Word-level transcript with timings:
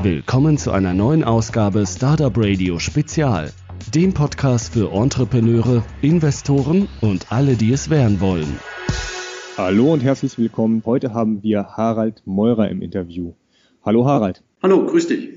Willkommen 0.00 0.58
zu 0.58 0.70
einer 0.70 0.94
neuen 0.94 1.24
Ausgabe 1.24 1.84
Startup 1.84 2.32
Radio 2.36 2.78
Spezial, 2.78 3.50
dem 3.92 4.14
Podcast 4.14 4.72
für 4.72 4.92
Entrepreneure, 4.92 5.84
Investoren 6.02 6.86
und 7.00 7.32
alle, 7.32 7.56
die 7.56 7.72
es 7.72 7.90
werden 7.90 8.20
wollen. 8.20 8.60
Hallo 9.56 9.92
und 9.92 10.04
herzlich 10.04 10.38
willkommen. 10.38 10.84
Heute 10.86 11.14
haben 11.14 11.42
wir 11.42 11.70
Harald 11.76 12.22
Meurer 12.26 12.68
im 12.68 12.80
Interview. 12.80 13.32
Hallo 13.82 14.04
Harald. 14.06 14.44
Hallo, 14.62 14.86
grüß 14.86 15.08
dich. 15.08 15.30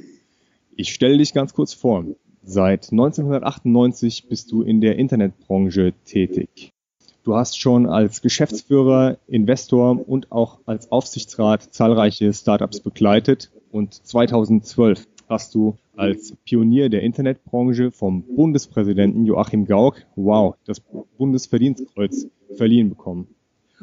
Ich 0.76 0.94
stelle 0.94 1.18
dich 1.18 1.34
ganz 1.34 1.56
kurz 1.56 1.74
vor. 1.74 2.06
Seit 2.44 2.92
1998 2.92 4.28
bist 4.30 4.52
du 4.52 4.62
in 4.62 4.80
der 4.80 5.00
Internetbranche 5.00 5.94
tätig. 6.06 6.72
Du 7.24 7.36
hast 7.36 7.60
schon 7.60 7.88
als 7.88 8.22
Geschäftsführer, 8.22 9.18
Investor 9.26 10.08
und 10.08 10.32
auch 10.32 10.60
als 10.68 10.92
Aufsichtsrat 10.92 11.74
zahlreiche 11.74 12.32
Startups 12.32 12.80
begleitet 12.80 13.50
und 13.72 13.94
2012 13.94 15.08
hast 15.28 15.56
du 15.56 15.78
als 15.96 16.36
Pionier 16.46 16.90
der 16.90 17.04
Internetbranche 17.04 17.92
vom 17.92 18.24
Bundespräsidenten 18.24 19.26
Joachim 19.26 19.66
Gauck, 19.66 20.04
wow, 20.16 20.56
das 20.66 20.82
Bundesverdienstkreuz 21.18 22.28
verliehen 22.56 22.90
bekommen. 22.90 23.28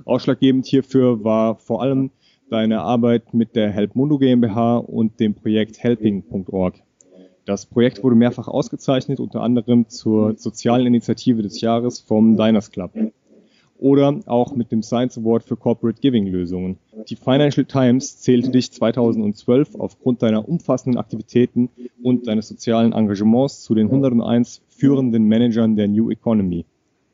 Ausschlaggebend 0.05 0.67
hierfür 0.67 1.25
war 1.25 1.57
vor 1.57 1.83
allem 1.83 2.11
deine 2.51 2.81
Arbeit 2.81 3.35
mit 3.35 3.57
der 3.57 3.71
Helpmundo 3.71 4.19
GmbH 4.19 4.79
und 4.79 5.21
dem 5.21 5.35
Projekt 5.35 5.83
helping.org. 5.83 6.75
Das 7.45 7.67
Projekt 7.67 8.03
wurde 8.03 8.17
mehrfach 8.17 8.47
ausgezeichnet, 8.47 9.20
unter 9.20 9.43
anderem 9.43 9.89
zur 9.89 10.37
sozialen 10.37 10.87
Initiative 10.87 11.43
des 11.43 11.61
Jahres 11.61 12.01
vom 12.01 12.37
Diners 12.37 12.70
Club 12.70 12.93
oder 13.79 14.21
auch 14.27 14.55
mit 14.55 14.73
dem 14.73 14.83
Science 14.83 15.19
Award 15.19 15.45
für 15.45 15.57
Corporate 15.57 16.01
Giving 16.01 16.27
Lösungen. 16.27 16.79
Die 17.09 17.17
Financial 17.17 17.65
Times 17.65 18.21
zählte 18.21 18.51
dich 18.51 18.73
2012 18.73 19.77
aufgrund 19.77 20.23
deiner 20.23 20.49
umfassenden 20.49 20.99
Aktivitäten 20.99 21.71
und 22.03 22.27
deines 22.27 22.49
sozialen 22.49 22.93
Engagements 22.93 23.62
zu 23.62 23.75
den 23.75 23.87
101 23.87 24.62
führenden 24.69 25.25
Managern 25.25 25.77
der 25.77 25.89
New 25.89 26.11
Economy. 26.11 26.65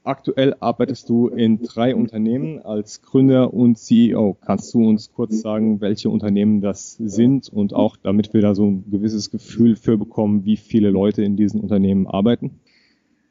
Aktuell 0.06 0.54
arbeitest 0.60 1.08
du 1.08 1.28
in 1.28 1.62
drei 1.62 1.94
Unternehmen 1.94 2.60
als 2.60 3.00
Gründer 3.00 3.54
und 3.54 3.78
CEO. 3.78 4.36
Kannst 4.38 4.74
du 4.74 4.86
uns 4.86 5.10
kurz 5.10 5.40
sagen, 5.40 5.80
welche 5.80 6.10
Unternehmen 6.10 6.60
das 6.60 6.98
sind 6.98 7.48
und 7.48 7.72
auch 7.72 7.96
damit 7.96 8.34
wir 8.34 8.42
da 8.42 8.54
so 8.54 8.66
ein 8.66 8.84
gewisses 8.90 9.30
Gefühl 9.30 9.76
für 9.76 9.96
bekommen, 9.96 10.44
wie 10.44 10.58
viele 10.58 10.90
Leute 10.90 11.22
in 11.22 11.36
diesen 11.36 11.60
Unternehmen 11.60 12.06
arbeiten? 12.06 12.60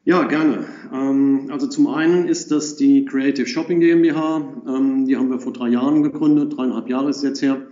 Ja, 0.06 0.24
gerne. 0.24 0.66
Ähm, 0.92 1.48
also 1.50 1.66
zum 1.66 1.86
einen 1.86 2.28
ist 2.28 2.50
das 2.50 2.76
die 2.76 3.06
Creative 3.06 3.46
Shopping 3.46 3.80
GmbH. 3.80 4.62
Ähm, 4.68 5.06
die 5.06 5.16
haben 5.16 5.30
wir 5.30 5.38
vor 5.40 5.54
drei 5.54 5.68
Jahren 5.68 6.02
gegründet, 6.02 6.54
dreieinhalb 6.56 6.90
Jahre 6.90 7.08
ist 7.08 7.22
jetzt 7.22 7.40
her. 7.40 7.66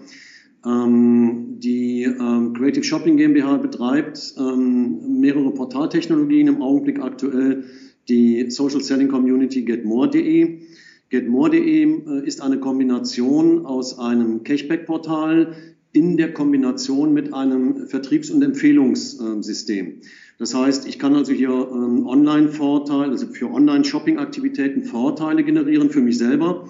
Ähm, 0.64 1.58
die 1.58 2.08
Creative 2.56 2.82
Shopping 2.82 3.16
GmbH 3.16 3.58
betreibt 3.58 4.34
mehrere 4.38 5.52
Portaltechnologien, 5.52 6.48
im 6.48 6.62
Augenblick 6.62 7.00
aktuell 7.00 7.64
die 8.08 8.50
Social 8.50 8.80
Selling 8.80 9.08
Community 9.08 9.62
getmore.de. 9.62 10.60
Getmore.de 11.10 11.82
äh, 11.82 12.26
ist 12.26 12.40
eine 12.40 12.58
Kombination 12.58 13.66
aus 13.66 13.98
einem 13.98 14.44
Cashback-Portal 14.44 15.54
in 15.92 16.16
der 16.16 16.32
Kombination 16.32 17.12
mit 17.12 17.34
einem 17.34 17.86
Vertriebs- 17.86 18.30
und 18.30 18.42
Empfehlungssystem. 18.42 20.00
Das 20.38 20.54
heißt, 20.54 20.88
ich 20.88 20.98
kann 20.98 21.14
also 21.14 21.32
hier 21.32 21.50
ähm, 21.50 22.06
Online-Vorteile, 22.06 23.12
also 23.12 23.26
für 23.26 23.50
Online-Shopping-Aktivitäten 23.50 24.84
Vorteile 24.84 25.44
generieren 25.44 25.90
für 25.90 26.00
mich 26.00 26.18
selber. 26.18 26.64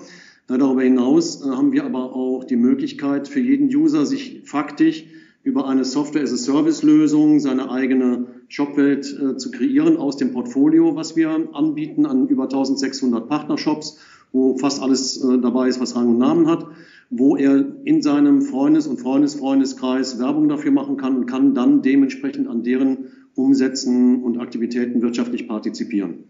Äh, 0.49 0.59
darüber 0.59 0.83
hinaus 0.83 1.45
äh, 1.45 1.49
haben 1.49 1.73
wir 1.73 1.85
aber 1.85 2.15
auch 2.15 2.45
die 2.45 2.57
Möglichkeit 2.57 3.29
für 3.29 3.41
jeden 3.41 3.75
User, 3.75 4.05
sich 4.05 4.43
faktisch 4.45 5.07
über 5.45 5.69
eine 5.69 5.85
Software-as-a-Service-Lösung 5.85 7.41
seine 7.41 7.71
eigene 7.71 8.27
Shopwelt 8.49 9.07
äh, 9.19 9.37
zu 9.37 9.51
kreieren 9.51 9.97
aus 9.97 10.17
dem 10.17 10.33
Portfolio, 10.33 10.95
was 10.95 11.17
wir 11.17 11.31
anbieten 11.53 12.07
an 12.07 12.29
über 12.29 12.45
1600 12.45 13.29
Partnershops, 13.29 13.99
wo 14.33 14.57
fast 14.57 14.83
alles 14.83 15.21
dabei 15.43 15.69
ist, 15.69 15.79
was 15.79 15.95
Rang 15.95 16.09
und 16.09 16.19
Namen 16.19 16.47
hat, 16.47 16.67
wo 17.15 17.37
er 17.37 17.65
in 17.85 18.01
seinem 18.01 18.41
Freundes- 18.41 18.87
und 18.87 18.99
Freundesfreundeskreis 18.99 20.19
Werbung 20.19 20.49
dafür 20.49 20.73
machen 20.73 20.97
kann 20.97 21.15
und 21.15 21.27
kann 21.27 21.55
dann 21.55 21.83
dementsprechend 21.83 22.49
an 22.49 22.63
deren 22.63 23.09
Umsätzen 23.35 24.23
und 24.23 24.39
Aktivitäten 24.39 25.03
wirtschaftlich 25.03 25.47
partizipieren. 25.47 26.25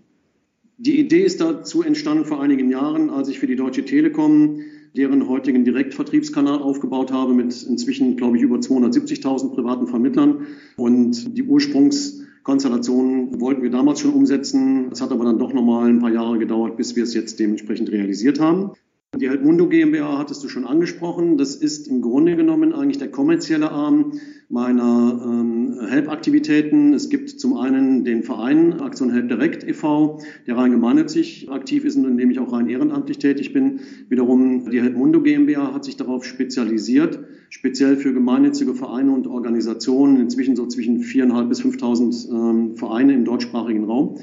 Die 0.78 0.98
Idee 0.98 1.22
ist 1.22 1.40
dazu 1.40 1.82
entstanden 1.82 2.24
vor 2.24 2.42
einigen 2.42 2.68
Jahren, 2.68 3.10
als 3.10 3.28
ich 3.28 3.38
für 3.38 3.46
die 3.46 3.54
Deutsche 3.54 3.84
Telekom 3.84 4.58
deren 4.96 5.28
heutigen 5.28 5.64
Direktvertriebskanal 5.64 6.60
aufgebaut 6.60 7.12
habe 7.12 7.32
mit 7.32 7.62
inzwischen, 7.62 8.16
glaube 8.16 8.36
ich, 8.36 8.42
über 8.42 8.56
270.000 8.56 9.54
privaten 9.54 9.86
Vermittlern. 9.86 10.48
Und 10.76 11.36
die 11.36 11.44
Ursprungskonstellation 11.44 13.40
wollten 13.40 13.62
wir 13.62 13.70
damals 13.70 14.00
schon 14.00 14.12
umsetzen. 14.12 14.88
Es 14.90 15.00
hat 15.00 15.12
aber 15.12 15.24
dann 15.24 15.38
doch 15.38 15.52
nochmal 15.52 15.88
ein 15.88 16.00
paar 16.00 16.12
Jahre 16.12 16.40
gedauert, 16.40 16.76
bis 16.76 16.96
wir 16.96 17.04
es 17.04 17.14
jetzt 17.14 17.38
dementsprechend 17.38 17.92
realisiert 17.92 18.40
haben. 18.40 18.72
Die 19.20 19.28
Helpmundo 19.28 19.68
GmbH 19.68 20.16
hattest 20.16 20.42
du 20.42 20.48
schon 20.48 20.64
angesprochen. 20.64 21.36
Das 21.36 21.54
ist 21.54 21.86
im 21.86 22.00
Grunde 22.00 22.34
genommen 22.34 22.72
eigentlich 22.72 22.96
der 22.96 23.10
kommerzielle 23.10 23.70
Arm 23.70 24.12
meiner 24.48 25.20
ähm, 25.22 25.78
Help-Aktivitäten. 25.86 26.94
Es 26.94 27.10
gibt 27.10 27.28
zum 27.28 27.58
einen 27.58 28.04
den 28.04 28.22
Verein 28.22 28.80
Aktion 28.80 29.10
Help 29.12 29.28
Direkt 29.28 29.68
e.V., 29.68 30.20
der 30.46 30.56
rein 30.56 30.70
gemeinnützig 30.70 31.50
aktiv 31.50 31.84
ist 31.84 31.96
und 31.96 32.06
in 32.06 32.16
dem 32.16 32.30
ich 32.30 32.38
auch 32.38 32.54
rein 32.54 32.70
ehrenamtlich 32.70 33.18
tätig 33.18 33.52
bin. 33.52 33.80
Wiederum 34.08 34.70
die 34.70 34.80
Helpmundo 34.80 35.20
GmbH 35.20 35.74
hat 35.74 35.84
sich 35.84 35.98
darauf 35.98 36.24
spezialisiert, 36.24 37.20
speziell 37.50 37.98
für 37.98 38.14
gemeinnützige 38.14 38.74
Vereine 38.74 39.12
und 39.12 39.26
Organisationen, 39.26 40.16
inzwischen 40.16 40.56
so 40.56 40.66
zwischen 40.68 41.02
4.500 41.02 41.48
bis 41.48 41.60
5.000 41.60 42.30
ähm, 42.30 42.76
Vereine 42.76 43.12
im 43.12 43.26
deutschsprachigen 43.26 43.84
Raum 43.84 44.20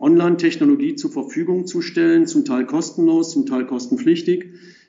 Online-Technologie 0.00 0.94
zur 0.94 1.10
Verfügung 1.10 1.66
zu 1.66 1.82
stellen, 1.82 2.26
zum 2.26 2.44
Teil 2.44 2.66
kostenlos, 2.66 3.32
zum 3.32 3.46
Teil 3.46 3.66
kostenpflichtig, 3.66 4.46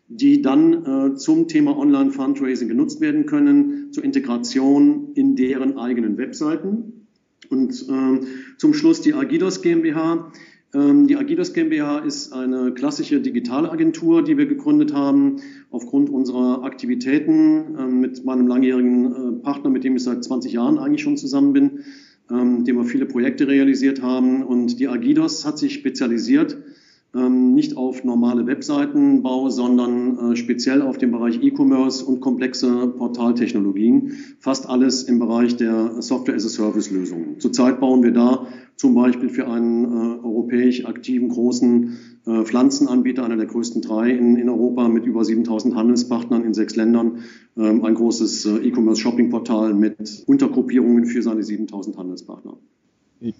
die 0.07 0.41
dann 0.41 1.13
äh, 1.13 1.15
zum 1.15 1.47
Thema 1.47 1.77
Online-Fundraising 1.77 2.67
genutzt 2.67 3.01
werden 3.01 3.25
können, 3.25 3.91
zur 3.91 4.03
Integration 4.03 5.13
in 5.13 5.35
deren 5.35 5.77
eigenen 5.77 6.17
Webseiten. 6.17 7.07
Und 7.49 7.73
äh, 7.89 8.25
zum 8.57 8.73
Schluss 8.73 9.01
die 9.01 9.13
Agidos 9.13 9.61
GmbH. 9.61 10.31
Ähm, 10.73 11.07
die 11.07 11.15
Agidos 11.15 11.53
GmbH 11.53 11.99
ist 11.99 12.31
eine 12.31 12.73
klassische 12.73 13.21
Digitalagentur, 13.21 14.23
die 14.23 14.37
wir 14.37 14.45
gegründet 14.45 14.93
haben, 14.93 15.37
aufgrund 15.71 16.09
unserer 16.09 16.63
Aktivitäten 16.63 17.75
äh, 17.75 17.85
mit 17.87 18.23
meinem 18.25 18.47
langjährigen 18.47 19.05
äh, 19.05 19.43
Partner, 19.43 19.71
mit 19.71 19.83
dem 19.83 19.95
ich 19.95 20.03
seit 20.03 20.23
20 20.23 20.53
Jahren 20.53 20.77
eigentlich 20.77 21.01
schon 21.01 21.17
zusammen 21.17 21.53
bin 21.53 21.79
ähm, 22.31 22.63
dem 22.63 22.77
wir 22.77 22.85
viele 22.85 23.05
Projekte 23.05 23.47
realisiert 23.47 24.01
haben. 24.01 24.43
Und 24.43 24.79
die 24.79 24.87
Agidos 24.87 25.45
hat 25.45 25.57
sich 25.57 25.73
spezialisiert, 25.73 26.57
ähm, 27.15 27.53
nicht 27.55 27.75
auf 27.75 28.03
normale 28.03 28.45
Webseitenbau, 28.45 29.49
sondern 29.49 30.33
äh, 30.33 30.35
speziell 30.35 30.81
auf 30.83 30.97
den 30.97 31.11
Bereich 31.11 31.41
E-Commerce 31.41 32.05
und 32.05 32.19
komplexe 32.19 32.87
Portaltechnologien. 32.87 34.13
Fast 34.39 34.69
alles 34.69 35.03
im 35.03 35.17
Bereich 35.17 35.57
der 35.57 36.01
Software-as-a-Service-Lösungen. 36.01 37.39
Zurzeit 37.39 37.79
bauen 37.79 38.03
wir 38.03 38.11
da 38.11 38.47
zum 38.75 38.93
Beispiel 38.93 39.29
für 39.29 39.47
einen 39.47 39.85
äh, 39.85 40.23
europäisch 40.23 40.85
aktiven 40.85 41.29
großen 41.29 41.97
äh, 42.27 42.43
Pflanzenanbieter, 42.43 43.25
einer 43.25 43.37
der 43.37 43.47
größten 43.47 43.81
drei 43.81 44.11
in, 44.11 44.35
in 44.35 44.47
Europa 44.47 44.87
mit 44.87 45.05
über 45.05 45.25
7000 45.25 45.75
Handelspartnern 45.75 46.43
in 46.43 46.53
sechs 46.53 46.75
Ländern, 46.75 47.23
ähm, 47.57 47.83
ein 47.83 47.95
großes 47.95 48.45
äh, 48.45 48.67
E-Commerce-Shopping-Portal 48.67 49.73
mit 49.73 50.23
Untergruppierungen 50.27 51.05
für 51.05 51.23
seine 51.23 51.41
7000 51.41 51.97
Handelspartner. 51.97 52.53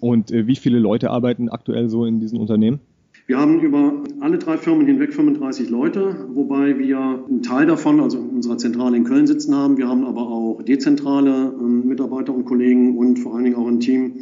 Und 0.00 0.30
äh, 0.30 0.46
wie 0.46 0.56
viele 0.56 0.78
Leute 0.78 1.10
arbeiten 1.10 1.48
aktuell 1.48 1.88
so 1.88 2.04
in 2.04 2.18
diesen 2.18 2.38
Unternehmen? 2.38 2.80
Wir 3.30 3.38
haben 3.38 3.60
über 3.60 4.02
alle 4.18 4.38
drei 4.38 4.58
Firmen 4.58 4.88
hinweg 4.88 5.14
35 5.14 5.70
Leute, 5.70 6.26
wobei 6.32 6.76
wir 6.80 6.98
einen 6.98 7.42
Teil 7.44 7.64
davon, 7.64 8.00
also 8.00 8.18
unserer 8.18 8.58
Zentrale 8.58 8.96
in 8.96 9.04
Köln 9.04 9.28
sitzen 9.28 9.54
haben. 9.54 9.76
Wir 9.76 9.86
haben 9.86 10.04
aber 10.04 10.22
auch 10.22 10.62
dezentrale 10.62 11.54
äh, 11.56 11.62
Mitarbeiter 11.62 12.34
und 12.34 12.44
Kollegen 12.44 12.98
und 12.98 13.20
vor 13.20 13.36
allen 13.36 13.44
Dingen 13.44 13.54
auch 13.54 13.68
ein 13.68 13.78
Team, 13.78 14.14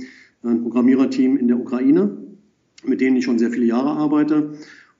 ein 0.42 0.60
Programmiererteam 0.60 1.38
in 1.38 1.48
der 1.48 1.58
Ukraine 1.58 2.18
mit 2.84 3.00
denen 3.00 3.16
ich 3.16 3.24
schon 3.24 3.38
sehr 3.38 3.50
viele 3.50 3.64
Jahre 3.64 3.92
arbeite 3.92 4.50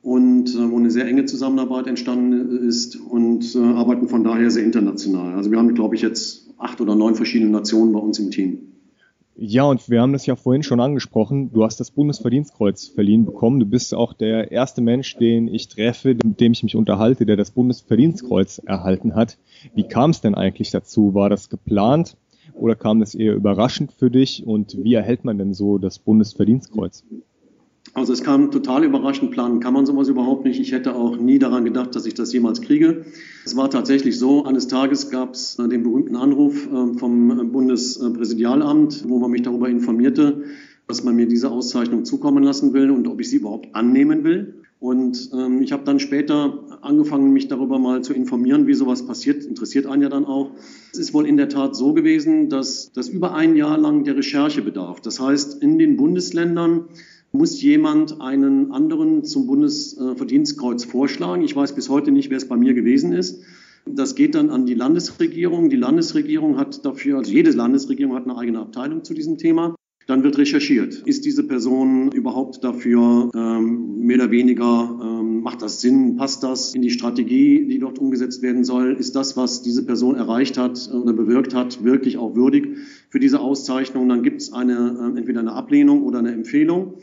und 0.01 0.55
äh, 0.55 0.71
wo 0.71 0.79
eine 0.79 0.91
sehr 0.91 1.07
enge 1.07 1.27
Zusammenarbeit 1.27 1.87
entstanden 1.87 2.67
ist 2.67 2.97
und 2.97 3.55
äh, 3.57 3.59
arbeiten 3.59 4.09
von 4.09 4.25
daher 4.25 4.51
sehr 4.51 4.65
international. 4.65 5.35
Also 5.35 5.51
wir 5.51 5.59
haben, 5.59 5.75
glaube 5.75 5.97
ich, 5.97 6.01
jetzt 6.01 6.49
acht 6.57 6.81
oder 6.81 6.95
neun 6.95 7.15
verschiedene 7.15 7.51
Nationen 7.51 7.93
bei 7.93 7.99
uns 7.99 8.19
im 8.19 8.31
Team. 8.31 8.61
Ja, 9.41 9.63
und 9.63 9.89
wir 9.89 10.03
haben 10.03 10.13
das 10.13 10.27
ja 10.27 10.35
vorhin 10.35 10.65
schon 10.65 10.81
angesprochen. 10.81 11.53
Du 11.53 11.63
hast 11.63 11.79
das 11.79 11.93
Bundesverdienstkreuz 11.93 12.89
verliehen 12.89 13.25
bekommen. 13.25 13.61
Du 13.61 13.67
bist 13.67 13.95
auch 13.95 14.13
der 14.13 14.51
erste 14.51 14.81
Mensch, 14.81 15.17
den 15.17 15.47
ich 15.47 15.69
treffe, 15.69 16.17
mit 16.25 16.41
dem 16.41 16.51
ich 16.51 16.65
mich 16.65 16.75
unterhalte, 16.75 17.25
der 17.25 17.37
das 17.37 17.53
Bundesverdienstkreuz 17.53 18.59
erhalten 18.59 19.15
hat. 19.15 19.39
Wie 19.77 19.85
kam 19.85 20.11
es 20.11 20.21
denn 20.21 20.35
eigentlich 20.35 20.73
dazu? 20.73 21.15
War 21.15 21.31
das 21.31 21.51
geplant 21.51 22.17
oder 22.55 22.75
kam 22.75 22.99
das 22.99 23.15
eher 23.15 23.35
überraschend 23.35 23.93
für 23.93 24.11
dich? 24.11 24.45
Und 24.45 24.77
wie 24.83 24.95
erhält 24.95 25.25
man 25.25 25.39
denn 25.39 25.55
so 25.55 25.79
das 25.79 26.01
Bundesverdienstkreuz? 26.01 27.05
Also 27.95 28.13
es 28.13 28.23
kam 28.23 28.51
total 28.51 28.85
überraschend, 28.85 29.31
planen 29.31 29.61
kann 29.61 29.75
man 29.75 29.87
sowas 29.87 30.09
überhaupt 30.09 30.45
nicht. 30.45 30.61
Ich 30.61 30.73
hätte 30.73 30.95
auch 30.95 31.17
nie 31.17 31.39
daran 31.39 31.65
gedacht, 31.65 31.97
dass 31.97 32.07
ich 32.07 32.15
das 32.15 32.33
jemals 32.33 32.61
kriege. 32.61 33.07
Es 33.45 33.57
war 33.57 33.71
tatsächlich 33.71 34.19
so, 34.19 34.45
eines 34.45 34.69
Tages 34.69 35.11
gab 35.11 35.35
es 35.35 35.57
den 35.57 35.83
berühmten 35.83 36.17
Anruf 36.17 36.69
vom 36.99 37.51
Bundespräsidialamt, 37.51 39.05
wo 39.09 39.19
man 39.19 39.31
mich 39.31 39.43
darüber 39.43 39.69
informierte, 39.69 40.45
dass 40.87 41.03
man 41.03 41.17
mir 41.17 41.27
diese 41.27 41.51
Auszeichnung 41.51 42.05
zukommen 42.05 42.45
lassen 42.45 42.73
will 42.73 42.91
und 42.91 43.09
ob 43.09 43.21
ich 43.21 43.31
sie 43.31 43.37
überhaupt 43.37 43.75
annehmen 43.75 44.25
will. 44.25 44.55
Und 44.81 45.31
ähm, 45.35 45.61
ich 45.61 45.73
habe 45.73 45.83
dann 45.85 45.99
später 45.99 46.79
angefangen, 46.83 47.33
mich 47.33 47.49
darüber 47.49 47.81
mal 47.81 48.03
zu 48.03 48.13
informieren, 48.13 48.69
wie 48.69 48.75
sowas 48.75 49.05
passiert. 49.05 49.45
Interessiert 49.45 49.87
einen 49.87 50.03
ja 50.03 50.09
dann 50.09 50.25
auch. 50.25 50.53
Es 50.93 51.01
ist 51.01 51.13
wohl 51.13 51.27
in 51.27 51.37
der 51.37 51.49
Tat 51.49 51.75
so 51.75 51.95
gewesen, 51.95 52.49
dass 52.49 52.93
das 52.93 53.09
über 53.09 53.35
ein 53.35 53.57
Jahr 53.57 53.77
lang 53.77 54.05
der 54.05 54.17
Recherche 54.17 54.63
bedarf. 54.63 55.01
Das 55.01 55.19
heißt, 55.19 55.61
in 55.63 55.81
den 55.81 55.97
Bundesländern 55.97 56.85
muss 57.33 57.61
jemand 57.61 58.21
einen 58.21 58.73
anderen 58.73 59.25
zum 59.25 59.47
Bundesverdienstkreuz 59.47 60.85
vorschlagen. 60.85 61.43
Ich 61.43 61.55
weiß 61.55 61.75
bis 61.75 61.89
heute 61.89 62.11
nicht, 62.11 62.31
wer 62.31 62.39
es 62.39 62.49
bei 62.49 62.57
mir 62.57 62.75
gewesen 62.75 63.13
ist. 63.13 63.43
Das 63.87 64.15
geht 64.15 64.35
dann 64.35 64.51
an 64.51 64.67
die 64.67 64.75
Landesregierung. 64.75 65.71
Die 65.71 65.77
Landesregierung 65.77 66.59
hat 66.59 66.85
dafür, 66.85 67.19
also 67.19 67.33
jede 67.33 67.51
Landesregierung 67.51 68.15
hat 68.15 68.25
eine 68.25 68.37
eigene 68.37 68.61
Abteilung 68.61 69.05
zu 69.05 69.15
diesem 69.15 69.39
Thema. 69.39 69.75
Dann 70.07 70.23
wird 70.23 70.39
recherchiert. 70.39 71.03
Ist 71.05 71.27
diese 71.27 71.47
Person 71.47 72.11
überhaupt 72.13 72.65
dafür 72.65 73.31
ähm, 73.35 73.99
mehr 73.99 74.17
oder 74.17 74.31
weniger, 74.31 74.99
ähm, 75.03 75.18
macht 75.49 75.63
das 75.63 75.81
Sinn, 75.81 76.17
passt 76.17 76.43
das 76.43 76.75
in 76.75 76.83
die 76.83 76.91
Strategie, 76.91 77.67
die 77.67 77.79
dort 77.79 77.99
umgesetzt 77.99 78.43
werden 78.43 78.65
soll? 78.65 78.93
Ist 78.93 79.17
das, 79.17 79.35
was 79.35 79.63
diese 79.63 79.83
Person 79.83 80.15
erreicht 80.15 80.59
hat 80.59 80.91
oder 80.93 81.15
bewirkt 81.15 81.55
hat, 81.55 81.83
wirklich 81.83 82.19
auch 82.19 82.35
würdig 82.35 82.77
für 83.09 83.19
diese 83.19 83.41
Auszeichnung? 83.41 84.11
Dann 84.11 84.23
gibt 84.23 84.43
es 84.43 84.53
eine, 84.53 84.75
äh, 85.15 85.19
entweder 85.19 85.41
eine 85.41 85.53
Ablehnung 85.53 86.03
oder 86.03 86.19
eine 86.19 86.33
Empfehlung. 86.33 86.97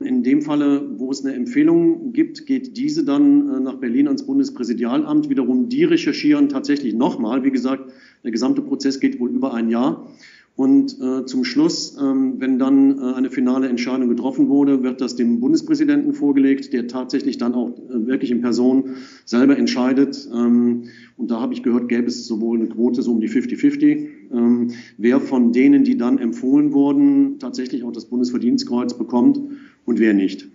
In 0.00 0.24
dem 0.24 0.42
Falle, 0.42 0.84
wo 0.98 1.12
es 1.12 1.24
eine 1.24 1.36
Empfehlung 1.36 2.12
gibt, 2.12 2.44
geht 2.44 2.76
diese 2.76 3.04
dann 3.04 3.48
äh, 3.48 3.60
nach 3.60 3.76
Berlin 3.76 4.08
ans 4.08 4.26
Bundespräsidialamt. 4.26 5.30
Wiederum 5.30 5.68
die 5.68 5.84
recherchieren 5.84 6.48
tatsächlich 6.48 6.94
nochmal. 6.94 7.44
Wie 7.44 7.52
gesagt, 7.52 7.92
der 8.24 8.32
gesamte 8.32 8.62
Prozess 8.62 8.98
geht 8.98 9.20
wohl 9.20 9.30
über 9.30 9.54
ein 9.54 9.68
Jahr. 9.68 10.08
Und 10.54 10.98
äh, 11.00 11.24
zum 11.24 11.44
Schluss, 11.44 11.96
ähm, 11.98 12.34
wenn 12.38 12.58
dann 12.58 12.98
äh, 12.98 13.14
eine 13.14 13.30
finale 13.30 13.68
Entscheidung 13.68 14.10
getroffen 14.10 14.48
wurde, 14.48 14.82
wird 14.82 15.00
das 15.00 15.16
dem 15.16 15.40
Bundespräsidenten 15.40 16.12
vorgelegt, 16.12 16.74
der 16.74 16.88
tatsächlich 16.88 17.38
dann 17.38 17.54
auch 17.54 17.70
äh, 17.70 18.06
wirklich 18.06 18.30
in 18.30 18.42
Person 18.42 18.96
selber 19.24 19.56
entscheidet. 19.56 20.28
Ähm, 20.32 20.84
und 21.16 21.30
da 21.30 21.40
habe 21.40 21.54
ich 21.54 21.62
gehört, 21.62 21.88
gäbe 21.88 22.06
es 22.06 22.26
sowohl 22.26 22.58
eine 22.58 22.68
Quote 22.68 23.00
so 23.00 23.12
um 23.12 23.20
die 23.20 23.30
50-50, 23.30 24.08
ähm, 24.30 24.70
wer 24.98 25.20
von 25.20 25.52
denen, 25.52 25.84
die 25.84 25.96
dann 25.96 26.18
empfohlen 26.18 26.74
wurden, 26.74 27.38
tatsächlich 27.38 27.82
auch 27.84 27.92
das 27.92 28.04
Bundesverdienstkreuz 28.04 28.98
bekommt 28.98 29.40
und 29.86 30.00
wer 30.00 30.12
nicht. 30.12 30.48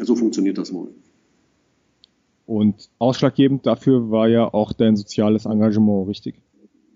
So 0.00 0.14
funktioniert 0.14 0.58
das 0.58 0.72
wohl. 0.72 0.94
Und 2.46 2.88
ausschlaggebend 2.98 3.66
dafür 3.66 4.10
war 4.10 4.28
ja 4.28 4.52
auch 4.52 4.72
dein 4.72 4.94
soziales 4.94 5.44
Engagement, 5.44 6.08
richtig? 6.08 6.36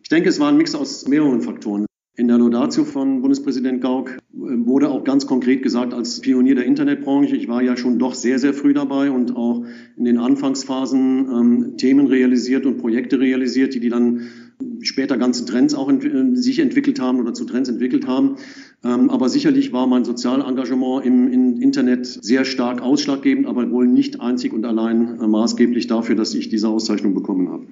Ich 0.02 0.09
denke, 0.09 0.29
es 0.29 0.38
war 0.38 0.49
ein 0.50 0.56
Mix 0.56 0.75
aus 0.75 1.09
mehreren 1.09 1.41
Faktoren. 1.41 1.86
In 2.18 2.28
der 2.28 2.38
Laudatio 2.38 2.84
von 2.84 3.20
Bundespräsident 3.20 3.82
Gauck 3.82 4.08
äh, 4.08 4.16
wurde 4.32 4.88
auch 4.88 5.04
ganz 5.04 5.26
konkret 5.26 5.62
gesagt, 5.62 5.92
als 5.92 6.20
Pionier 6.20 6.54
der 6.54 6.64
Internetbranche, 6.64 7.36
ich 7.36 7.46
war 7.46 7.62
ja 7.62 7.76
schon 7.76 7.98
doch 7.98 8.14
sehr, 8.14 8.38
sehr 8.38 8.54
früh 8.54 8.72
dabei 8.72 9.10
und 9.10 9.36
auch 9.36 9.64
in 9.98 10.04
den 10.04 10.16
Anfangsphasen 10.16 11.28
ähm, 11.28 11.76
Themen 11.76 12.06
realisiert 12.06 12.64
und 12.64 12.78
Projekte 12.78 13.20
realisiert, 13.20 13.74
die, 13.74 13.80
die 13.80 13.90
dann 13.90 14.22
später 14.80 15.18
ganze 15.18 15.44
Trends 15.44 15.74
auch 15.74 15.90
ent 15.90 16.06
äh, 16.06 16.34
sich 16.36 16.58
entwickelt 16.60 17.00
haben 17.00 17.20
oder 17.20 17.34
zu 17.34 17.44
Trends 17.44 17.68
entwickelt 17.68 18.06
haben. 18.06 18.36
Ähm, 18.82 19.10
aber 19.10 19.28
sicherlich 19.28 19.74
war 19.74 19.86
mein 19.86 20.06
Sozialengagement 20.06 21.04
im, 21.04 21.30
im, 21.30 21.60
Internet 21.60 22.06
sehr 22.06 22.46
stark 22.46 22.80
ausschlaggebend, 22.80 23.46
aber 23.46 23.70
wohl 23.70 23.86
nicht 23.86 24.22
einzig 24.22 24.54
und 24.54 24.64
allein 24.64 25.20
äh, 25.20 25.26
maßgeblich 25.26 25.86
dafür, 25.86 26.16
dass 26.16 26.34
ich 26.34 26.48
diese 26.48 26.68
Auszeichnung 26.68 27.12
bekommen 27.12 27.50
habe. 27.50 27.66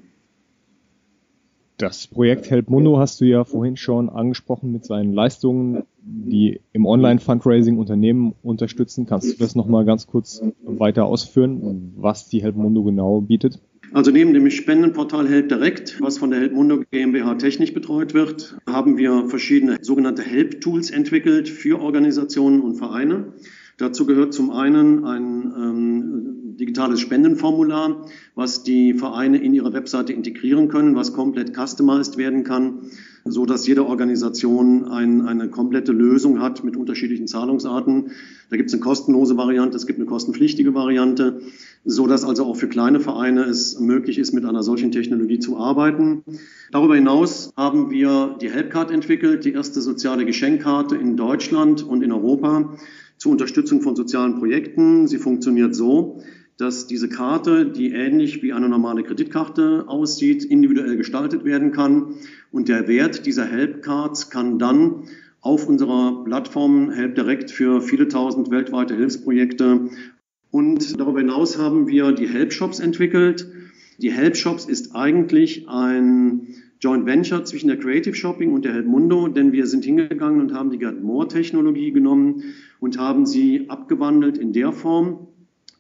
Das 1.77 2.07
Projekt 2.07 2.51
Help 2.51 2.71
Mundo 2.71 2.99
hast 2.99 3.21
du 3.21 3.25
ja 3.25 3.43
vorhin 3.43 3.77
schon 3.77 4.09
angesprochen 4.09 4.71
mit 4.71 4.85
seinen 4.85 5.13
Leistungen, 5.13 5.83
die 6.03 6.61
im 6.73 6.87
Online-Fundraising 6.87 7.79
Unternehmen 7.79 8.35
unterstützen. 8.45 9.07
Kannst 9.07 9.33
du 9.33 9.39
das 9.43 9.57
nochmal 9.57 9.85
ganz 9.85 10.07
kurz 10.07 10.41
weiter 10.63 11.05
ausführen, 11.07 11.93
was 11.97 12.29
die 12.29 12.43
Help 12.43 12.55
Mundo 12.55 12.85
genau 12.85 13.21
bietet? 13.21 13.59
Also 13.93 14.13
neben 14.13 14.35
dem 14.35 14.49
Spendenportal 14.51 15.29
Help 15.29 15.49
Direct, 15.49 16.01
was 16.01 16.19
von 16.19 16.31
der 16.31 16.41
Help 16.41 16.53
Mundo 16.53 16.83
GmbH 16.91 17.35
technisch 17.35 17.75
betreut 17.75 18.15
wird, 18.15 18.57
haben 18.69 18.97
wir 18.97 19.29
verschiedene 19.29 19.79
sogenannte 19.83 20.23
Help 20.23 20.61
Tools 20.61 20.91
entwickelt 20.91 21.49
für 21.49 21.81
Organisationen 21.81 22.61
und 22.61 22.77
Vereine. 22.77 23.35
Dazu 23.79 24.07
gehört 24.07 24.33
zum 24.33 24.51
einen 24.51 25.05
ein 25.05 25.53
ähm, 25.57 26.57
digitales 26.57 27.01
Spendenformular, 27.01 28.07
was 28.35 28.63
die 28.63 28.95
Vereine 28.95 29.39
in 29.39 29.55
ihre 29.55 29.73
Webseite 29.73 30.13
integrieren 30.13 30.69
können, 30.69 30.95
was 30.95 31.13
komplett 31.13 31.57
customized 31.57 32.17
werden 32.17 32.45
kann, 32.45 32.83
so 33.25 33.47
dass 33.47 33.67
jede 33.67 33.87
Organisation 33.87 34.85
ein, 34.85 35.23
eine 35.23 35.49
komplette 35.49 35.93
Lösung 35.93 36.41
hat 36.41 36.63
mit 36.63 36.77
unterschiedlichen 36.77 37.27
Zahlungsarten. 37.27 38.13
Da 38.51 38.57
gibt 38.57 38.69
es 38.69 38.75
eine 38.75 38.83
kostenlose 38.83 39.37
Variante, 39.37 39.77
es 39.77 39.87
gibt 39.87 39.99
eine 39.99 40.07
kostenpflichtige 40.07 40.75
Variante, 40.75 41.41
so 41.85 42.07
dass 42.07 42.25
also 42.25 42.45
auch 42.45 42.57
für 42.57 42.69
kleine 42.69 43.01
Vereine 43.01 43.43
es 43.43 43.81
möglich 43.81 44.19
ist, 44.19 44.33
mit 44.33 44.45
einer 44.45 44.63
solchen 44.63 44.93
Technologie 44.93 45.39
zu 45.39 45.57
arbeiten. 45.57 46.23
Darüber 46.71 46.95
hinaus 46.95 47.53
haben 47.57 47.91
wir 47.91 48.37
die 48.41 48.51
Helpcard 48.51 48.91
entwickelt, 48.91 49.45
die 49.45 49.53
erste 49.53 49.81
soziale 49.81 50.25
Geschenkkarte 50.25 50.97
in 50.97 51.17
Deutschland 51.17 51.83
und 51.83 52.03
in 52.03 52.13
Europa 52.13 52.77
zur 53.17 53.33
Unterstützung 53.33 53.83
von 53.83 53.97
sozialen 53.97 54.39
Projekten. 54.39 55.07
Sie 55.07 55.19
funktioniert 55.19 55.75
so, 55.75 56.23
dass 56.57 56.87
diese 56.87 57.09
Karte, 57.09 57.67
die 57.67 57.93
ähnlich 57.93 58.43
wie 58.43 58.53
eine 58.53 58.69
normale 58.69 59.03
Kreditkarte 59.03 59.85
aussieht, 59.89 60.45
individuell 60.45 60.97
gestaltet 60.97 61.45
werden 61.45 61.73
kann. 61.73 62.15
Und 62.53 62.69
der 62.69 62.87
Wert 62.87 63.27
dieser 63.27 63.47
Help-Cards 63.47 64.31
kann 64.31 64.59
dann 64.59 65.05
auf 65.41 65.69
unserer 65.69 66.25
Plattform 66.25 66.91
Help 66.91 67.17
Direct 67.17 67.51
für 67.51 67.81
viele 67.81 68.09
tausend 68.09 68.51
weltweite 68.51 68.95
Hilfsprojekte. 68.95 69.91
Und 70.51 70.99
darüber 70.99 71.19
hinaus 71.19 71.59
haben 71.59 71.89
wir 71.89 72.13
die 72.13 72.29
Help 72.29 72.53
Shops 72.53 72.79
entwickelt. 72.79 73.47
Die 73.99 74.13
Help 74.13 74.37
Shops 74.37 74.65
ist 74.65 74.95
eigentlich 74.95 75.69
ein 75.69 76.47
Joint 76.85 77.07
Venture 77.07 77.43
zwischen 77.47 77.69
der 77.69 77.79
Creative 77.79 78.15
Shopping 78.15 78.53
und 78.53 78.67
der 78.67 78.75
Helpmundo, 78.75 79.27
denn 79.29 79.53
wir 79.53 79.67
sind 79.67 79.87
hingegangen 79.87 80.39
und 80.39 80.53
haben 80.53 80.71
die 80.71 80.77
Get 80.77 81.03
More 81.03 81.27
Technologie 81.27 81.93
genommen 81.93 82.43
und 82.79 82.99
haben 82.99 83.25
sie 83.25 83.71
abgewandelt 83.71 84.37
in 84.37 84.53
der 84.53 84.71
Form, 84.71 85.29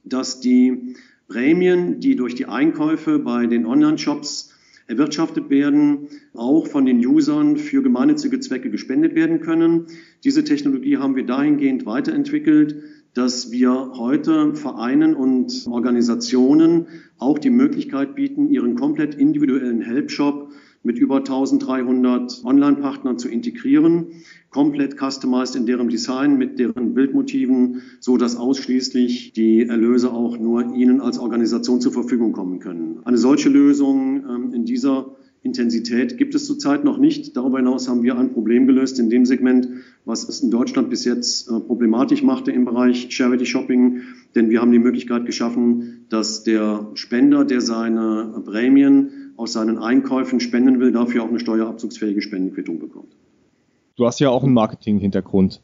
dass 0.02 0.40
die 0.40 0.94
Prämien, 1.28 2.00
die 2.00 2.16
durch 2.16 2.34
die 2.34 2.46
Einkäufe 2.46 3.18
bei 3.18 3.46
den 3.46 3.66
Online-Shops 3.66 4.54
erwirtschaftet 4.86 5.50
werden, 5.50 6.08
auch 6.32 6.68
von 6.68 6.86
den 6.86 7.04
Usern 7.04 7.58
für 7.58 7.82
gemeinnützige 7.82 8.40
Zwecke 8.40 8.70
gespendet 8.70 9.14
werden 9.14 9.40
können. 9.40 9.84
Diese 10.24 10.42
Technologie 10.42 10.96
haben 10.96 11.16
wir 11.16 11.26
dahingehend 11.26 11.84
weiterentwickelt, 11.84 12.76
dass 13.12 13.52
wir 13.52 13.92
heute 13.98 14.54
Vereinen 14.54 15.14
und 15.14 15.66
Organisationen 15.70 16.86
auch 17.18 17.38
die 17.38 17.50
Möglichkeit 17.50 18.14
bieten, 18.14 18.48
ihren 18.48 18.74
komplett 18.74 19.14
individuellen 19.14 19.82
Helpshop 19.82 20.50
mit 20.84 20.98
über 20.98 21.16
1300 21.16 22.44
Online-Partnern 22.44 23.18
zu 23.18 23.28
integrieren, 23.28 24.06
komplett 24.50 24.96
customized 24.96 25.56
in 25.56 25.66
deren 25.66 25.88
Design, 25.88 26.38
mit 26.38 26.58
deren 26.58 26.94
Bildmotiven, 26.94 27.82
so 28.00 28.16
dass 28.16 28.36
ausschließlich 28.36 29.32
die 29.32 29.62
Erlöse 29.62 30.12
auch 30.12 30.38
nur 30.38 30.74
Ihnen 30.74 31.00
als 31.00 31.18
Organisation 31.18 31.80
zur 31.80 31.92
Verfügung 31.92 32.32
kommen 32.32 32.60
können. 32.60 33.00
Eine 33.04 33.18
solche 33.18 33.48
Lösung 33.48 34.24
ähm, 34.28 34.52
in 34.52 34.64
dieser 34.64 35.16
Intensität 35.44 36.16
gibt 36.16 36.34
es 36.34 36.46
zurzeit 36.46 36.84
noch 36.84 36.96
nicht. 36.98 37.36
Darüber 37.36 37.58
hinaus 37.58 37.86
haben 37.86 38.02
wir 38.02 38.16
ein 38.16 38.32
Problem 38.32 38.66
gelöst 38.66 38.98
in 38.98 39.10
dem 39.10 39.26
Segment, 39.26 39.68
was 40.06 40.26
es 40.26 40.40
in 40.40 40.50
Deutschland 40.50 40.88
bis 40.88 41.04
jetzt 41.04 41.48
äh, 41.48 41.60
problematisch 41.60 42.22
machte 42.22 42.50
im 42.50 42.64
Bereich 42.64 43.08
Charity 43.10 43.44
Shopping. 43.44 44.00
Denn 44.34 44.48
wir 44.48 44.62
haben 44.62 44.72
die 44.72 44.78
Möglichkeit 44.78 45.26
geschaffen, 45.26 46.06
dass 46.08 46.44
der 46.44 46.90
Spender, 46.94 47.44
der 47.44 47.60
seine 47.60 48.42
Prämien 48.44 49.23
aus 49.36 49.52
seinen 49.52 49.78
Einkäufen 49.78 50.40
spenden 50.40 50.80
will, 50.80 50.92
dafür 50.92 51.24
auch 51.24 51.28
eine 51.28 51.40
steuerabzugsfähige 51.40 52.22
Spendenquittung 52.22 52.78
bekommt. 52.78 53.16
Du 53.96 54.06
hast 54.06 54.20
ja 54.20 54.30
auch 54.30 54.42
einen 54.42 54.54
Marketing-Hintergrund 54.54 55.62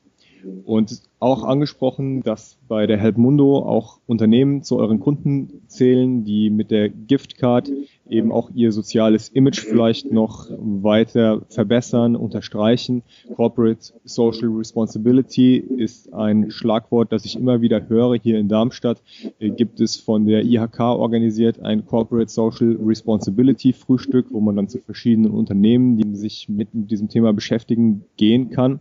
und 0.64 1.02
auch 1.18 1.44
angesprochen, 1.44 2.23
dass 2.23 2.59
bei 2.66 2.87
der 2.87 2.97
Helpmundo 2.97 3.59
auch 3.59 3.99
Unternehmen 4.06 4.62
zu 4.62 4.78
euren 4.78 5.00
Kunden 5.00 5.62
zählen, 5.66 6.25
die 6.25 6.50
mit 6.50 6.70
der 6.70 6.88
Giftcard 6.88 7.70
eben 8.09 8.32
auch 8.32 8.50
ihr 8.54 8.73
soziales 8.73 9.28
Image 9.28 9.61
vielleicht 9.61 10.11
noch 10.11 10.49
weiter 10.50 11.42
verbessern, 11.49 12.16
unterstreichen. 12.16 13.02
Corporate 13.37 13.92
Social 14.04 14.49
Responsibility 14.49 15.56
ist 15.56 16.12
ein 16.12 16.50
Schlagwort, 16.50 17.12
das 17.12 17.25
ich 17.25 17.37
immer 17.37 17.61
wieder 17.61 17.88
höre. 17.88 18.14
Hier 18.14 18.38
in 18.38 18.49
Darmstadt 18.49 19.02
äh, 19.38 19.50
gibt 19.50 19.80
es 19.80 19.97
von 19.97 20.26
der 20.26 20.44
IHK 20.44 20.80
organisiert 20.80 21.61
ein 21.61 21.87
Corporate 21.87 22.30
Social 22.30 22.78
Responsibility 22.85 23.73
Frühstück, 23.73 24.26
wo 24.30 24.40
man 24.40 24.56
dann 24.56 24.68
zu 24.68 24.78
verschiedenen 24.78 25.32
Unternehmen, 25.32 25.97
die 25.97 26.16
sich 26.16 26.49
mit 26.49 26.68
diesem 26.73 27.09
Thema 27.09 27.32
beschäftigen, 27.32 28.04
gehen 28.16 28.50
kann. 28.50 28.80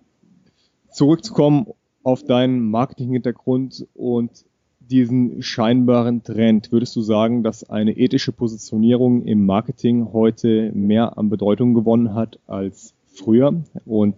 Zurückzukommen 1.00 1.68
auf 2.04 2.26
deinen 2.26 2.70
Marketinghintergrund 2.72 3.88
und 3.94 4.44
diesen 4.82 5.42
scheinbaren 5.42 6.24
Trend, 6.24 6.74
würdest 6.74 6.94
du 6.98 7.02
sagen, 7.02 7.42
dass 7.42 7.64
eine 7.64 7.96
ethische 7.96 8.34
Positionierung 8.34 9.24
im 9.24 9.46
Marketing 9.46 10.12
heute 10.12 10.74
mehr 10.74 11.18
an 11.18 11.30
Bedeutung 11.30 11.74
gewonnen 11.74 12.16
hat 12.16 12.40
als 12.48 12.96
früher? 13.08 13.64
Und 13.86 14.16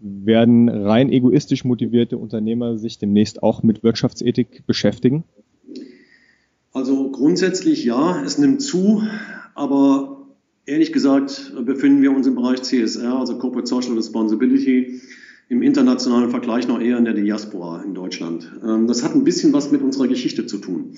werden 0.00 0.68
rein 0.68 1.10
egoistisch 1.10 1.64
motivierte 1.64 2.18
Unternehmer 2.18 2.76
sich 2.76 2.98
demnächst 2.98 3.42
auch 3.42 3.62
mit 3.62 3.82
Wirtschaftsethik 3.82 4.66
beschäftigen? 4.66 5.24
Also 6.74 7.10
grundsätzlich 7.10 7.86
ja, 7.86 8.22
es 8.22 8.36
nimmt 8.36 8.60
zu, 8.60 9.04
aber 9.54 10.26
ehrlich 10.66 10.92
gesagt 10.92 11.54
befinden 11.64 12.02
wir 12.02 12.14
uns 12.14 12.26
im 12.26 12.34
Bereich 12.34 12.60
CSR, 12.60 13.18
also 13.18 13.38
Corporate 13.38 13.66
Social 13.66 13.94
Responsibility, 13.94 15.00
im 15.50 15.62
internationalen 15.62 16.30
Vergleich 16.30 16.68
noch 16.68 16.80
eher 16.80 16.96
in 16.96 17.04
der 17.04 17.12
Diaspora 17.12 17.82
in 17.82 17.92
Deutschland. 17.92 18.50
Ähm, 18.64 18.86
das 18.86 19.02
hat 19.02 19.16
ein 19.16 19.24
bisschen 19.24 19.52
was 19.52 19.72
mit 19.72 19.82
unserer 19.82 20.06
Geschichte 20.06 20.46
zu 20.46 20.58
tun. 20.58 20.92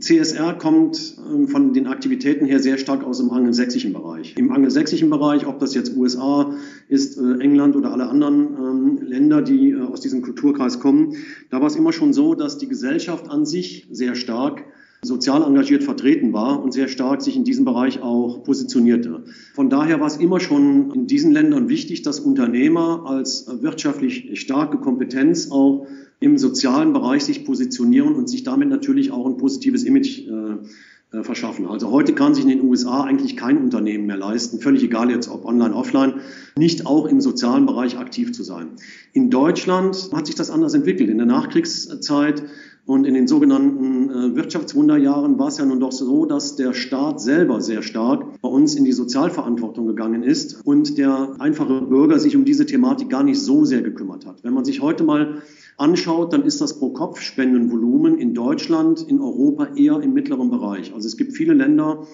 CSR 0.00 0.54
kommt 0.54 1.18
ähm, 1.30 1.46
von 1.46 1.74
den 1.74 1.86
Aktivitäten 1.86 2.46
her 2.46 2.58
sehr 2.58 2.78
stark 2.78 3.04
aus 3.04 3.18
dem 3.18 3.30
angelsächsischen 3.30 3.92
Bereich. 3.92 4.34
Im 4.38 4.50
angelsächsischen 4.50 5.10
Bereich, 5.10 5.46
ob 5.46 5.58
das 5.58 5.74
jetzt 5.74 5.94
USA 5.94 6.54
ist, 6.88 7.18
äh, 7.18 7.38
England 7.40 7.76
oder 7.76 7.92
alle 7.92 8.08
anderen 8.08 8.56
ähm, 8.56 8.98
Länder, 9.02 9.42
die 9.42 9.72
äh, 9.72 9.82
aus 9.82 10.00
diesem 10.00 10.22
Kulturkreis 10.22 10.80
kommen, 10.80 11.14
da 11.50 11.60
war 11.60 11.66
es 11.66 11.76
immer 11.76 11.92
schon 11.92 12.14
so, 12.14 12.34
dass 12.34 12.56
die 12.56 12.68
Gesellschaft 12.68 13.28
an 13.28 13.44
sich 13.44 13.86
sehr 13.90 14.14
stark 14.14 14.64
sozial 15.02 15.42
engagiert 15.42 15.84
vertreten 15.84 16.32
war 16.32 16.62
und 16.62 16.72
sehr 16.72 16.88
stark 16.88 17.22
sich 17.22 17.36
in 17.36 17.44
diesem 17.44 17.64
Bereich 17.64 18.02
auch 18.02 18.42
positionierte. 18.42 19.24
Von 19.54 19.70
daher 19.70 20.00
war 20.00 20.06
es 20.06 20.16
immer 20.16 20.40
schon 20.40 20.92
in 20.92 21.06
diesen 21.06 21.32
Ländern 21.32 21.68
wichtig, 21.68 22.02
dass 22.02 22.20
Unternehmer 22.20 23.04
als 23.06 23.46
wirtschaftlich 23.62 24.40
starke 24.40 24.78
Kompetenz 24.78 25.50
auch 25.50 25.86
im 26.20 26.38
sozialen 26.38 26.92
Bereich 26.92 27.24
sich 27.24 27.44
positionieren 27.44 28.14
und 28.14 28.28
sich 28.28 28.42
damit 28.42 28.68
natürlich 28.68 29.10
auch 29.10 29.26
ein 29.26 29.36
positives 29.36 29.84
Image 29.84 30.26
äh, 30.26 31.18
äh 31.18 31.22
verschaffen. 31.22 31.66
Also 31.66 31.90
heute 31.90 32.14
kann 32.14 32.34
sich 32.34 32.44
in 32.44 32.50
den 32.50 32.62
USA 32.62 33.04
eigentlich 33.04 33.36
kein 33.36 33.58
Unternehmen 33.58 34.06
mehr 34.06 34.16
leisten, 34.16 34.58
völlig 34.60 34.82
egal 34.82 35.10
jetzt 35.10 35.28
ob 35.28 35.44
online, 35.44 35.74
offline, 35.74 36.14
nicht 36.56 36.86
auch 36.86 37.06
im 37.06 37.20
sozialen 37.20 37.66
Bereich 37.66 37.98
aktiv 37.98 38.32
zu 38.32 38.42
sein. 38.42 38.70
In 39.12 39.30
Deutschland 39.30 40.10
hat 40.14 40.26
sich 40.26 40.34
das 40.34 40.50
anders 40.50 40.72
entwickelt. 40.72 41.10
In 41.10 41.18
der 41.18 41.26
Nachkriegszeit 41.26 42.42
und 42.86 43.04
in 43.04 43.14
den 43.14 43.26
sogenannten 43.26 44.10
äh, 44.10 44.36
Wirtschaftswunderjahren 44.36 45.38
war 45.38 45.48
es 45.48 45.58
ja 45.58 45.64
nun 45.64 45.80
doch 45.80 45.90
so, 45.90 46.24
dass 46.24 46.54
der 46.54 46.72
Staat 46.72 47.20
selber 47.20 47.60
sehr 47.60 47.82
stark 47.82 48.40
bei 48.40 48.48
uns 48.48 48.76
in 48.76 48.84
die 48.84 48.92
Sozialverantwortung 48.92 49.88
gegangen 49.88 50.22
ist 50.22 50.64
und 50.64 50.96
der 50.96 51.34
einfache 51.40 51.82
Bürger 51.82 52.20
sich 52.20 52.36
um 52.36 52.44
diese 52.44 52.64
Thematik 52.64 53.08
gar 53.10 53.24
nicht 53.24 53.40
so 53.40 53.64
sehr 53.64 53.82
gekümmert 53.82 54.24
hat. 54.24 54.44
Wenn 54.44 54.54
man 54.54 54.64
sich 54.64 54.80
heute 54.80 55.02
mal 55.02 55.42
anschaut, 55.76 56.32
dann 56.32 56.42
ist 56.42 56.60
das 56.60 56.78
Pro-Kopf-Spendenvolumen 56.78 58.18
in 58.18 58.34
Deutschland, 58.34 59.02
in 59.02 59.20
Europa 59.20 59.74
eher 59.74 60.00
im 60.00 60.14
mittleren 60.14 60.50
Bereich. 60.50 60.94
Also 60.94 61.08
es 61.08 61.16
gibt 61.16 61.32
viele 61.32 61.54
Länder, 61.54 62.06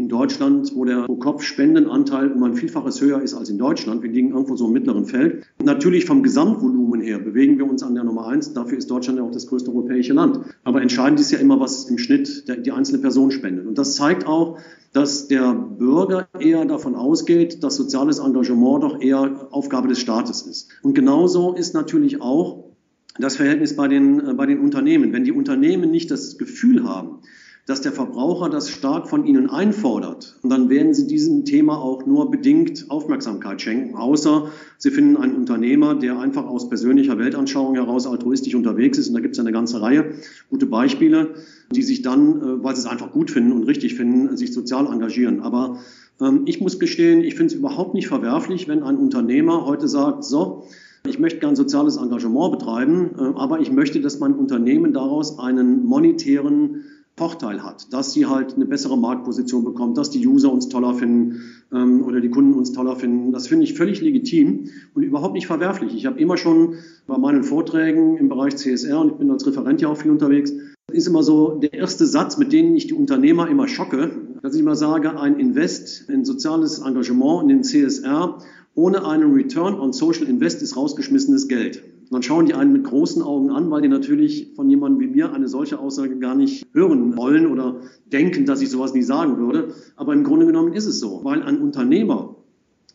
in 0.00 0.08
Deutschland, 0.08 0.72
wo 0.74 0.86
der 0.86 1.02
Pro-Kopf-Spendenanteil 1.02 2.32
um 2.32 2.42
ein 2.42 2.54
Vielfaches 2.54 3.02
höher 3.02 3.20
ist 3.20 3.34
als 3.34 3.50
in 3.50 3.58
Deutschland. 3.58 4.02
Wir 4.02 4.10
liegen 4.10 4.30
irgendwo 4.30 4.56
so 4.56 4.66
im 4.66 4.72
mittleren 4.72 5.04
Feld. 5.04 5.44
Natürlich 5.62 6.06
vom 6.06 6.22
Gesamtvolumen 6.22 7.02
her 7.02 7.18
bewegen 7.18 7.58
wir 7.58 7.68
uns 7.68 7.82
an 7.82 7.94
der 7.94 8.04
Nummer 8.04 8.26
eins. 8.26 8.54
Dafür 8.54 8.78
ist 8.78 8.90
Deutschland 8.90 9.18
ja 9.18 9.24
auch 9.24 9.30
das 9.30 9.46
größte 9.46 9.70
europäische 9.70 10.14
Land. 10.14 10.40
Aber 10.64 10.80
entscheidend 10.80 11.20
ist 11.20 11.30
ja 11.32 11.38
immer, 11.38 11.60
was 11.60 11.84
im 11.90 11.98
Schnitt 11.98 12.48
der, 12.48 12.56
die 12.56 12.72
einzelne 12.72 12.98
Person 12.98 13.30
spendet. 13.30 13.66
Und 13.66 13.76
das 13.76 13.94
zeigt 13.94 14.26
auch, 14.26 14.58
dass 14.94 15.28
der 15.28 15.52
Bürger 15.52 16.28
eher 16.38 16.64
davon 16.64 16.94
ausgeht, 16.94 17.62
dass 17.62 17.76
soziales 17.76 18.18
Engagement 18.18 18.82
doch 18.82 19.00
eher 19.02 19.48
Aufgabe 19.50 19.88
des 19.88 20.00
Staates 20.00 20.42
ist. 20.42 20.70
Und 20.82 20.94
genauso 20.94 21.52
ist 21.52 21.74
natürlich 21.74 22.22
auch 22.22 22.70
das 23.18 23.36
Verhältnis 23.36 23.76
bei 23.76 23.86
den, 23.86 24.20
äh, 24.20 24.32
bei 24.32 24.46
den 24.46 24.60
Unternehmen. 24.60 25.12
Wenn 25.12 25.24
die 25.24 25.32
Unternehmen 25.32 25.90
nicht 25.90 26.10
das 26.10 26.38
Gefühl 26.38 26.88
haben, 26.88 27.18
dass 27.66 27.80
der 27.80 27.92
Verbraucher 27.92 28.48
das 28.48 28.70
stark 28.70 29.08
von 29.08 29.26
ihnen 29.26 29.48
einfordert. 29.48 30.38
Und 30.42 30.50
dann 30.50 30.70
werden 30.70 30.94
sie 30.94 31.06
diesem 31.06 31.44
Thema 31.44 31.78
auch 31.78 32.06
nur 32.06 32.30
bedingt 32.30 32.86
Aufmerksamkeit 32.88 33.60
schenken, 33.60 33.96
außer 33.96 34.50
sie 34.78 34.90
finden 34.90 35.16
einen 35.16 35.36
Unternehmer, 35.36 35.94
der 35.94 36.18
einfach 36.18 36.46
aus 36.46 36.68
persönlicher 36.68 37.18
Weltanschauung 37.18 37.74
heraus 37.74 38.06
altruistisch 38.06 38.54
unterwegs 38.54 38.98
ist. 38.98 39.08
Und 39.08 39.14
da 39.14 39.20
gibt 39.20 39.34
es 39.34 39.40
eine 39.40 39.52
ganze 39.52 39.80
Reihe 39.80 40.14
gute 40.48 40.66
Beispiele, 40.66 41.34
die 41.70 41.82
sich 41.82 42.02
dann, 42.02 42.40
äh, 42.40 42.64
weil 42.64 42.74
sie 42.74 42.80
es 42.80 42.86
einfach 42.86 43.12
gut 43.12 43.30
finden 43.30 43.52
und 43.52 43.64
richtig 43.64 43.94
finden, 43.94 44.36
sich 44.36 44.52
sozial 44.52 44.86
engagieren. 44.86 45.40
Aber 45.40 45.78
ähm, 46.20 46.42
ich 46.46 46.60
muss 46.60 46.78
gestehen, 46.78 47.22
ich 47.22 47.34
finde 47.34 47.54
es 47.54 47.58
überhaupt 47.58 47.94
nicht 47.94 48.08
verwerflich, 48.08 48.68
wenn 48.68 48.82
ein 48.82 48.96
Unternehmer 48.96 49.66
heute 49.66 49.88
sagt, 49.88 50.24
so, 50.24 50.64
ich 51.06 51.18
möchte 51.18 51.40
gern 51.40 51.56
soziales 51.56 51.96
Engagement 51.96 52.52
betreiben, 52.52 53.10
äh, 53.18 53.22
aber 53.38 53.60
ich 53.60 53.70
möchte, 53.70 54.00
dass 54.00 54.18
mein 54.18 54.34
Unternehmen 54.34 54.92
daraus 54.92 55.38
einen 55.38 55.84
monetären 55.84 56.84
Vorteil 57.16 57.62
hat, 57.62 57.92
dass 57.92 58.12
sie 58.12 58.26
halt 58.26 58.54
eine 58.54 58.64
bessere 58.64 58.96
Marktposition 58.96 59.64
bekommt, 59.64 59.98
dass 59.98 60.10
die 60.10 60.26
User 60.26 60.50
uns 60.50 60.68
toller 60.68 60.94
finden 60.94 61.42
ähm, 61.72 62.02
oder 62.04 62.20
die 62.20 62.30
Kunden 62.30 62.54
uns 62.54 62.72
toller 62.72 62.96
finden. 62.96 63.32
Das 63.32 63.46
finde 63.46 63.64
ich 63.64 63.74
völlig 63.74 64.00
legitim 64.00 64.70
und 64.94 65.02
überhaupt 65.02 65.34
nicht 65.34 65.46
verwerflich. 65.46 65.94
Ich 65.94 66.06
habe 66.06 66.18
immer 66.18 66.38
schon 66.38 66.76
bei 67.06 67.18
meinen 67.18 67.42
Vorträgen 67.42 68.16
im 68.16 68.28
Bereich 68.28 68.56
CSR 68.56 69.00
und 69.00 69.12
ich 69.12 69.18
bin 69.18 69.30
als 69.30 69.46
Referent 69.46 69.82
ja 69.82 69.88
auch 69.88 69.98
viel 69.98 70.10
unterwegs, 70.10 70.52
ist 70.92 71.06
immer 71.06 71.22
so 71.22 71.58
der 71.58 71.74
erste 71.74 72.06
Satz, 72.06 72.38
mit 72.38 72.52
dem 72.52 72.74
ich 72.74 72.86
die 72.86 72.94
Unternehmer 72.94 73.48
immer 73.48 73.68
schocke, 73.68 74.10
dass 74.42 74.54
ich 74.54 74.60
immer 74.60 74.74
sage, 74.76 75.20
ein 75.20 75.38
Invest 75.38 76.08
in 76.08 76.24
soziales 76.24 76.78
Engagement 76.78 77.42
in 77.42 77.48
den 77.48 77.64
CSR 77.64 78.38
ohne 78.74 79.04
einen 79.04 79.34
Return 79.34 79.78
on 79.78 79.92
Social 79.92 80.26
Invest 80.26 80.62
ist 80.62 80.76
rausgeschmissenes 80.76 81.48
Geld. 81.48 81.82
Dann 82.10 82.22
schauen 82.24 82.46
die 82.46 82.54
einen 82.54 82.72
mit 82.72 82.84
großen 82.84 83.22
Augen 83.22 83.50
an, 83.50 83.70
weil 83.70 83.82
die 83.82 83.88
natürlich 83.88 84.52
von 84.56 84.68
jemandem 84.68 85.00
wie 85.00 85.14
mir 85.14 85.32
eine 85.32 85.46
solche 85.46 85.78
Aussage 85.78 86.18
gar 86.18 86.34
nicht 86.34 86.66
hören 86.72 87.16
wollen 87.16 87.46
oder 87.46 87.82
denken, 88.06 88.46
dass 88.46 88.60
ich 88.60 88.70
sowas 88.70 88.94
nie 88.94 89.02
sagen 89.02 89.38
würde. 89.38 89.74
Aber 89.94 90.12
im 90.12 90.24
Grunde 90.24 90.46
genommen 90.46 90.72
ist 90.72 90.86
es 90.86 90.98
so, 90.98 91.20
weil 91.22 91.42
ein 91.42 91.60
Unternehmer 91.60 92.34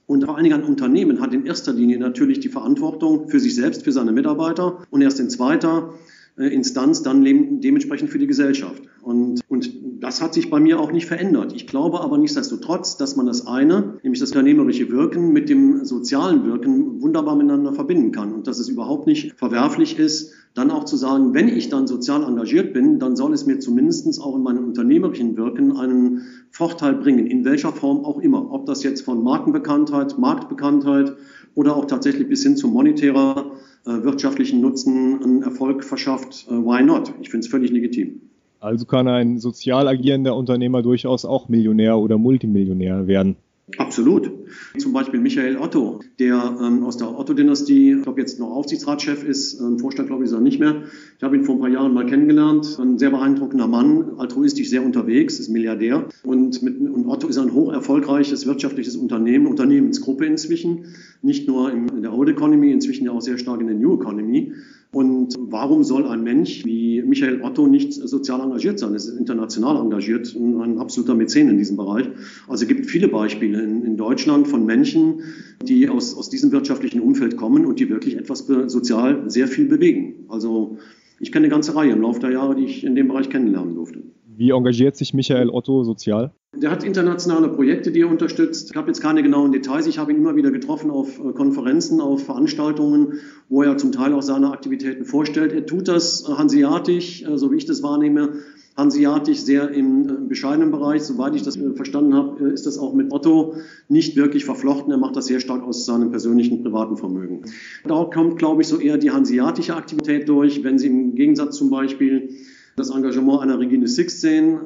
und 0.05 0.25
vor 0.25 0.35
allen 0.35 0.43
Dingen 0.43 0.61
ein 0.61 0.67
Unternehmen 0.67 1.21
hat 1.21 1.33
in 1.33 1.45
erster 1.45 1.73
Linie 1.73 1.97
natürlich 1.97 2.39
die 2.41 2.49
Verantwortung 2.49 3.29
für 3.29 3.39
sich 3.39 3.55
selbst, 3.55 3.83
für 3.83 3.91
seine 3.91 4.11
Mitarbeiter 4.11 4.79
und 4.91 5.01
erst 5.01 5.19
in 5.19 5.29
zweiter 5.29 5.93
äh, 6.37 6.47
Instanz 6.53 7.01
dann 7.01 7.23
dementsprechend 7.23 8.09
für 8.09 8.19
die 8.19 8.27
Gesellschaft. 8.27 8.83
Und, 9.05 9.41
und 9.49 9.71
das 9.99 10.19
hat 10.19 10.33
sich 10.33 10.49
bei 10.49 10.59
mir 10.59 10.79
auch 10.79 10.91
nicht 10.91 11.05
verändert. 11.05 11.53
Ich 11.53 11.67
glaube 11.67 12.01
aber 12.01 12.17
nichtsdestotrotz, 12.17 12.97
dass 12.97 13.15
man 13.15 13.27
das 13.27 13.45
eine, 13.45 13.99
nämlich 14.01 14.19
das 14.19 14.31
unternehmerische 14.31 14.89
Wirken 14.89 15.31
mit 15.31 15.47
dem 15.47 15.85
sozialen 15.85 16.43
Wirken 16.43 17.03
wunderbar 17.03 17.35
miteinander 17.35 17.71
verbinden 17.71 18.11
kann 18.11 18.33
und 18.33 18.47
dass 18.47 18.57
es 18.57 18.67
überhaupt 18.67 19.05
nicht 19.05 19.33
verwerflich 19.37 19.99
ist, 19.99 20.33
dann 20.55 20.71
auch 20.71 20.85
zu 20.85 20.97
sagen, 20.97 21.35
wenn 21.35 21.49
ich 21.49 21.69
dann 21.69 21.85
sozial 21.85 22.23
engagiert 22.23 22.73
bin, 22.73 22.97
dann 22.97 23.15
soll 23.15 23.33
es 23.33 23.45
mir 23.45 23.59
zumindest 23.59 24.19
auch 24.19 24.35
in 24.35 24.41
meinem 24.41 24.65
unternehmerischen 24.65 25.37
Wirken 25.37 25.77
einen 25.77 26.23
Vorteil 26.49 26.95
bringen, 26.95 27.27
in 27.27 27.45
welcher 27.45 27.73
Form 27.73 28.03
auch 28.05 28.19
immer. 28.19 28.51
Ob 28.51 28.65
das 28.65 28.81
jetzt 28.81 29.01
von 29.01 29.23
Markenbekanntheit, 29.23 30.17
Marktbekanntheit 30.17 31.13
oder 31.53 31.75
auch 31.75 31.85
tatsächlich 31.85 32.27
bis 32.27 32.41
hin 32.41 32.57
zu 32.57 32.69
monetärer 32.69 33.51
äh, 33.85 34.01
wirtschaftlichen 34.01 34.61
Nutzen 34.61 35.21
einen 35.21 35.43
Erfolg 35.43 35.83
verschafft, 35.83 36.47
äh, 36.49 36.53
why 36.53 36.81
not? 36.81 37.13
Ich 37.21 37.29
finde 37.29 37.45
es 37.45 37.51
völlig 37.51 37.69
legitim. 37.69 38.21
Also 38.59 38.85
kann 38.85 39.07
ein 39.07 39.39
sozial 39.39 39.87
agierender 39.87 40.35
Unternehmer 40.35 40.81
durchaus 40.81 41.25
auch 41.25 41.49
Millionär 41.49 41.97
oder 41.97 42.17
Multimillionär 42.17 43.07
werden. 43.07 43.35
Absolut. 43.77 44.31
Zum 44.77 44.93
Beispiel 44.93 45.19
Michael 45.19 45.57
Otto, 45.57 45.99
der 46.19 46.55
ähm, 46.61 46.83
aus 46.83 46.97
der 46.97 47.17
Otto-Dynastie, 47.17 47.93
ich 47.93 48.03
glaube 48.03 48.21
jetzt 48.21 48.39
noch 48.39 48.51
Aufsichtsratschef 48.51 49.23
ist, 49.23 49.59
ähm, 49.59 49.79
Vorstand 49.79 50.07
glaube 50.07 50.23
ich 50.23 50.29
ist 50.29 50.35
er 50.35 50.41
nicht 50.41 50.59
mehr. 50.59 50.83
Ich 51.17 51.23
habe 51.23 51.35
ihn 51.35 51.43
vor 51.43 51.55
ein 51.55 51.61
paar 51.61 51.69
Jahren 51.69 51.91
mal 51.91 52.05
kennengelernt. 52.05 52.77
Ein 52.79 52.99
sehr 52.99 53.09
beeindruckender 53.09 53.67
Mann, 53.67 54.19
altruistisch 54.19 54.69
sehr 54.69 54.85
unterwegs, 54.85 55.39
ist 55.39 55.49
Milliardär. 55.49 56.07
Und, 56.23 56.61
mit, 56.61 56.79
und 56.79 57.07
Otto 57.07 57.27
ist 57.27 57.39
ein 57.39 57.53
hoch 57.53 57.73
erfolgreiches 57.73 58.45
wirtschaftliches 58.45 58.95
Unternehmen, 58.95 59.47
Unternehmensgruppe 59.47 60.27
inzwischen. 60.27 60.95
Nicht 61.23 61.47
nur 61.47 61.71
in 61.71 62.03
der 62.03 62.13
Old 62.13 62.29
Economy, 62.29 62.71
inzwischen 62.71 63.05
ja 63.05 63.11
auch 63.11 63.21
sehr 63.21 63.39
stark 63.39 63.61
in 63.61 63.67
der 63.67 63.75
New 63.75 63.95
Economy. 63.95 64.53
Und 64.91 65.35
warum 65.37 65.83
soll 65.83 66.07
ein 66.07 66.23
Mensch 66.23 66.63
wie 66.63 67.01
Michael 67.01 67.41
Otto 67.41 67.67
nicht 67.67 67.93
sozial 67.93 68.41
engagiert 68.41 68.79
sein? 68.79 68.91
Er 68.91 68.95
ist 68.95 69.09
international 69.09 69.77
engagiert 69.77 70.33
und 70.35 70.61
ein 70.61 70.77
absoluter 70.77 71.15
Mäzen 71.15 71.49
in 71.49 71.57
diesem 71.57 71.75
Bereich. 71.75 72.07
Also 72.47 72.63
es 72.63 72.67
gibt 72.67 72.85
viele 72.85 73.09
Beispiele 73.09 73.61
in, 73.61 73.83
in 73.83 73.97
Deutschland 73.97 74.47
von 74.47 74.65
Menschen, 74.65 75.21
die 75.61 75.89
aus, 75.89 76.15
aus 76.15 76.29
diesem 76.29 76.51
wirtschaftlichen 76.51 77.01
Umfeld 77.01 77.35
kommen 77.35 77.65
und 77.65 77.79
die 77.79 77.89
wirklich 77.89 78.17
etwas 78.17 78.47
sozial 78.67 79.29
sehr 79.29 79.47
viel 79.47 79.65
bewegen. 79.65 80.25
Also 80.29 80.77
ich 81.19 81.31
kenne 81.31 81.45
eine 81.45 81.51
ganze 81.51 81.75
Reihe 81.75 81.91
im 81.91 82.01
Laufe 82.01 82.19
der 82.19 82.31
Jahre, 82.31 82.55
die 82.55 82.65
ich 82.65 82.83
in 82.83 82.95
dem 82.95 83.07
Bereich 83.07 83.29
kennenlernen 83.29 83.75
durfte. 83.75 84.01
Wie 84.37 84.49
engagiert 84.49 84.97
sich 84.97 85.13
Michael 85.13 85.49
Otto 85.49 85.83
sozial? 85.83 86.33
Der 86.55 86.71
hat 86.71 86.83
internationale 86.83 87.49
Projekte, 87.49 87.91
die 87.91 88.01
er 88.01 88.09
unterstützt. 88.09 88.71
Ich 88.71 88.77
habe 88.77 88.87
jetzt 88.87 89.01
keine 89.01 89.23
genauen 89.23 89.51
Details. 89.51 89.87
Ich 89.87 89.97
habe 89.97 90.11
ihn 90.11 90.17
immer 90.17 90.35
wieder 90.35 90.51
getroffen 90.51 90.89
auf 90.89 91.19
äh, 91.19 91.33
Konferenzen, 91.33 92.01
auf 92.01 92.23
Veranstaltungen, 92.25 93.19
wo 93.49 93.63
er 93.63 93.77
zum 93.77 93.91
Teil 93.91 94.13
auch 94.13 94.21
seine 94.21 94.51
Aktivitäten 94.51 95.05
vorstellt. 95.05 95.53
Er 95.53 95.65
tut 95.65 95.87
das 95.87 96.27
äh, 96.27 96.33
hanseatisch, 96.33 97.23
äh, 97.23 97.37
so 97.37 97.51
wie 97.51 97.57
ich 97.57 97.65
das 97.65 97.83
wahrnehme, 97.83 98.33
hanseatisch, 98.77 99.39
sehr 99.39 99.69
im 99.71 100.27
bescheidenen 100.27 100.71
Bereich. 100.71 101.03
Soweit 101.03 101.35
ich 101.35 101.43
das 101.43 101.57
verstanden 101.75 102.13
habe, 102.13 102.49
ist 102.49 102.65
das 102.65 102.77
auch 102.77 102.93
mit 102.93 103.11
Otto 103.11 103.55
nicht 103.87 104.15
wirklich 104.15 104.45
verflochten. 104.45 104.91
Er 104.91 104.97
macht 104.97 105.15
das 105.15 105.27
sehr 105.27 105.39
stark 105.39 105.63
aus 105.63 105.85
seinem 105.85 106.11
persönlichen 106.11 106.63
privaten 106.63 106.97
Vermögen. 106.97 107.43
Da 107.85 108.03
kommt, 108.05 108.37
glaube 108.37 108.61
ich, 108.61 108.67
so 108.67 108.79
eher 108.79 108.97
die 108.97 109.11
hanseatische 109.11 109.75
Aktivität 109.75 110.27
durch, 110.27 110.63
wenn 110.63 110.77
Sie 110.77 110.87
im 110.87 111.15
Gegensatz 111.15 111.57
zum 111.57 111.69
Beispiel 111.69 112.29
das 112.75 112.89
Engagement 112.89 113.41
einer 113.41 113.59
Regine 113.59 113.87
Sixt 113.87 114.21
sehen, 114.21 114.59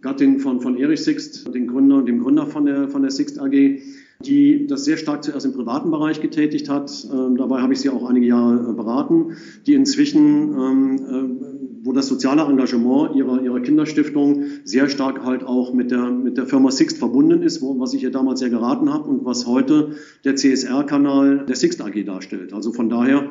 Gattin 0.00 0.40
von, 0.40 0.60
von 0.60 0.76
Erich 0.76 1.02
Sixt, 1.02 1.52
dem 1.54 1.66
Gründer, 1.66 2.02
dem 2.02 2.20
Gründer 2.20 2.46
von 2.46 2.66
der, 2.66 2.88
von 2.88 3.02
der 3.02 3.10
Sixt 3.10 3.40
AG 3.40 3.80
die 4.24 4.66
das 4.66 4.84
sehr 4.84 4.96
stark 4.96 5.24
zuerst 5.24 5.44
im 5.44 5.52
privaten 5.52 5.90
Bereich 5.90 6.20
getätigt 6.20 6.68
hat. 6.68 6.90
Ähm, 7.12 7.36
dabei 7.36 7.60
habe 7.60 7.72
ich 7.72 7.80
sie 7.80 7.90
auch 7.90 8.08
einige 8.08 8.26
Jahre 8.26 8.70
äh, 8.70 8.72
beraten, 8.72 9.36
die 9.66 9.74
inzwischen, 9.74 10.52
ähm, 10.52 10.96
äh, 10.96 11.84
wo 11.84 11.92
das 11.92 12.08
soziale 12.08 12.42
Engagement 12.42 13.14
ihrer, 13.14 13.42
ihrer 13.42 13.60
Kinderstiftung 13.60 14.44
sehr 14.64 14.88
stark 14.88 15.24
halt 15.24 15.44
auch 15.44 15.74
mit 15.74 15.90
der, 15.90 16.10
mit 16.10 16.38
der 16.38 16.46
Firma 16.46 16.70
Sixt 16.70 16.98
verbunden 16.98 17.42
ist, 17.42 17.60
wo, 17.60 17.78
was 17.78 17.92
ich 17.94 18.02
ihr 18.02 18.10
damals 18.10 18.40
sehr 18.40 18.50
geraten 18.50 18.92
habe 18.92 19.08
und 19.08 19.24
was 19.24 19.46
heute 19.46 19.96
der 20.24 20.34
CSR-Kanal 20.34 21.44
der 21.46 21.56
Sixt 21.56 21.82
AG 21.82 22.04
darstellt. 22.04 22.52
Also 22.52 22.72
von 22.72 22.88
daher 22.88 23.30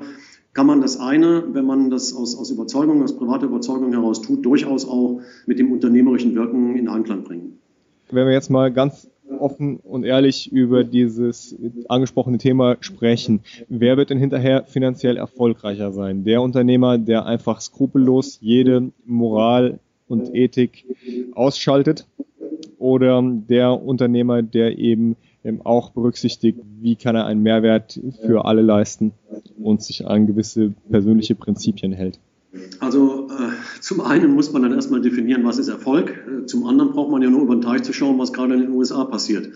kann 0.56 0.66
man 0.66 0.82
das 0.82 1.00
eine, 1.00 1.44
wenn 1.54 1.66
man 1.66 1.92
das 1.92 2.16
aus, 2.16 2.36
aus 2.36 2.50
Überzeugung, 2.50 3.04
aus 3.04 3.16
privater 3.16 3.46
Überzeugung 3.46 3.92
heraus 3.92 4.22
tut, 4.22 4.44
durchaus 4.44 4.88
auch 4.88 5.20
mit 5.46 5.60
dem 5.60 5.72
unternehmerischen 5.72 6.34
Wirken 6.34 6.76
in 6.78 6.88
Einklang 6.88 7.24
bringen. 7.24 7.60
Wenn 8.10 8.26
wir 8.26 8.34
jetzt 8.34 8.50
mal 8.50 8.72
ganz 8.72 9.10
offen 9.40 9.78
und 9.78 10.06
ehrlich 10.06 10.52
über 10.52 10.84
dieses 10.84 11.56
angesprochene 11.90 12.38
Thema 12.38 12.78
sprechen. 12.80 13.42
Wer 13.68 13.98
wird 13.98 14.12
denn 14.12 14.20
hinterher 14.20 14.64
finanziell 14.64 15.18
erfolgreicher 15.18 15.92
sein? 15.92 16.24
Der 16.24 16.42
Unternehmer, 16.42 17.00
der 17.00 17.26
einfach 17.26 17.60
skrupellos 17.60 18.38
jede 18.40 18.92
Moral 19.04 19.80
und 20.08 20.34
Ethik 20.34 20.86
ausschaltet 21.34 22.06
oder 22.78 23.22
der 23.24 23.82
Unternehmer, 23.82 24.42
der 24.42 24.78
eben 24.78 25.16
auch 25.64 25.92
berücksichtigt, 25.92 26.60
wie 26.82 26.96
kann 26.96 27.16
er 27.16 27.26
einen 27.26 27.44
Mehrwert 27.44 28.00
für 28.26 28.46
alle 28.46 28.62
leisten 28.62 29.14
und 29.62 29.82
sich 29.84 30.08
an 30.08 30.28
gewisse 30.28 30.74
persönliche 30.90 31.36
Prinzipien 31.36 31.94
hält? 31.94 32.20
Also 32.80 33.28
äh, 33.30 33.82
zum 33.82 34.02
einen 34.02 34.34
muss 34.34 34.52
man 34.54 34.64
dann 34.64 34.74
erstmal 34.74 35.02
definieren, 35.02 35.44
was 35.44 35.58
ist 35.58 35.68
Erfolg. 35.68 36.26
Äh, 36.28 36.46
zum 36.46 36.66
anderen 36.66 36.92
braucht 36.92 37.12
man 37.12 37.22
ja 37.22 37.30
nur 37.30 37.42
über 37.42 37.56
den 37.56 37.62
Teich 37.62 37.84
zu 37.84 37.94
schauen, 37.94 38.18
was 38.18 38.34
gerade 38.34 38.54
in 38.54 38.62
den 38.62 38.72
USA 38.72 39.04
passiert. 39.04 39.50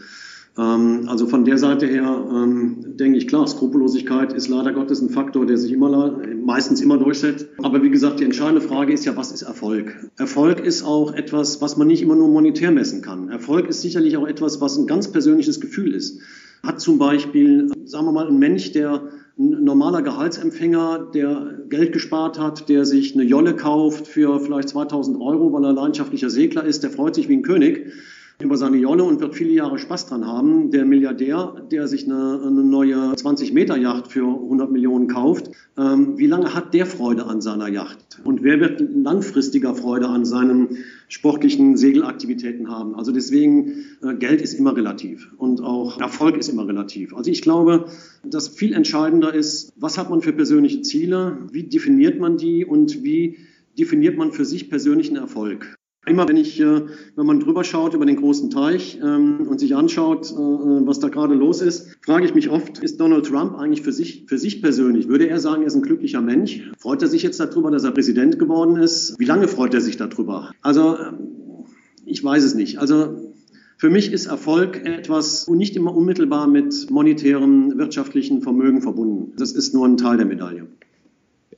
Ähm, 0.58 1.06
also 1.08 1.28
von 1.28 1.46
der 1.46 1.58
Seite 1.58 1.86
her 1.86 2.26
ähm, 2.32 2.98
denke 2.98 3.18
ich 3.18 3.28
klar, 3.28 3.48
Skrupellosigkeit 3.48 4.34
ist 4.34 4.48
leider 4.48 4.74
Gottes 4.74 5.02
ein 5.02 5.10
Faktor, 5.10 5.46
der 5.46 5.58
sich 5.58 5.72
immer 5.72 6.20
meistens 6.44 6.82
immer 6.82 6.98
durchsetzt. 6.98 7.48
Aber 7.62 7.84
wie 7.84 7.90
gesagt, 7.90 8.20
die 8.20 8.26
entscheidende 8.26 8.62
Frage 8.62 8.94
ist 8.94 9.06
ja, 9.06 9.16
was 9.16 9.32
ist 9.32 9.44
Erfolg? 9.44 10.10
Erfolg 10.18 10.60
ist 10.60 10.84
auch 10.84 11.14
etwas, 11.14 11.62
was 11.62 11.78
man 11.78 11.88
nicht 11.88 12.02
immer 12.02 12.16
nur 12.16 12.28
monetär 12.30 12.72
messen 12.72 13.02
kann. 13.02 13.30
Erfolg 13.30 13.68
ist 13.68 13.82
sicherlich 13.82 14.18
auch 14.18 14.28
etwas, 14.28 14.62
was 14.62 14.78
ein 14.78 14.88
ganz 14.88 15.12
persönliches 15.12 15.62
Gefühl 15.62 15.94
ist. 15.94 16.20
Hat 16.64 16.82
zum 16.82 16.98
Beispiel, 16.98 17.72
sagen 17.86 18.06
wir 18.06 18.12
mal, 18.12 18.28
ein 18.28 18.38
Mensch, 18.38 18.74
der 18.74 19.04
ein 19.38 19.64
normaler 19.64 20.02
Gehaltsempfänger, 20.02 21.12
der 21.14 21.60
Geld 21.70 21.94
gespart 21.94 22.38
hat, 22.38 22.68
der 22.68 22.84
sich 22.84 23.14
eine 23.14 23.24
Jolle 23.24 23.56
kauft 23.56 24.06
für 24.06 24.42
vielleicht 24.42 24.68
2000 24.68 25.22
Euro, 25.22 25.54
weil 25.54 25.64
er 25.64 25.72
leidenschaftlicher 25.72 26.30
Segler 26.30 26.66
ist, 26.66 26.84
der 26.84 26.90
freut 26.90 27.16
sich 27.16 27.30
wie 27.30 27.38
ein 27.38 27.44
König 27.44 27.94
über 28.42 28.56
seine 28.56 28.78
Jolle 28.78 29.04
und 29.04 29.20
wird 29.20 29.36
viele 29.36 29.52
Jahre 29.52 29.78
Spaß 29.78 30.08
dran 30.08 30.26
haben. 30.26 30.72
Der 30.72 30.86
Milliardär, 30.86 31.62
der 31.70 31.90
sich 31.90 32.06
eine, 32.06 32.42
eine 32.42 32.64
neue 32.64 33.14
20 33.14 33.52
Meter 33.52 33.76
Yacht 33.76 34.08
für 34.08 34.26
100 34.26 34.72
Millionen 34.72 35.08
kauft, 35.08 35.52
ähm, 35.78 36.18
wie 36.18 36.28
lange 36.28 36.54
hat 36.56 36.74
der 36.74 36.86
Freude 36.86 37.26
an 37.26 37.42
seiner 37.42 37.68
Yacht? 37.68 38.22
Und 38.24 38.42
wer 38.42 38.62
wird 38.62 38.80
langfristiger 38.80 39.76
Freude 39.76 40.08
an 40.08 40.24
seinen 40.24 40.78
sportlichen 41.10 41.76
Segelaktivitäten 41.76 42.70
haben? 42.70 42.96
Also 42.96 43.12
deswegen, 43.12 43.86
äh, 44.02 44.16
Geld 44.16 44.42
ist 44.42 44.54
immer 44.54 44.74
relativ 44.74 45.34
und 45.38 45.62
auch 45.62 46.00
Erfolg 46.00 46.38
ist 46.38 46.48
immer 46.48 46.66
relativ. 46.66 47.14
Also 47.14 47.30
ich 47.32 47.42
glaube, 47.42 47.88
dass 48.24 48.48
viel 48.48 48.74
entscheidender 48.74 49.34
ist, 49.34 49.74
was 49.76 49.98
hat 49.98 50.10
man 50.10 50.22
für 50.22 50.32
persönliche 50.32 50.82
Ziele, 50.82 51.40
wie 51.52 51.64
definiert 51.64 52.20
man 52.20 52.38
die 52.38 52.64
und 52.64 53.04
wie 53.04 53.38
definiert 53.78 54.18
man 54.18 54.32
für 54.32 54.46
sich 54.46 54.70
persönlichen 54.70 55.18
Erfolg? 55.18 55.79
Immer 56.06 56.28
wenn 56.28 56.38
ich, 56.38 56.60
äh, 56.60 56.82
wenn 57.16 57.26
man 57.26 57.40
drüber 57.40 57.64
schaut 57.64 57.94
über 57.94 58.06
den 58.06 58.16
großen 58.16 58.50
Teich 58.50 59.00
ähm, 59.04 59.48
und 59.48 59.60
sich 59.60 59.76
anschaut, 59.76 60.32
äh, 60.32 60.36
was 60.36 61.00
da 61.00 61.10
gerade 61.10 61.36
los 61.36 61.62
ist, 61.62 61.98
frage 62.02 62.26
ich 62.26 62.34
mich 62.34 62.50
oft, 62.50 62.80
ist 62.80 63.00
Donald 63.00 63.26
Trump 63.26 63.56
eigentlich 63.56 63.82
für 63.82 63.92
sich, 63.92 64.26
für 64.28 64.38
sich 64.38 64.62
persönlich, 64.62 65.10
würde 65.10 65.28
er 65.28 65.40
sagen, 65.40 65.62
er 65.62 65.68
ist 65.68 65.76
ein 65.76 65.82
glücklicher 65.82 66.22
Mensch? 66.22 66.72
Freut 66.80 67.02
er 67.02 67.10
sich 67.10 67.22
jetzt 67.22 67.40
darüber, 67.40 67.70
dass 67.70 67.84
er 67.84 67.92
Präsident 67.92 68.40
geworden 68.40 68.78
ist? 68.78 69.20
Wie 69.20 69.26
lange 69.26 69.48
freut 69.48 69.74
er 69.74 69.82
sich 69.82 69.98
darüber? 69.98 70.52
Also, 70.62 70.98
ähm, 70.98 71.66
ich 72.06 72.24
weiß 72.24 72.44
es 72.44 72.56
nicht. 72.56 72.80
Also, 72.80 73.34
für 73.78 73.90
mich 73.90 74.12
ist 74.12 74.26
Erfolg 74.26 74.86
etwas 74.86 75.48
nicht 75.48 75.76
immer 75.76 75.96
unmittelbar 75.96 76.48
mit 76.48 76.90
monetärem 76.90 77.78
wirtschaftlichen 77.78 78.42
Vermögen 78.42 78.82
verbunden. 78.82 79.34
Das 79.38 79.52
ist 79.52 79.74
nur 79.74 79.88
ein 79.88 79.98
Teil 79.98 80.18
der 80.18 80.26
Medaille 80.26 80.68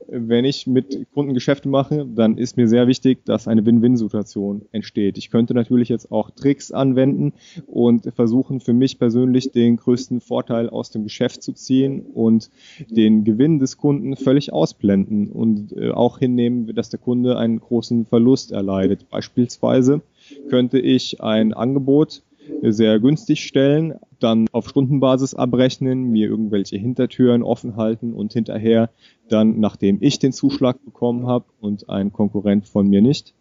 wenn 0.08 0.44
ich 0.44 0.66
mit 0.66 1.06
Kunden 1.12 1.34
Geschäfte 1.34 1.68
mache, 1.68 2.06
dann 2.06 2.38
ist 2.38 2.56
mir 2.56 2.68
sehr 2.68 2.86
wichtig, 2.86 3.24
dass 3.24 3.48
eine 3.48 3.64
Win-Win-Situation 3.64 4.62
entsteht. 4.72 5.18
Ich 5.18 5.30
könnte 5.30 5.54
natürlich 5.54 5.88
jetzt 5.88 6.10
auch 6.10 6.30
Tricks 6.30 6.72
anwenden 6.72 7.32
und 7.66 8.12
versuchen 8.14 8.60
für 8.60 8.72
mich 8.72 8.98
persönlich 8.98 9.52
den 9.52 9.76
größten 9.76 10.20
Vorteil 10.20 10.68
aus 10.68 10.90
dem 10.90 11.04
Geschäft 11.04 11.42
zu 11.42 11.52
ziehen 11.52 12.02
und 12.02 12.50
den 12.90 13.24
Gewinn 13.24 13.58
des 13.58 13.76
Kunden 13.76 14.16
völlig 14.16 14.52
ausblenden 14.52 15.30
und 15.30 15.72
äh, 15.76 15.90
auch 15.90 16.18
hinnehmen, 16.18 16.74
dass 16.74 16.90
der 16.90 17.00
Kunde 17.00 17.38
einen 17.38 17.60
großen 17.60 18.06
Verlust 18.06 18.52
erleidet. 18.52 19.08
Beispielsweise 19.10 20.02
könnte 20.48 20.78
ich 20.78 21.20
ein 21.20 21.52
Angebot 21.52 22.22
sehr 22.62 23.00
günstig 23.00 23.44
stellen, 23.44 23.94
dann 24.20 24.46
auf 24.52 24.68
Stundenbasis 24.68 25.34
abrechnen, 25.34 26.10
mir 26.10 26.28
irgendwelche 26.28 26.76
Hintertüren 26.76 27.42
offen 27.42 27.76
halten 27.76 28.12
und 28.12 28.32
hinterher 28.32 28.90
dann, 29.28 29.60
nachdem 29.60 29.98
ich 30.00 30.18
den 30.18 30.32
Zuschlag 30.32 30.84
bekommen 30.84 31.26
habe 31.26 31.46
und 31.60 31.88
ein 31.88 32.12
Konkurrent 32.12 32.66
von 32.66 32.88
mir 32.88 33.02
nicht, 33.02 33.34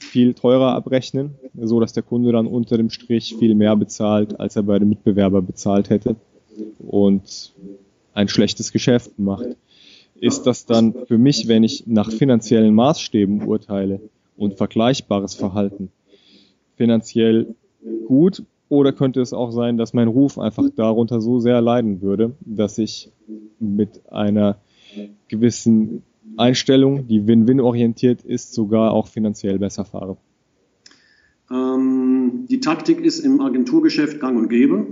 viel 0.00 0.34
teurer 0.34 0.74
abrechnen, 0.74 1.34
so 1.60 1.80
dass 1.80 1.92
der 1.92 2.02
Kunde 2.02 2.32
dann 2.32 2.46
unter 2.46 2.76
dem 2.76 2.90
Strich 2.90 3.36
viel 3.38 3.54
mehr 3.54 3.76
bezahlt, 3.76 4.40
als 4.40 4.56
er 4.56 4.62
bei 4.62 4.78
dem 4.78 4.88
Mitbewerber 4.88 5.42
bezahlt 5.42 5.90
hätte 5.90 6.16
und 6.78 7.52
ein 8.14 8.28
schlechtes 8.28 8.72
Geschäft 8.72 9.18
macht. 9.18 9.56
Ist 10.20 10.46
das 10.46 10.64
dann 10.64 10.94
für 11.06 11.18
mich, 11.18 11.48
wenn 11.48 11.64
ich 11.64 11.86
nach 11.86 12.10
finanziellen 12.10 12.74
Maßstäben 12.74 13.42
urteile 13.46 14.00
und 14.36 14.54
vergleichbares 14.54 15.34
Verhalten, 15.34 15.90
finanziell 16.76 17.54
gut 18.06 18.42
oder 18.68 18.92
könnte 18.92 19.20
es 19.20 19.32
auch 19.32 19.50
sein, 19.50 19.76
dass 19.76 19.92
mein 19.92 20.08
Ruf 20.08 20.38
einfach 20.38 20.68
darunter 20.74 21.20
so 21.20 21.38
sehr 21.38 21.60
leiden 21.60 22.02
würde, 22.02 22.34
dass 22.40 22.78
ich 22.78 23.10
mit 23.58 24.00
einer 24.10 24.58
gewissen 25.28 26.02
Einstellung, 26.36 27.06
die 27.06 27.26
Win-Win 27.26 27.60
orientiert 27.60 28.22
ist, 28.22 28.54
sogar 28.54 28.92
auch 28.92 29.06
finanziell 29.06 29.58
besser 29.58 29.84
fahre? 29.84 30.16
Ähm, 31.50 32.46
die 32.48 32.60
Taktik 32.60 33.00
ist 33.00 33.20
im 33.20 33.40
Agenturgeschäft 33.40 34.20
gang 34.20 34.38
und 34.38 34.48
gäbe 34.48 34.86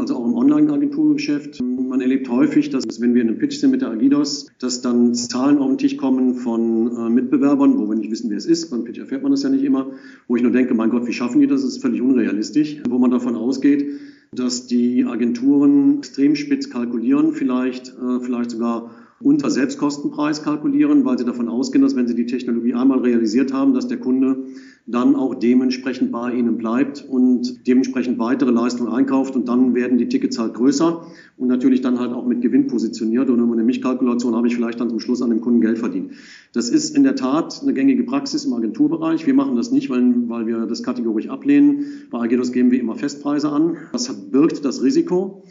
also 0.00 0.16
auch 0.16 0.24
im 0.24 0.34
Online-Agenturgeschäft. 0.34 1.60
Man 1.90 2.00
erlebt 2.00 2.28
häufig, 2.28 2.70
dass 2.70 3.00
wenn 3.00 3.16
wir 3.16 3.22
in 3.22 3.30
einem 3.30 3.38
Pitch 3.38 3.58
sind 3.58 3.72
mit 3.72 3.80
der 3.80 3.90
Agidos, 3.90 4.46
dass 4.60 4.80
dann 4.80 5.12
Zahlen 5.12 5.58
auf 5.58 5.66
den 5.70 5.78
Tisch 5.78 5.96
kommen 5.96 6.36
von 6.36 6.86
äh, 6.96 7.10
Mitbewerbern, 7.10 7.78
wo 7.78 7.88
wir 7.88 7.96
nicht 7.96 8.12
wissen, 8.12 8.30
wer 8.30 8.36
es 8.36 8.46
ist. 8.46 8.70
Beim 8.70 8.84
Pitch 8.84 9.00
erfährt 9.00 9.24
man 9.24 9.32
das 9.32 9.42
ja 9.42 9.48
nicht 9.48 9.64
immer. 9.64 9.90
Wo 10.28 10.36
ich 10.36 10.42
nur 10.42 10.52
denke, 10.52 10.72
mein 10.74 10.90
Gott, 10.90 11.08
wie 11.08 11.12
schaffen 11.12 11.40
die 11.40 11.48
das? 11.48 11.62
Das 11.62 11.72
ist 11.72 11.82
völlig 11.82 12.00
unrealistisch. 12.00 12.76
Wo 12.88 12.98
man 12.98 13.10
davon 13.10 13.34
ausgeht, 13.34 13.88
dass 14.30 14.68
die 14.68 15.04
Agenturen 15.04 15.98
extrem 15.98 16.36
spitz 16.36 16.70
kalkulieren, 16.70 17.32
vielleicht, 17.32 17.88
äh, 17.88 18.20
vielleicht 18.20 18.52
sogar 18.52 18.92
unter 19.20 19.50
Selbstkostenpreis 19.50 20.44
kalkulieren, 20.44 21.04
weil 21.04 21.18
sie 21.18 21.24
davon 21.24 21.48
ausgehen, 21.48 21.82
dass 21.82 21.96
wenn 21.96 22.06
sie 22.06 22.14
die 22.14 22.26
Technologie 22.26 22.74
einmal 22.74 23.00
realisiert 23.00 23.52
haben, 23.52 23.74
dass 23.74 23.88
der 23.88 23.98
Kunde 23.98 24.44
dann 24.90 25.16
auch 25.16 25.34
dementsprechend 25.34 26.12
bei 26.12 26.32
ihnen 26.32 26.56
bleibt 26.56 27.04
und 27.08 27.66
dementsprechend 27.66 28.18
weitere 28.18 28.50
Leistungen 28.50 28.92
einkauft 28.92 29.36
und 29.36 29.48
dann 29.48 29.74
werden 29.74 29.98
die 29.98 30.08
Tickets 30.08 30.38
halt 30.38 30.54
größer 30.54 31.06
und 31.36 31.48
natürlich 31.48 31.80
dann 31.80 31.98
halt 31.98 32.12
auch 32.12 32.26
mit 32.26 32.40
Gewinn 32.40 32.66
positioniert 32.66 33.30
und 33.30 33.38
über 33.38 33.52
eine 33.52 33.62
Mischkalkulation 33.62 34.34
habe 34.34 34.48
ich 34.48 34.54
vielleicht 34.54 34.80
dann 34.80 34.90
zum 34.90 35.00
Schluss 35.00 35.22
an 35.22 35.30
dem 35.30 35.40
Kunden 35.40 35.60
Geld 35.60 35.78
verdient. 35.78 36.12
Das 36.52 36.68
ist 36.68 36.96
in 36.96 37.02
der 37.02 37.16
Tat 37.16 37.60
eine 37.62 37.72
gängige 37.72 38.02
Praxis 38.04 38.44
im 38.44 38.52
Agenturbereich. 38.52 39.26
Wir 39.26 39.34
machen 39.34 39.56
das 39.56 39.70
nicht, 39.70 39.90
weil, 39.90 40.28
weil 40.28 40.46
wir 40.46 40.66
das 40.66 40.82
kategorisch 40.82 41.28
ablehnen. 41.28 41.84
Bei 42.10 42.20
Agedos 42.20 42.52
geben 42.52 42.70
wir 42.70 42.80
immer 42.80 42.96
Festpreise 42.96 43.50
an. 43.50 43.76
Das 43.92 44.12
birgt 44.30 44.64
das 44.64 44.82
Risiko 44.82 45.42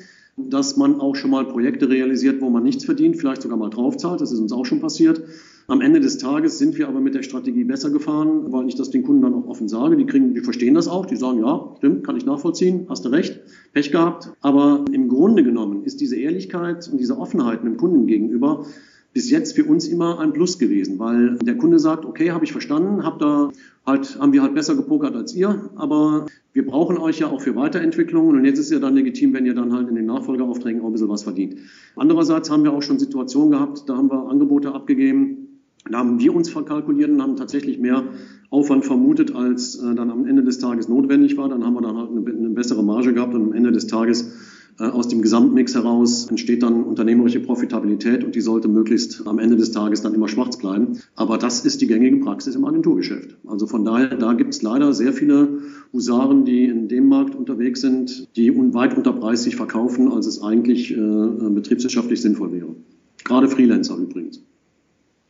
dass 0.48 0.78
man 0.78 1.02
auch 1.02 1.16
schon 1.16 1.32
mal 1.32 1.46
Projekte 1.46 1.90
realisiert, 1.90 2.42
wo 2.42 2.50
man 2.50 2.64
nichts 2.64 2.86
verdient, 2.86 3.18
vielleicht 3.18 3.42
sogar 3.42 3.58
mal 3.58 3.70
draufzahlt. 3.70 4.22
Das 4.22 4.32
ist 4.32 4.40
uns 4.40 4.54
auch 4.54 4.66
schon 4.66 4.80
passiert. 4.80 5.22
Am 5.70 5.82
Ende 5.82 6.00
des 6.00 6.18
Tages 6.18 6.58
sind 6.58 6.80
wir 6.80 6.88
aber 6.88 7.00
mit 7.00 7.14
der 7.14 7.22
Strategie 7.22 7.64
besser 7.64 7.92
gefahren, 7.92 8.52
weil 8.52 8.68
ich 8.68 8.74
das 8.74 8.90
den 8.90 9.04
Kunden 9.04 9.22
dann 9.22 9.36
auch 9.36 9.46
offen 9.46 9.70
sage. 9.70 9.98
Die 9.98 10.06
kriegen, 10.08 10.34
die 10.34 10.42
verstehen 10.42 10.74
das 10.74 10.88
auch. 10.88 11.06
Die 11.06 11.16
sagen, 11.16 11.40
ja, 11.42 11.76
stimmt, 11.78 12.04
kann 12.04 12.18
ich 12.18 12.26
nachvollziehen, 12.26 12.88
hast 12.90 13.06
du 13.06 13.10
recht, 13.10 13.40
Pech 13.72 13.92
gehabt. 13.92 14.32
Aber 14.42 14.84
im 14.92 15.10
Grunde 15.10 15.44
genommen 15.44 15.84
ist 15.84 16.02
diese 16.02 16.16
Ehrlichkeit 16.16 16.90
und 16.92 16.98
diese 17.00 17.20
Offenheit 17.20 17.64
dem 17.64 17.78
Kunden 17.78 18.08
gegenüber 18.08 18.66
bis 19.14 19.30
jetzt 19.30 19.56
für 19.56 19.66
uns 19.66 19.88
immer 19.88 20.20
ein 20.20 20.34
Plus 20.34 20.60
gewesen, 20.60 21.00
weil 21.00 21.38
der 21.38 21.58
Kunde 21.58 21.80
sagt, 21.80 22.06
okay, 22.06 22.32
habe 22.32 22.46
ich 22.46 22.52
verstanden, 22.52 23.04
hab 23.04 23.18
da 23.20 23.50
halt, 23.86 24.20
haben 24.20 24.34
wir 24.34 24.44
halt 24.44 24.54
besser 24.54 24.76
gepokert 24.76 25.16
als 25.16 25.36
ihr, 25.36 25.70
aber 25.76 26.28
wir 26.54 26.66
brauchen 26.66 26.98
euch 26.98 27.20
ja 27.20 27.28
auch 27.28 27.42
für 27.42 27.56
Weiterentwicklungen 27.56 28.38
und 28.38 28.46
jetzt 28.46 28.60
ist 28.60 28.72
ja 28.72 28.80
dann 28.80 28.94
legitim, 28.94 29.34
wenn 29.34 29.48
ihr 29.48 29.56
dann 29.56 29.74
halt 29.74 29.90
in 29.90 29.96
den 29.96 30.06
Nachfolgeaufträgen 30.06 30.82
auch 30.82 30.88
ein 30.88 30.92
bisschen 30.92 31.10
was 31.10 31.24
verdient. 31.24 31.56
Andererseits 31.96 32.52
haben 32.52 32.64
wir 32.64 32.72
auch 32.72 32.84
schon 32.84 33.00
Situationen 33.00 33.52
gehabt, 33.52 33.90
da 33.90 33.98
haben 33.98 34.12
wir 34.12 34.30
Angebote 34.30 34.74
abgegeben, 34.74 35.49
da 35.90 36.00
haben 36.00 36.20
wir 36.20 36.36
uns 36.36 36.50
verkalkuliert 36.50 37.10
und 37.10 37.22
haben 37.22 37.36
tatsächlich 37.36 37.80
mehr 37.80 38.04
Aufwand 38.50 38.86
vermutet, 38.86 39.36
als 39.36 39.76
äh, 39.76 39.96
dann 39.96 40.10
am 40.12 40.26
Ende 40.26 40.44
des 40.44 40.60
Tages 40.60 40.90
notwendig 40.90 41.38
war. 41.38 41.50
Dann 41.50 41.64
haben 41.64 41.76
wir 41.76 41.82
dann 41.82 41.98
halt 41.98 42.10
eine, 42.12 42.26
eine 42.26 42.50
bessere 42.50 42.84
Marge 42.84 43.14
gehabt 43.14 43.34
und 43.34 43.44
am 43.44 43.54
Ende 43.54 43.72
des 43.72 43.88
Tages 43.88 44.32
äh, 44.80 44.86
aus 44.86 45.08
dem 45.08 45.22
Gesamtmix 45.22 45.76
heraus 45.76 46.28
entsteht 46.30 46.64
dann 46.64 46.84
unternehmerische 46.84 47.42
Profitabilität 47.42 48.24
und 48.24 48.36
die 48.36 48.42
sollte 48.42 48.68
möglichst 48.68 49.28
am 49.28 49.38
Ende 49.38 49.58
des 49.58 49.72
Tages 49.72 50.02
dann 50.02 50.14
immer 50.14 50.28
schwarz 50.28 50.58
bleiben. 50.58 51.00
Aber 51.16 51.38
das 51.38 51.66
ist 51.66 51.82
die 51.82 51.88
gängige 51.88 52.18
Praxis 52.18 52.56
im 52.56 52.66
Agenturgeschäft. 52.66 53.38
Also 53.46 53.68
von 53.68 53.84
daher, 53.84 54.16
da 54.16 54.34
gibt 54.34 54.54
es 54.54 54.62
leider 54.62 54.94
sehr 54.94 55.14
viele 55.14 55.60
Husaren, 55.92 56.46
die 56.46 56.66
in 56.66 56.88
dem 56.88 57.08
Markt 57.08 57.36
unterwegs 57.36 57.82
sind, 57.82 58.36
die 58.36 58.56
weit 58.74 58.96
unter 58.96 59.14
Preis 59.14 59.44
sich 59.44 59.56
verkaufen, 59.56 60.12
als 60.12 60.28
es 60.28 60.42
eigentlich 60.42 60.92
äh, 60.92 61.00
äh 61.00 61.50
betriebswirtschaftlich 61.50 62.22
sinnvoll 62.22 62.52
wäre. 62.54 62.76
Gerade 63.24 63.50
Freelancer 63.50 63.98
übrigens. 63.98 64.42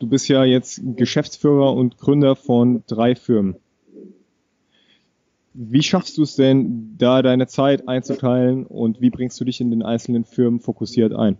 Du 0.00 0.06
bist 0.06 0.28
ja 0.28 0.44
jetzt 0.46 0.80
Geschäftsführer 0.96 1.74
und 1.74 1.98
Gründer 1.98 2.34
von 2.34 2.82
drei 2.86 3.14
Firmen. 3.14 3.56
Wie 5.52 5.82
schaffst 5.82 6.16
du 6.16 6.22
es 6.22 6.36
denn, 6.36 6.94
da 6.96 7.20
deine 7.20 7.46
Zeit 7.48 7.86
einzuteilen 7.86 8.64
und 8.64 9.02
wie 9.02 9.10
bringst 9.10 9.38
du 9.40 9.44
dich 9.44 9.60
in 9.60 9.70
den 9.70 9.82
einzelnen 9.82 10.24
Firmen 10.24 10.58
fokussiert 10.58 11.12
ein? 11.12 11.36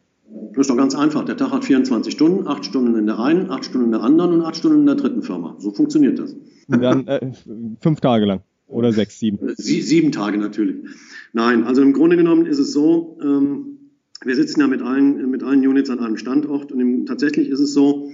Das 0.52 0.66
ist 0.66 0.70
doch 0.70 0.76
ganz 0.76 0.94
einfach. 0.94 1.24
Der 1.24 1.38
Tag 1.38 1.52
hat 1.52 1.64
24 1.64 2.12
Stunden, 2.12 2.46
acht 2.46 2.66
Stunden 2.66 2.96
in 2.96 3.06
der 3.06 3.18
einen, 3.18 3.50
acht 3.50 3.64
Stunden 3.64 3.86
in 3.86 3.92
der 3.92 4.02
anderen 4.02 4.34
und 4.34 4.42
acht 4.42 4.56
Stunden 4.56 4.80
in 4.80 4.86
der 4.86 4.96
dritten 4.96 5.22
Firma. 5.22 5.56
So 5.58 5.70
funktioniert 5.70 6.18
das. 6.18 6.36
Dann 6.68 7.06
äh, 7.06 7.32
fünf 7.80 8.00
Tage 8.00 8.26
lang 8.26 8.42
oder 8.66 8.92
sechs, 8.92 9.18
sieben? 9.18 9.38
Sie, 9.56 9.80
sieben 9.80 10.12
Tage 10.12 10.36
natürlich. 10.36 10.84
Nein, 11.32 11.64
also 11.64 11.80
im 11.80 11.94
Grunde 11.94 12.16
genommen 12.16 12.44
ist 12.44 12.58
es 12.58 12.74
so, 12.74 13.18
ähm, 13.22 13.78
wir 14.22 14.36
sitzen 14.36 14.60
ja 14.60 14.66
mit 14.66 14.82
allen, 14.82 15.30
mit 15.30 15.42
allen 15.42 15.66
Units 15.66 15.88
an 15.88 16.00
einem 16.00 16.18
Standort 16.18 16.72
und 16.72 16.80
im, 16.80 17.06
tatsächlich 17.06 17.48
ist 17.48 17.60
es 17.60 17.72
so, 17.72 18.10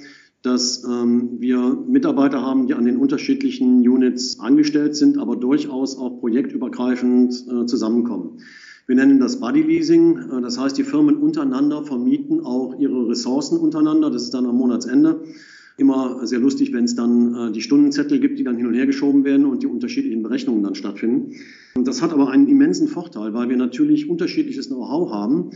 dass 0.46 0.84
ähm, 0.84 1.40
wir 1.40 1.76
Mitarbeiter 1.88 2.40
haben, 2.40 2.68
die 2.68 2.74
an 2.74 2.84
den 2.84 2.96
unterschiedlichen 2.96 3.80
Units 3.86 4.38
angestellt 4.38 4.94
sind, 4.94 5.18
aber 5.18 5.34
durchaus 5.34 5.98
auch 5.98 6.20
projektübergreifend 6.20 7.32
äh, 7.50 7.66
zusammenkommen. 7.66 8.38
Wir 8.86 8.94
nennen 8.94 9.18
das 9.18 9.40
Buddy 9.40 9.62
Leasing. 9.62 10.18
Äh, 10.18 10.40
das 10.42 10.58
heißt, 10.58 10.78
die 10.78 10.84
Firmen 10.84 11.16
untereinander 11.16 11.82
vermieten 11.82 12.40
auch 12.40 12.78
ihre 12.78 13.08
Ressourcen 13.08 13.58
untereinander. 13.58 14.10
Das 14.10 14.22
ist 14.22 14.34
dann 14.34 14.46
am 14.46 14.56
Monatsende 14.56 15.24
immer 15.78 16.26
sehr 16.26 16.38
lustig, 16.38 16.72
wenn 16.72 16.84
es 16.84 16.94
dann 16.94 17.34
äh, 17.34 17.52
die 17.52 17.60
Stundenzettel 17.60 18.20
gibt, 18.20 18.38
die 18.38 18.44
dann 18.44 18.56
hin 18.56 18.66
und 18.66 18.74
her 18.74 18.86
geschoben 18.86 19.24
werden 19.24 19.46
und 19.46 19.64
die 19.64 19.66
unterschiedlichen 19.66 20.22
Berechnungen 20.22 20.62
dann 20.62 20.76
stattfinden. 20.76 21.32
Und 21.74 21.88
das 21.88 22.02
hat 22.02 22.12
aber 22.12 22.30
einen 22.30 22.46
immensen 22.46 22.86
Vorteil, 22.86 23.34
weil 23.34 23.48
wir 23.48 23.56
natürlich 23.56 24.08
unterschiedliches 24.08 24.68
Know-how 24.68 25.10
haben 25.10 25.50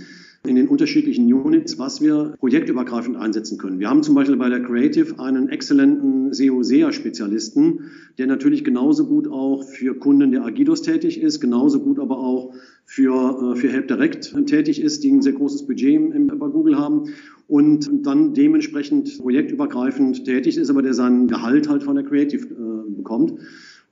in 0.47 0.57
den 0.57 0.69
unterschiedlichen 0.69 1.31
Units, 1.31 1.79
was 1.79 2.01
wir 2.01 2.35
projektübergreifend 2.39 3.17
einsetzen 3.17 3.59
können. 3.59 3.79
Wir 3.79 3.91
haben 3.91 4.03
zum 4.03 4.15
Beispiel 4.15 4.37
bei 4.37 4.49
der 4.49 4.63
Creative 4.63 5.19
einen 5.19 5.51
exzellenten 5.51 6.33
SEO-SEA-Spezialisten, 6.33 7.91
der 8.17 8.27
natürlich 8.27 8.65
genauso 8.65 9.07
gut 9.07 9.29
auch 9.29 9.65
für 9.65 9.95
Kunden 9.95 10.33
der 10.33 10.45
Agidos 10.45 10.81
tätig 10.81 11.21
ist, 11.21 11.41
genauso 11.41 11.81
gut 11.81 11.99
aber 11.99 12.19
auch 12.19 12.55
für, 12.87 13.53
äh, 13.53 13.57
für 13.57 13.69
Help 13.69 13.89
Direct 13.89 14.35
tätig 14.47 14.81
ist, 14.81 15.05
die 15.05 15.13
ein 15.13 15.21
sehr 15.21 15.35
großes 15.35 15.67
Budget 15.67 16.15
im, 16.15 16.27
bei 16.29 16.49
Google 16.49 16.79
haben 16.79 17.11
und 17.47 18.07
dann 18.07 18.33
dementsprechend 18.33 19.19
projektübergreifend 19.19 20.25
tätig 20.25 20.57
ist, 20.57 20.71
aber 20.71 20.81
der 20.81 20.95
sein 20.95 21.27
Gehalt 21.27 21.69
halt 21.69 21.83
von 21.83 21.97
der 21.97 22.05
Creative 22.05 22.47
äh, 22.47 22.97
bekommt 22.97 23.35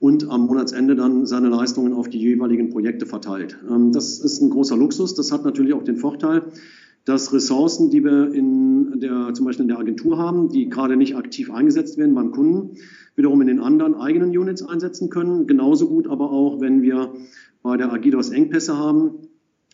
und 0.00 0.30
am 0.30 0.46
Monatsende 0.46 0.94
dann 0.94 1.26
seine 1.26 1.48
Leistungen 1.48 1.92
auf 1.92 2.08
die 2.08 2.18
jeweiligen 2.18 2.70
Projekte 2.70 3.06
verteilt. 3.06 3.58
Ähm, 3.68 3.92
das 3.92 4.20
ist 4.20 4.40
ein 4.40 4.50
großer 4.50 4.76
Luxus. 4.76 5.14
Das 5.14 5.32
hat 5.32 5.44
natürlich 5.44 5.74
auch 5.74 5.82
den 5.82 5.96
Vorteil, 5.96 6.42
dass 7.04 7.32
Ressourcen, 7.32 7.90
die 7.90 8.04
wir 8.04 8.32
in 8.32 9.00
der, 9.00 9.32
zum 9.34 9.46
Beispiel 9.46 9.64
in 9.64 9.68
der 9.68 9.78
Agentur 9.78 10.18
haben, 10.18 10.50
die 10.50 10.68
gerade 10.68 10.96
nicht 10.96 11.16
aktiv 11.16 11.50
eingesetzt 11.50 11.96
werden 11.96 12.14
beim 12.14 12.32
Kunden, 12.32 12.76
wiederum 13.16 13.40
in 13.40 13.48
den 13.48 13.60
anderen 13.60 13.94
eigenen 13.94 14.36
Units 14.36 14.62
einsetzen 14.62 15.08
können. 15.08 15.46
Genauso 15.46 15.88
gut 15.88 16.06
aber 16.06 16.30
auch, 16.30 16.60
wenn 16.60 16.82
wir 16.82 17.14
bei 17.62 17.76
der 17.76 17.92
Agidos 17.92 18.30
Engpässe 18.30 18.76
haben 18.76 19.28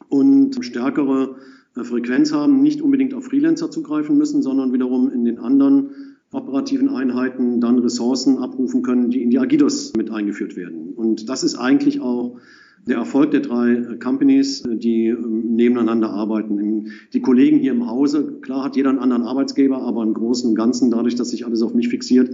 und 0.09 0.65
stärkere 0.65 1.37
äh, 1.77 1.85
Frequenz 1.85 2.33
haben, 2.33 2.63
nicht 2.63 2.81
unbedingt 2.81 3.13
auf 3.15 3.27
Freelancer 3.27 3.71
zugreifen 3.71 4.17
müssen, 4.17 4.43
sondern 4.43 4.73
wiederum 4.73 5.11
in 5.11 5.25
den 5.25 5.39
anderen 5.39 6.14
operativen 6.35 6.89
Einheiten 6.89 7.61
dann 7.61 7.79
Ressourcen 7.79 8.39
abrufen 8.39 8.83
können, 8.83 9.11
die 9.11 9.23
in 9.23 9.31
die 9.31 9.39
Agidos 9.39 9.93
mit 9.97 10.11
eingeführt 10.11 10.57
werden. 10.57 10.93
Und 10.95 11.29
das 11.29 11.45
ist 11.45 11.57
eigentlich 11.57 12.01
auch 12.01 12.39
der 12.87 12.99
Erfolg 12.99 13.31
der 13.31 13.41
drei 13.41 13.97
Companies, 14.03 14.63
die 14.67 15.07
ähm, 15.07 15.55
nebeneinander 15.55 16.11
arbeiten. 16.11 16.93
Die 17.13 17.21
Kollegen 17.21 17.59
hier 17.59 17.73
im 17.73 17.89
Hause, 17.89 18.41
klar 18.43 18.65
hat 18.65 18.77
jeder 18.77 18.91
einen 18.91 18.99
anderen 18.99 19.23
Arbeitsgeber, 19.23 19.79
aber 19.79 20.03
im 20.03 20.13
Großen 20.13 20.51
und 20.51 20.55
Ganzen, 20.55 20.91
dadurch, 20.91 21.15
dass 21.15 21.31
sich 21.31 21.47
alles 21.47 21.63
auf 21.63 21.75
mich 21.75 21.89
fixiert, 21.89 22.31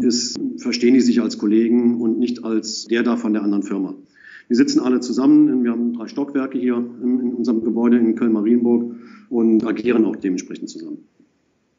ist, 0.00 0.38
verstehen 0.56 0.94
die 0.94 1.00
sich 1.00 1.20
als 1.20 1.38
Kollegen 1.38 2.00
und 2.00 2.18
nicht 2.18 2.44
als 2.44 2.86
der 2.86 3.02
da 3.02 3.16
von 3.16 3.32
der 3.32 3.42
anderen 3.42 3.62
Firma. 3.62 3.94
Wir 4.48 4.56
sitzen 4.56 4.80
alle 4.80 5.00
zusammen, 5.00 5.64
wir 5.64 5.70
haben 5.70 5.94
drei 5.94 6.06
Stockwerke 6.06 6.58
hier 6.58 6.76
in 6.76 7.34
unserem 7.34 7.62
Gebäude 7.62 7.98
in 7.98 8.14
Köln-Marienburg 8.14 8.96
und 9.30 9.66
agieren 9.66 10.04
auch 10.04 10.16
dementsprechend 10.16 10.68
zusammen. 10.68 10.98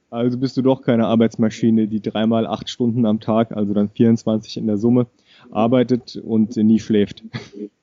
Also 0.10 0.38
bist 0.38 0.56
du 0.58 0.62
doch 0.62 0.82
keine 0.82 1.08
Arbeitsmaschine, 1.08 1.88
die 1.88 2.02
dreimal 2.02 2.48
acht 2.48 2.70
Stunden 2.70 3.06
am 3.06 3.20
Tag, 3.20 3.52
also 3.52 3.74
dann 3.74 3.90
24 3.90 4.58
in 4.58 4.68
der 4.68 4.78
Summe, 4.78 5.08
arbeitet 5.52 6.16
und 6.24 6.56
nie 6.58 6.80
schläft. 6.80 7.24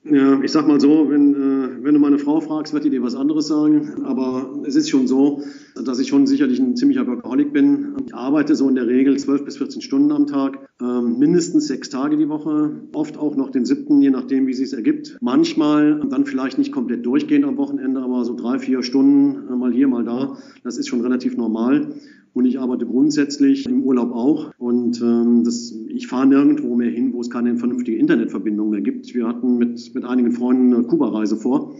Ja, 0.03 0.41
ich 0.41 0.51
sag 0.51 0.67
mal 0.67 0.79
so, 0.79 1.09
wenn, 1.09 1.33
äh, 1.33 1.72
wenn 1.83 1.93
du 1.93 1.99
meine 1.99 2.17
Frau 2.17 2.39
fragst, 2.39 2.73
wird 2.73 2.85
die 2.85 2.89
dir 2.89 3.03
was 3.03 3.15
anderes 3.15 3.47
sagen. 3.47 4.03
Aber 4.05 4.53
es 4.65 4.75
ist 4.75 4.89
schon 4.89 5.07
so, 5.07 5.41
dass 5.83 5.99
ich 5.99 6.07
schon 6.07 6.27
sicherlich 6.27 6.59
ein 6.59 6.75
ziemlicher 6.75 7.05
Workaholic 7.05 7.51
bin. 7.51 7.95
Ich 8.05 8.15
arbeite 8.15 8.55
so 8.55 8.69
in 8.69 8.75
der 8.75 8.87
Regel 8.87 9.17
12 9.17 9.43
bis 9.43 9.57
14 9.57 9.81
Stunden 9.81 10.11
am 10.11 10.27
Tag, 10.27 10.69
ähm, 10.81 11.19
mindestens 11.19 11.67
sechs 11.67 11.89
Tage 11.89 12.17
die 12.17 12.29
Woche, 12.29 12.71
oft 12.93 13.17
auch 13.17 13.35
noch 13.35 13.49
den 13.49 13.65
siebten, 13.65 14.01
je 14.01 14.11
nachdem, 14.11 14.47
wie 14.47 14.51
es 14.51 14.57
sich 14.57 14.73
ergibt. 14.73 15.17
Manchmal 15.21 16.01
dann 16.09 16.25
vielleicht 16.25 16.57
nicht 16.57 16.71
komplett 16.71 17.05
durchgehend 17.05 17.45
am 17.45 17.57
Wochenende, 17.57 18.01
aber 18.01 18.23
so 18.23 18.35
drei, 18.35 18.59
vier 18.59 18.81
Stunden, 18.83 19.51
äh, 19.51 19.55
mal 19.55 19.73
hier, 19.73 19.87
mal 19.87 20.03
da. 20.03 20.37
Das 20.63 20.77
ist 20.77 20.87
schon 20.87 21.01
relativ 21.01 21.35
normal. 21.35 21.95
Und 22.33 22.45
ich 22.45 22.59
arbeite 22.59 22.85
grundsätzlich 22.85 23.67
im 23.67 23.83
Urlaub 23.83 24.11
auch. 24.11 24.51
Und 24.57 25.01
ähm, 25.01 25.43
das, 25.43 25.71
ich 25.89 26.07
fahre 26.07 26.25
nirgendwo 26.25 26.75
mehr 26.75 26.89
hin, 26.89 27.13
wo 27.13 27.21
es 27.21 27.29
keine 27.29 27.55
vernünftige 27.57 27.97
Internetverbindung 27.97 28.71
mehr 28.71 28.81
gibt. 28.81 29.13
Wir 29.13 29.27
hatten 29.27 29.57
mit, 29.57 29.93
mit 29.93 30.03
einigen 30.03 30.31
Freunden 30.31 30.73
eine 30.73 30.83
Kuba-Reise 30.83 31.35
vor. 31.35 31.75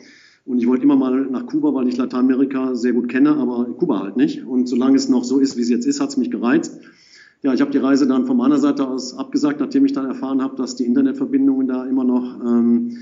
Und 0.46 0.60
ich 0.60 0.68
wollte 0.68 0.84
immer 0.84 0.96
mal 0.96 1.26
nach 1.26 1.48
Kuba, 1.48 1.74
weil 1.74 1.88
ich 1.88 1.98
Lateinamerika 1.98 2.76
sehr 2.76 2.94
gut 2.94 3.08
kenne, 3.08 3.36
aber 3.38 3.66
Kuba 3.78 4.02
halt 4.02 4.18
nicht. 4.18 4.46
Und 4.46 4.68
solange 4.68 4.98
es 4.98 5.10
noch 5.10 5.24
so 5.24 5.40
ist, 5.40 5.58
wie 5.58 5.62
es 5.62 5.70
jetzt 5.70 5.88
ist, 5.88 6.02
hat 6.02 6.10
es 6.10 6.18
mich 6.18 6.30
gereizt. 6.30 6.80
Ja, 7.42 7.54
ich 7.54 7.62
habe 7.62 7.72
die 7.72 7.78
Reise 7.78 8.08
dann 8.08 8.26
von 8.26 8.38
meiner 8.38 8.60
Seite 8.60 8.88
aus 8.88 9.18
abgesagt, 9.18 9.60
nachdem 9.60 9.86
ich 9.86 9.94
dann 9.94 10.06
erfahren 10.06 10.42
habe, 10.42 10.56
dass 10.56 10.76
die 10.76 10.86
Internetverbindungen 10.86 11.68
da 11.68 11.86
immer 11.86 12.04
noch 12.04 12.40
ähm, 12.46 12.98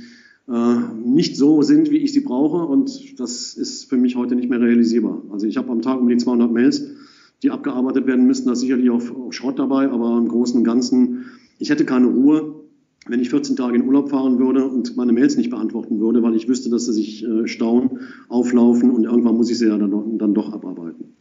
äh, 0.47 0.75
nicht 1.03 1.35
so 1.35 1.61
sind, 1.63 1.91
wie 1.91 1.97
ich 1.97 2.13
sie 2.13 2.21
brauche. 2.21 2.65
Und 2.65 3.19
das 3.19 3.55
ist 3.55 3.89
für 3.89 3.97
mich 3.97 4.15
heute 4.15 4.35
nicht 4.35 4.49
mehr 4.49 4.61
realisierbar. 4.61 5.21
Also 5.31 5.47
ich 5.47 5.57
habe 5.57 5.69
am 5.71 5.81
Tag 5.81 5.99
um 5.99 6.07
die 6.07 6.17
200 6.17 6.51
Mails 6.51 6.83
die 7.43 7.51
abgearbeitet 7.51 8.08
werden 8.08 8.25
müssten. 8.25 8.47
Da 8.47 8.54
ist 8.54 8.60
sicherlich 8.60 8.89
auch 8.89 9.32
Schrott 9.32 9.60
dabei, 9.60 9.89
aber 9.89 10.17
im 10.17 10.27
Großen 10.27 10.58
und 10.58 10.63
Ganzen, 10.63 11.25
ich 11.60 11.69
hätte 11.69 11.86
keine 11.86 12.08
Ruhe, 12.08 12.56
wenn 13.08 13.19
ich 13.19 13.30
14 13.30 13.56
Tage 13.56 13.75
in 13.75 13.86
Urlaub 13.86 14.10
fahren 14.10 14.38
würde 14.38 14.65
und 14.65 14.95
meine 14.95 15.12
Mails 15.12 15.36
nicht 15.36 15.49
beantworten 15.49 15.99
würde, 15.99 16.21
weil 16.21 16.36
ich 16.36 16.47
wüsste, 16.47 16.69
dass 16.69 16.86
sie 16.86 16.93
sich 16.93 17.25
äh, 17.25 17.47
stauen, 17.47 17.99
auflaufen 18.30 18.91
und 18.91 19.06
irgendwann 19.06 19.38
muss 19.38 19.49
ich 19.49 19.58
sie 19.58 19.67
ja 19.67 19.77
dann, 19.77 20.17
dann 20.17 20.34
doch 20.34 20.54
abarbeiten. 20.54 21.15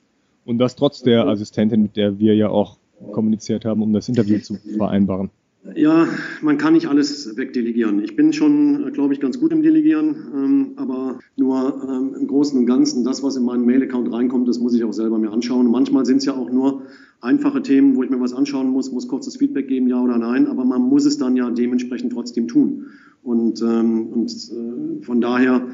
Und 0.45 0.59
das 0.59 0.77
trotz 0.77 1.03
der 1.03 1.27
Assistentin, 1.27 1.83
mit 1.83 1.97
der 1.97 2.19
wir 2.19 2.35
ja 2.35 2.51
auch 2.51 2.77
kommuniziert 3.13 3.65
haben, 3.65 3.83
um 3.83 3.93
das 3.93 4.09
Interview 4.09 4.39
zu 4.41 4.57
vereinbaren. 4.77 5.31
Ja, 5.75 6.09
man 6.43 6.59
kann 6.59 6.75
nicht 6.75 6.87
alles 6.87 7.37
wegdelegieren. 7.37 8.03
Ich 8.03 8.17
bin 8.17 8.33
schon, 8.33 8.93
glaube 8.93 9.15
ich, 9.15 9.21
ganz 9.21 9.39
gut 9.39 9.53
im 9.53 9.63
Delegieren, 9.63 10.17
ähm, 10.35 10.73
aber 10.77 11.19
nur 11.37 11.83
ähm, 11.89 12.15
im 12.19 12.27
Großen 12.27 12.59
und 12.59 12.67
Ganzen, 12.67 13.05
das, 13.05 13.23
was 13.23 13.37
in 13.37 13.45
meinen 13.45 13.67
Mail-Account 13.67 14.13
reinkommt, 14.13 14.49
das 14.49 14.59
muss 14.59 14.75
ich 14.75 14.85
auch 14.85 14.93
selber 14.93 15.19
mir 15.19 15.31
anschauen. 15.31 15.67
Und 15.67 15.73
manchmal 15.73 16.07
sind 16.07 16.19
es 16.19 16.25
ja 16.25 16.35
auch 16.35 16.51
nur 16.51 16.83
einfache 17.21 17.63
Themen, 17.63 17.97
wo 17.97 18.03
ich 18.03 18.11
mir 18.11 18.21
was 18.21 18.33
anschauen 18.33 18.71
muss, 18.71 18.91
muss 18.91 19.09
kurzes 19.09 19.37
Feedback 19.37 19.69
geben, 19.69 19.89
ja 19.89 20.01
oder 20.01 20.19
nein, 20.19 20.47
aber 20.47 20.65
man 20.65 20.83
muss 20.83 21.05
es 21.05 21.19
dann 21.19 21.37
ja 21.37 21.51
dementsprechend 21.51 22.13
trotzdem 22.13 22.49
tun. 22.49 22.87
Und, 23.23 23.61
ähm, 23.63 24.07
und 24.07 24.31
äh, 24.31 25.05
von 25.05 25.21
daher, 25.21 25.67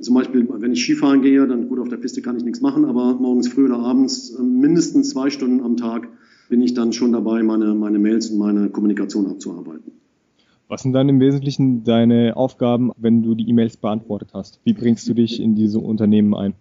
zum 0.00 0.14
Beispiel, 0.14 0.48
wenn 0.50 0.72
ich 0.72 0.82
Skifahren 0.82 1.22
gehe, 1.22 1.46
dann 1.46 1.68
gut, 1.68 1.78
auf 1.78 1.88
der 1.88 1.96
Piste 1.96 2.22
kann 2.22 2.36
ich 2.36 2.44
nichts 2.44 2.60
machen, 2.60 2.84
aber 2.84 3.14
morgens 3.14 3.48
früh 3.48 3.66
oder 3.66 3.78
abends 3.78 4.30
äh, 4.30 4.42
mindestens 4.42 5.10
zwei 5.10 5.30
Stunden 5.30 5.62
am 5.62 5.76
Tag 5.76 6.08
bin 6.48 6.62
ich 6.62 6.74
dann 6.74 6.92
schon 6.92 7.12
dabei, 7.12 7.42
meine, 7.42 7.74
meine 7.74 7.98
Mails 7.98 8.30
und 8.30 8.38
meine 8.38 8.68
Kommunikation 8.70 9.26
abzuarbeiten. 9.26 9.92
Was 10.68 10.82
sind 10.82 10.92
dann 10.92 11.08
im 11.08 11.18
Wesentlichen 11.18 11.84
deine 11.84 12.36
Aufgaben, 12.36 12.92
wenn 12.98 13.22
du 13.22 13.34
die 13.34 13.48
E-Mails 13.48 13.78
beantwortet 13.78 14.30
hast? 14.34 14.60
Wie 14.64 14.74
bringst 14.74 15.08
du 15.08 15.14
dich 15.14 15.40
in 15.40 15.54
diese 15.54 15.78
Unternehmen 15.78 16.34
ein? 16.34 16.54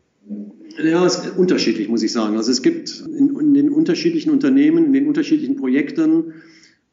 Ja, 0.82 1.06
es 1.06 1.18
ist 1.18 1.38
unterschiedlich, 1.38 1.90
muss 1.90 2.04
ich 2.04 2.12
sagen. 2.12 2.38
Also 2.38 2.52
es 2.52 2.62
gibt 2.62 3.04
in, 3.08 3.38
in 3.38 3.54
den 3.54 3.70
unterschiedlichen 3.70 4.30
Unternehmen, 4.30 4.86
in 4.86 4.94
den 4.94 5.08
unterschiedlichen 5.08 5.58
Projekten 5.58 6.36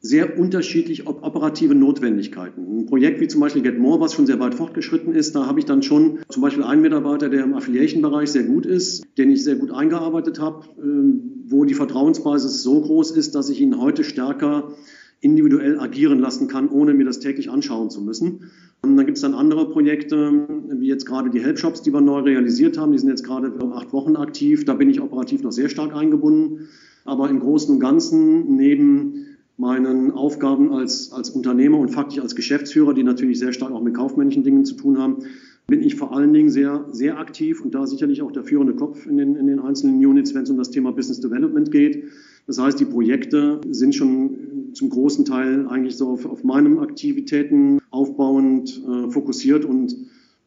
sehr 0.05 0.39
unterschiedlich 0.39 1.07
operative 1.07 1.75
Notwendigkeiten. 1.75 2.81
Ein 2.81 2.85
Projekt 2.85 3.23
wie 3.23 3.27
zum 3.27 3.41
Beispiel 3.41 3.63
Get 3.63 3.79
More, 3.79 4.01
was 4.01 4.13
schon 4.13 4.27
sehr 4.27 4.39
weit 4.39 4.55
fortgeschritten 4.55 5.15
ist, 5.15 5.35
da 5.35 5.47
habe 5.47 5.61
ich 5.61 5.65
dann 5.65 5.83
schon 5.83 6.19
zum 6.29 6.43
Beispiel 6.43 6.63
einen 6.63 6.83
Mitarbeiter, 6.83 7.31
der 7.31 7.43
im 7.43 7.55
Affiliation-Bereich 7.55 8.31
sehr 8.31 8.43
gut 8.43 8.67
ist, 8.67 9.07
den 9.17 9.31
ich 9.31 9.43
sehr 9.43 9.57
gut 9.57 9.71
eingearbeitet 9.71 10.39
habe, 10.39 10.67
ähm, 10.79 11.45
wo 11.47 11.65
die 11.65 11.73
Vertrauensbasis 11.73 12.63
so 12.63 12.83
groß 12.83 13.13
ist, 13.13 13.35
dass 13.35 13.49
ich 13.49 13.63
ihn 13.63 13.81
heute 13.81 14.05
stärker 14.05 14.75
individuell 15.23 15.81
agieren 15.81 16.19
lassen 16.19 16.49
kann, 16.49 16.69
ohne 16.69 16.93
mir 16.93 17.07
das 17.07 17.21
täglich 17.21 17.49
anschauen 17.49 17.89
zu 17.89 18.03
müssen. 18.03 18.51
Und 18.83 18.99
dann 18.99 19.07
gibt 19.07 19.17
es 19.17 19.23
dann 19.23 19.33
andere 19.33 19.71
Projekte, 19.71 20.47
wie 20.71 20.87
jetzt 20.87 21.07
gerade 21.07 21.31
die 21.31 21.41
Helpshops, 21.41 21.81
die 21.81 21.95
wir 21.95 22.03
neu 22.03 22.21
realisiert 22.21 22.77
haben. 22.77 22.93
Die 22.93 22.99
sind 22.99 23.09
jetzt 23.09 23.25
gerade 23.25 23.55
acht 23.73 23.95
Wochen 23.95 24.17
aktiv. 24.17 24.67
Da 24.67 24.75
bin 24.75 24.91
ich 24.91 25.01
operativ 25.01 25.43
noch 25.43 25.53
sehr 25.53 25.71
stark 25.71 25.97
eingebunden. 25.97 26.69
Aber 27.07 27.31
im 27.31 27.41
Großen 27.41 27.75
und 27.75 27.81
Ganzen 27.81 28.57
neben 28.57 29.34
meinen 29.57 30.11
Aufgaben 30.11 30.73
als, 30.73 31.13
als 31.13 31.31
Unternehmer 31.31 31.79
und 31.79 31.91
faktisch 31.91 32.21
als 32.21 32.35
Geschäftsführer, 32.35 32.95
die 32.95 33.05
natürlich 33.05 33.39
sehr 33.39 33.53
stark 33.53 33.73
auch 33.73 33.83
mit 33.83 33.95
kaufmännischen 33.95 34.43
Dingen 34.43 34.65
zu 34.65 34.75
tun 34.75 34.99
haben, 34.99 35.25
bin 35.67 35.83
ich 35.83 35.95
vor 35.95 36.15
allen 36.15 36.33
Dingen 36.33 36.51
sehr, 36.51 36.87
sehr 36.91 37.19
aktiv 37.19 37.63
und 37.63 37.75
da 37.75 37.87
sicherlich 37.87 38.21
auch 38.21 38.33
der 38.33 38.45
führende 38.45 38.75
Kopf 38.75 39.07
in 39.07 39.17
den, 39.17 39.37
in 39.37 39.47
den 39.47 39.61
einzelnen 39.61 40.05
Units, 40.05 40.35
wenn 40.35 40.43
es 40.43 40.51
um 40.51 40.59
das 40.59 40.71
Thema 40.71 40.93
Business 40.93 41.21
Development 41.21 41.71
geht. 41.71 42.05
Das 42.47 42.61
heißt, 42.61 42.79
die 42.79 42.85
Projekte 42.85 43.61
sind 43.71 43.95
schon 43.95 44.37
zum 44.75 44.91
großen 44.91 45.25
Teil 45.25 45.67
eigentlich 45.69 45.97
so 45.97 46.09
auf, 46.09 46.27
auf 46.27 46.45
meinen 46.45 46.79
Aktivitäten 46.81 47.81
aufbauend 47.91 48.83
äh, 48.87 49.11
fokussiert 49.11 49.65
und 49.65 49.97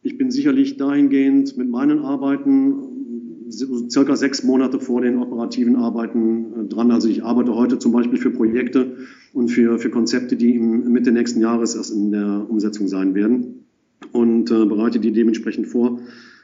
ich 0.04 0.18
bin 0.18 0.30
sicherlich 0.30 0.78
dahingehend 0.78 1.58
mit 1.58 1.70
meinen 1.70 2.00
Arbeiten 2.00 3.17
circa 3.52 4.16
sechs 4.16 4.44
Monate 4.44 4.80
vor 4.80 5.02
den 5.02 5.18
operativen 5.18 5.76
Arbeiten 5.76 6.54
äh, 6.54 6.68
dran. 6.68 6.92
Also 6.92 7.08
ich 7.08 7.24
arbeite 7.24 7.56
heute 7.56 7.80
zum 7.80 7.92
Beispiel 7.92 8.20
für 8.20 8.32
Projekte 8.32 8.98
und 9.34 9.50
für, 9.50 9.80
für 9.80 9.90
Konzepte, 9.90 10.36
die 10.36 10.56
im 10.56 10.92
Mitte 10.92 11.12
nächsten 11.12 11.42
Jahres 11.42 11.76
erst 11.76 11.92
in 11.92 12.12
der 12.12 12.46
Umsetzung 12.50 12.88
sein 12.88 13.16
werden 13.16 13.66
und 14.12 14.52
äh, 14.52 14.66
bereite 14.66 15.00
die 15.00 15.12
dementsprechend 15.12 15.68
vor. 15.68 16.00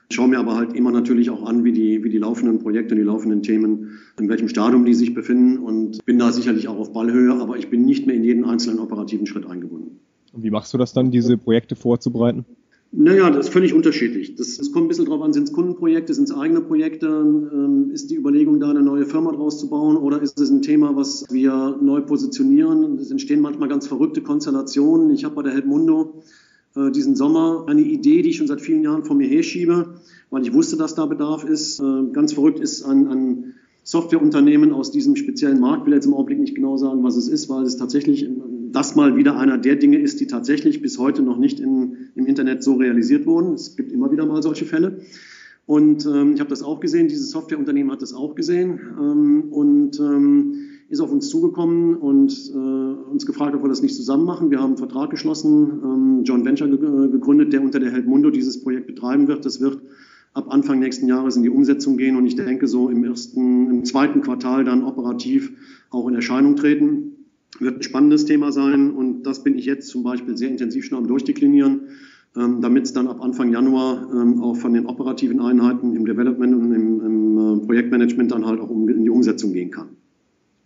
Schaue 0.10 0.28
mir 0.28 0.38
aber 0.38 0.56
halt 0.56 0.74
immer 0.74 0.92
natürlich 0.92 1.30
auch 1.30 1.44
an, 1.44 1.64
wie 1.64 1.72
die, 1.72 2.04
wie 2.04 2.10
die 2.10 2.18
laufenden 2.18 2.60
Projekte, 2.60 2.94
die 2.94 3.02
laufenden 3.02 3.42
Themen, 3.42 4.00
in 4.20 4.30
welchem 4.30 4.48
Stadium 4.48 4.86
die 4.86 4.94
sich 4.94 5.14
befinden 5.14 5.58
und 5.58 6.06
bin 6.06 6.20
da 6.20 6.32
sicherlich 6.32 6.68
auch 6.68 6.78
auf 6.78 6.94
Ballhöhe, 6.94 7.34
aber 7.34 7.58
ich 7.58 7.70
bin 7.70 7.86
nicht 7.86 8.06
mehr 8.06 8.16
in 8.16 8.24
jeden 8.24 8.46
einzelnen 8.46 8.80
operativen 8.80 9.26
Schritt 9.26 9.46
eingebunden. 9.46 10.00
Und 10.34 10.44
wie 10.44 10.52
machst 10.52 10.74
du 10.74 10.78
das 10.78 10.94
dann, 10.94 11.10
diese 11.10 11.38
Projekte 11.38 11.76
vorzubereiten? 11.76 12.46
Naja, 12.96 13.32
das 13.32 13.48
ist 13.48 13.54
völlig 13.54 13.74
unterschiedlich. 13.74 14.36
Das, 14.36 14.58
das 14.58 14.72
kommt 14.72 14.86
ein 14.86 14.88
bisschen 14.88 15.06
drauf 15.06 15.24
an, 15.24 15.34
sind 15.34 15.46
es 15.46 15.52
Kundenprojekte, 15.52 16.14
sind 16.14 16.26
es 16.26 16.36
eigene 16.36 16.62
Projekte, 16.62 17.08
ähm, 17.08 17.90
ist 17.92 18.12
die 18.12 18.16
Überlegung 18.16 18.60
da, 18.60 18.70
eine 18.70 18.84
neue 18.84 19.08
Firma 19.08 19.32
draus 19.32 19.60
zu 19.60 19.68
bauen 19.68 19.98
oder 19.98 20.22
ist 20.22 20.40
es 20.40 20.52
ein 20.52 20.62
Thema, 20.62 20.96
was 20.96 21.26
wir 21.32 21.76
neu 21.82 22.02
positionieren? 22.02 23.00
Es 23.00 23.10
entstehen 23.10 23.42
manchmal 23.42 23.68
ganz 23.68 23.88
verrückte 23.88 24.22
Konstellationen. 24.22 25.10
Ich 25.10 25.26
habe 25.26 25.34
bei 25.34 25.42
der 25.42 25.54
Helmundo 25.54 26.22
äh, 26.76 26.92
diesen 26.92 27.16
Sommer 27.16 27.66
eine 27.68 27.82
Idee, 27.82 28.22
die 28.22 28.30
ich 28.30 28.38
schon 28.38 28.46
seit 28.48 28.62
vielen 28.62 28.84
Jahren 28.84 29.04
vor 29.04 29.16
mir 29.16 29.28
herschiebe, 29.28 29.96
weil 30.30 30.44
ich 30.44 30.54
wusste, 30.54 30.78
dass 30.78 30.94
da 30.94 31.08
Bedarf 31.08 31.44
ist. 31.46 31.80
Äh, 31.80 32.12
ganz 32.12 32.34
verrückt 32.34 32.60
ist 32.60 32.84
ein, 32.84 33.08
ein 33.08 33.54
Softwareunternehmen 33.82 34.72
aus 34.72 34.92
diesem 34.92 35.16
speziellen 35.16 35.60
Markt, 35.60 35.88
will 35.88 35.94
jetzt 35.94 36.06
im 36.06 36.14
Augenblick 36.14 36.40
nicht 36.40 36.54
genau 36.54 36.78
sagen, 36.78 37.04
was 37.04 37.16
es 37.16 37.28
ist, 37.28 37.50
weil 37.50 37.64
es 37.64 37.76
tatsächlich 37.76 38.30
das 38.74 38.96
mal 38.96 39.16
wieder 39.16 39.38
einer 39.38 39.58
der 39.58 39.76
Dinge 39.76 39.98
ist, 39.98 40.20
die 40.20 40.28
tatsächlich 40.28 40.82
bis 40.82 40.98
heute 40.98 41.22
noch 41.22 41.38
nicht 41.38 41.60
in, 41.60 42.10
im 42.16 42.26
Internet 42.26 42.64
so 42.64 42.76
realisiert 42.76 43.26
wurden. 43.26 43.54
Es 43.54 43.76
gibt 43.76 43.92
immer 43.92 44.12
wieder 44.12 44.26
mal 44.26 44.42
solche 44.44 44.66
Fälle. 44.66 45.02
Und 45.66 46.06
ähm, 46.06 46.34
ich 46.34 46.40
habe 46.40 46.50
das 46.50 46.62
auch 46.62 46.80
gesehen, 46.80 47.08
dieses 47.08 47.32
Softwareunternehmen 47.32 47.92
hat 47.92 48.02
das 48.02 48.14
auch 48.14 48.36
gesehen 48.36 48.80
ähm, 49.00 49.44
und 49.52 50.00
ähm, 50.00 50.56
ist 50.90 51.00
auf 51.00 51.12
uns 51.12 51.30
zugekommen 51.30 51.96
und 51.96 52.52
äh, 52.54 53.12
uns 53.12 53.26
gefragt, 53.26 53.56
ob 53.56 53.64
wir 53.64 53.70
das 53.70 53.82
nicht 53.82 53.96
zusammen 53.96 54.26
machen. 54.26 54.52
Wir 54.52 54.60
haben 54.60 54.72
einen 54.72 54.78
Vertrag 54.78 55.10
geschlossen, 55.10 55.82
ähm, 55.84 56.24
John 56.26 56.44
Venture 56.44 56.68
gegründet, 56.68 57.54
der 57.54 57.62
unter 57.62 57.80
der 57.80 57.92
Helpmundo 57.92 58.30
dieses 58.30 58.62
Projekt 58.62 58.88
betreiben 58.88 59.28
wird. 59.28 59.46
Das 59.46 59.62
wird 59.62 59.80
ab 60.34 60.48
Anfang 60.50 60.80
nächsten 60.80 61.08
Jahres 61.08 61.38
in 61.38 61.44
die 61.44 61.50
Umsetzung 61.50 61.96
gehen 61.96 62.18
und 62.18 62.26
ich 62.26 62.36
denke 62.36 62.68
so 62.68 62.90
im 62.90 63.04
ersten, 63.04 63.70
im 63.70 63.86
zweiten 63.86 64.22
Quartal 64.22 64.66
dann 64.66 64.84
operativ 64.84 65.54
auch 65.92 66.08
in 66.08 66.16
Erscheinung 66.16 66.56
treten. 66.56 67.13
Wird 67.64 67.78
ein 67.78 67.84
spannendes 67.84 68.26
Thema 68.26 68.52
sein 68.52 68.92
und 68.92 69.24
das 69.24 69.44
bin 69.44 69.58
ich 69.58 69.66
jetzt 69.66 69.88
zum 69.88 70.04
Beispiel 70.04 70.38
sehr 70.38 70.50
intensiv 70.50 70.86
schon 70.86 70.98
am 70.98 71.08
Durchdeklinieren, 71.08 71.82
ähm, 72.36 72.62
damit 72.62 72.84
es 72.84 72.94
dann 72.94 73.08
ab 73.08 73.22
Anfang 73.22 73.52
Januar 73.52 74.08
ähm, 74.14 74.42
auch 74.42 74.56
von 74.56 74.74
den 74.74 74.86
operativen 74.86 75.40
Einheiten 75.40 75.96
im 75.96 76.06
Development 76.06 76.56
und 76.56 76.74
im, 76.74 77.02
im 77.02 77.38
äh, 77.38 77.66
Projektmanagement 77.66 78.32
dann 78.32 78.46
halt 78.46 78.60
auch 78.60 78.70
um, 78.70 78.88
in 78.90 79.04
die 79.04 79.10
Umsetzung 79.10 79.54
gehen 79.54 79.72
kann. 79.72 79.90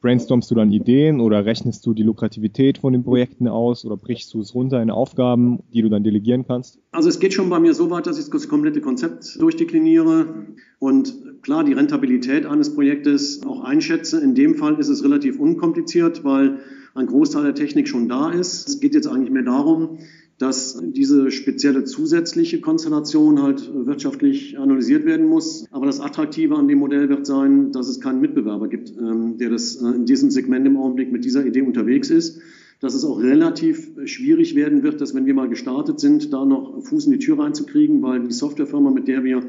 Brainstormst 0.01 0.49
du 0.51 0.55
dann 0.55 0.71
Ideen 0.71 1.19
oder 1.19 1.45
rechnest 1.45 1.85
du 1.85 1.93
die 1.93 2.03
Lukrativität 2.03 2.77
von 2.77 2.93
den 2.93 3.03
Projekten 3.03 3.47
aus 3.47 3.83
oder 3.83 3.97
brichst 3.97 4.33
du 4.33 4.41
es 4.41 4.53
runter 4.53 4.81
in 4.81 4.91
Aufgaben, 4.91 5.59
die 5.73 5.81
du 5.81 5.89
dann 5.89 6.03
delegieren 6.03 6.45
kannst? 6.47 6.79
Also 6.91 7.09
es 7.09 7.19
geht 7.19 7.33
schon 7.33 7.49
bei 7.49 7.59
mir 7.59 7.73
so 7.73 7.89
weit, 7.89 8.05
dass 8.05 8.19
ich 8.19 8.29
das 8.29 8.47
komplette 8.47 8.79
Konzept 8.79 9.41
durchdekliniere 9.41 10.45
und 10.79 11.41
klar 11.41 11.63
die 11.63 11.73
Rentabilität 11.73 12.45
eines 12.45 12.73
Projektes 12.75 13.41
auch 13.45 13.63
einschätze. 13.63 14.21
In 14.21 14.35
dem 14.35 14.55
Fall 14.55 14.79
ist 14.79 14.89
es 14.89 15.03
relativ 15.03 15.39
unkompliziert, 15.39 16.23
weil 16.23 16.59
ein 16.97 17.07
Großteil 17.07 17.43
der 17.43 17.55
Technik 17.55 17.87
schon 17.87 18.09
da 18.09 18.31
ist. 18.31 18.67
Es 18.67 18.79
geht 18.79 18.95
jetzt 18.95 19.07
eigentlich 19.07 19.31
mehr 19.31 19.43
darum, 19.43 19.99
dass 20.39 20.81
diese 20.83 21.31
spezielle 21.31 21.83
zusätzliche 21.83 22.59
Konstellation 22.59 23.41
halt 23.41 23.71
wirtschaftlich 23.73 24.57
analysiert 24.59 25.05
werden 25.05 25.27
muss. 25.27 25.65
Aber 25.71 25.85
das 25.85 25.99
Attraktive 25.99 26.55
an 26.55 26.67
dem 26.67 26.79
Modell 26.79 27.09
wird 27.09 27.25
sein, 27.25 27.71
dass 27.71 27.87
es 27.87 27.99
keinen 27.99 28.21
Mitbewerber 28.21 28.67
gibt, 28.67 28.91
ähm, 28.97 29.37
der 29.37 29.49
das 29.49 29.81
äh, 29.81 29.87
in 29.87 30.05
diesem 30.05 30.29
Segment 30.29 30.67
im 30.67 30.77
Augenblick 30.77 31.11
mit 31.11 31.25
dieser 31.25 31.45
Idee 31.45 31.61
unterwegs 31.61 32.09
ist. 32.09 32.41
Dass 32.79 32.93
es 32.93 33.03
auch 33.03 33.19
relativ 33.19 33.89
schwierig 34.05 34.53
werden 34.53 34.83
wird, 34.83 35.01
dass 35.01 35.15
wenn 35.15 35.25
wir 35.25 35.33
mal 35.33 35.49
gestartet 35.49 35.99
sind, 35.99 36.31
da 36.31 36.45
noch 36.45 36.83
Fuß 36.83 37.07
in 37.07 37.13
die 37.13 37.17
Tür 37.17 37.39
reinzukriegen, 37.39 38.03
weil 38.03 38.27
die 38.27 38.33
Softwarefirma, 38.33 38.91
mit 38.91 39.07
der 39.07 39.23
wir 39.23 39.41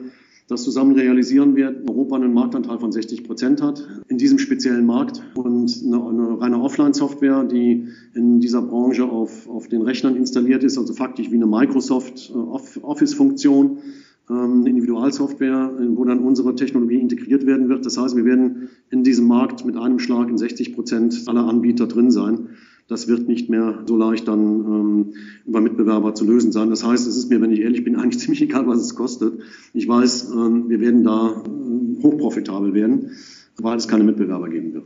das 0.49 0.65
zusammen 0.65 0.95
realisieren 0.95 1.57
wird, 1.57 1.89
Europa 1.89 2.17
einen 2.17 2.33
Marktanteil 2.33 2.79
von 2.79 2.91
60 2.91 3.25
Prozent 3.25 3.61
hat 3.63 3.87
in 4.09 4.17
diesem 4.17 4.39
speziellen 4.39 4.87
Markt 4.87 5.23
und 5.35 5.83
eine, 5.85 6.03
eine 6.09 6.41
reine 6.41 6.63
Offline-Software, 6.63 7.45
die 7.45 7.89
in 8.15 8.41
dieser 8.41 8.63
Branche 8.63 9.05
auf, 9.05 9.47
auf 9.49 9.69
den 9.69 9.83
Rechnern 9.83 10.17
installiert 10.17 10.65
ist, 10.65 10.79
also 10.79 10.95
faktisch 10.95 11.31
wie 11.31 11.37
eine 11.37 11.47
Microsoft 11.47 12.31
äh, 12.31 12.81
Office-Funktion, 12.81 13.79
ähm, 14.31 14.61
eine 14.61 14.71
Individualsoftware, 14.71 15.73
wo 15.95 16.05
dann 16.05 16.21
unsere 16.21 16.55
Technologie 16.55 16.99
integriert 16.99 17.45
werden 17.45 17.69
wird. 17.69 17.85
Das 17.85 17.99
heißt, 17.99 18.17
wir 18.17 18.25
werden 18.25 18.71
in 18.91 19.05
diesem 19.05 19.27
Markt 19.27 19.67
mit 19.67 19.77
einem 19.77 19.99
Schlag 19.99 20.31
in 20.31 20.39
60 20.39 20.75
Prozent 20.75 21.25
aller 21.27 21.47
Anbieter 21.47 21.87
drin 21.87 22.11
sein. 22.11 22.49
Das 22.89 23.07
wird 23.07 23.29
nicht 23.29 23.51
mehr 23.51 23.85
so 23.87 23.97
leicht 23.97 24.27
dann 24.27 24.41
ähm, 24.41 25.15
über 25.47 25.61
Mitbewerber 25.61 26.15
zu 26.15 26.25
lösen 26.25 26.53
sein. 26.53 26.71
Das 26.71 26.85
heißt, 26.85 27.07
es 27.07 27.17
ist 27.17 27.29
mir, 27.29 27.41
wenn 27.41 27.53
ich 27.53 27.61
ehrlich 27.61 27.85
bin, 27.85 27.97
eigentlich 28.01 28.19
ziemlich 28.19 28.43
egal, 28.43 28.67
was 28.67 28.81
es 28.81 28.95
kostet. 28.95 29.41
Ich 29.75 29.87
weiß, 29.87 30.33
ähm, 30.33 30.69
wir 30.69 30.81
werden 30.81 31.05
da 31.05 31.43
äh, 31.45 32.03
hochprofitabel 32.03 32.75
werden, 32.75 33.13
weil 33.59 33.77
es 33.77 33.89
keine 33.89 34.05
Mitbewerber 34.05 34.49
geben 34.49 34.73
wird. 34.73 34.85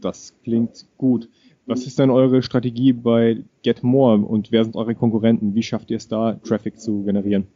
Das 0.00 0.34
klingt 0.44 0.86
gut. 0.98 1.28
Was 1.64 1.86
ist 1.86 1.98
denn 1.98 2.10
eure 2.10 2.42
Strategie 2.42 2.92
bei 2.92 3.44
Get 3.62 3.82
More 3.82 4.18
und 4.18 4.50
wer 4.50 4.64
sind 4.64 4.74
eure 4.74 4.94
Konkurrenten? 4.94 5.54
Wie 5.54 5.62
schafft 5.62 5.90
ihr 5.90 5.96
es 5.96 6.08
da, 6.08 6.34
Traffic 6.44 6.80
zu 6.80 7.04
generieren? 7.04 7.46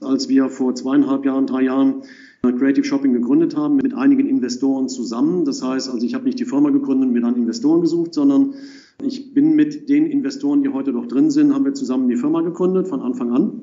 Als 0.00 0.28
wir 0.28 0.48
vor 0.48 0.74
zweieinhalb 0.74 1.24
Jahren, 1.24 1.46
drei 1.46 1.62
Jahren 1.62 2.02
Creative 2.42 2.84
Shopping 2.84 3.12
gegründet 3.12 3.56
haben, 3.56 3.76
mit 3.76 3.94
einigen 3.94 4.26
Investoren 4.26 4.88
zusammen. 4.88 5.44
Das 5.44 5.62
heißt, 5.62 5.90
also 5.90 6.06
ich 6.06 6.14
habe 6.14 6.24
nicht 6.24 6.38
die 6.38 6.44
Firma 6.44 6.70
gegründet 6.70 7.08
und 7.08 7.12
mir 7.12 7.20
dann 7.20 7.36
Investoren 7.36 7.80
gesucht, 7.80 8.14
sondern 8.14 8.54
ich 9.02 9.34
bin 9.34 9.54
mit 9.54 9.88
den 9.88 10.06
Investoren, 10.06 10.62
die 10.62 10.68
heute 10.70 10.92
noch 10.92 11.06
drin 11.06 11.30
sind, 11.30 11.54
haben 11.54 11.64
wir 11.64 11.74
zusammen 11.74 12.08
die 12.08 12.16
Firma 12.16 12.42
gegründet 12.42 12.88
von 12.88 13.00
Anfang 13.00 13.32
an. 13.32 13.62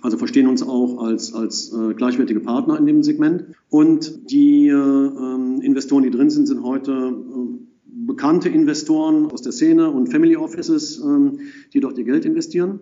Also 0.00 0.18
verstehen 0.18 0.46
uns 0.48 0.62
auch 0.62 1.02
als, 1.02 1.32
als 1.32 1.72
äh, 1.72 1.94
gleichwertige 1.94 2.40
Partner 2.40 2.78
in 2.78 2.84
dem 2.84 3.02
Segment. 3.02 3.44
Und 3.70 4.30
die 4.30 4.68
äh, 4.68 5.64
Investoren, 5.64 6.02
die 6.02 6.10
drin 6.10 6.30
sind, 6.30 6.46
sind 6.46 6.62
heute 6.62 6.92
äh, 6.92 7.58
bekannte 7.86 8.48
Investoren 8.48 9.30
aus 9.30 9.42
der 9.42 9.52
Szene 9.52 9.90
und 9.90 10.08
Family 10.08 10.36
Offices, 10.36 10.98
äh, 10.98 11.38
die 11.72 11.80
dort 11.80 11.96
ihr 11.96 12.04
Geld 12.04 12.26
investieren. 12.26 12.80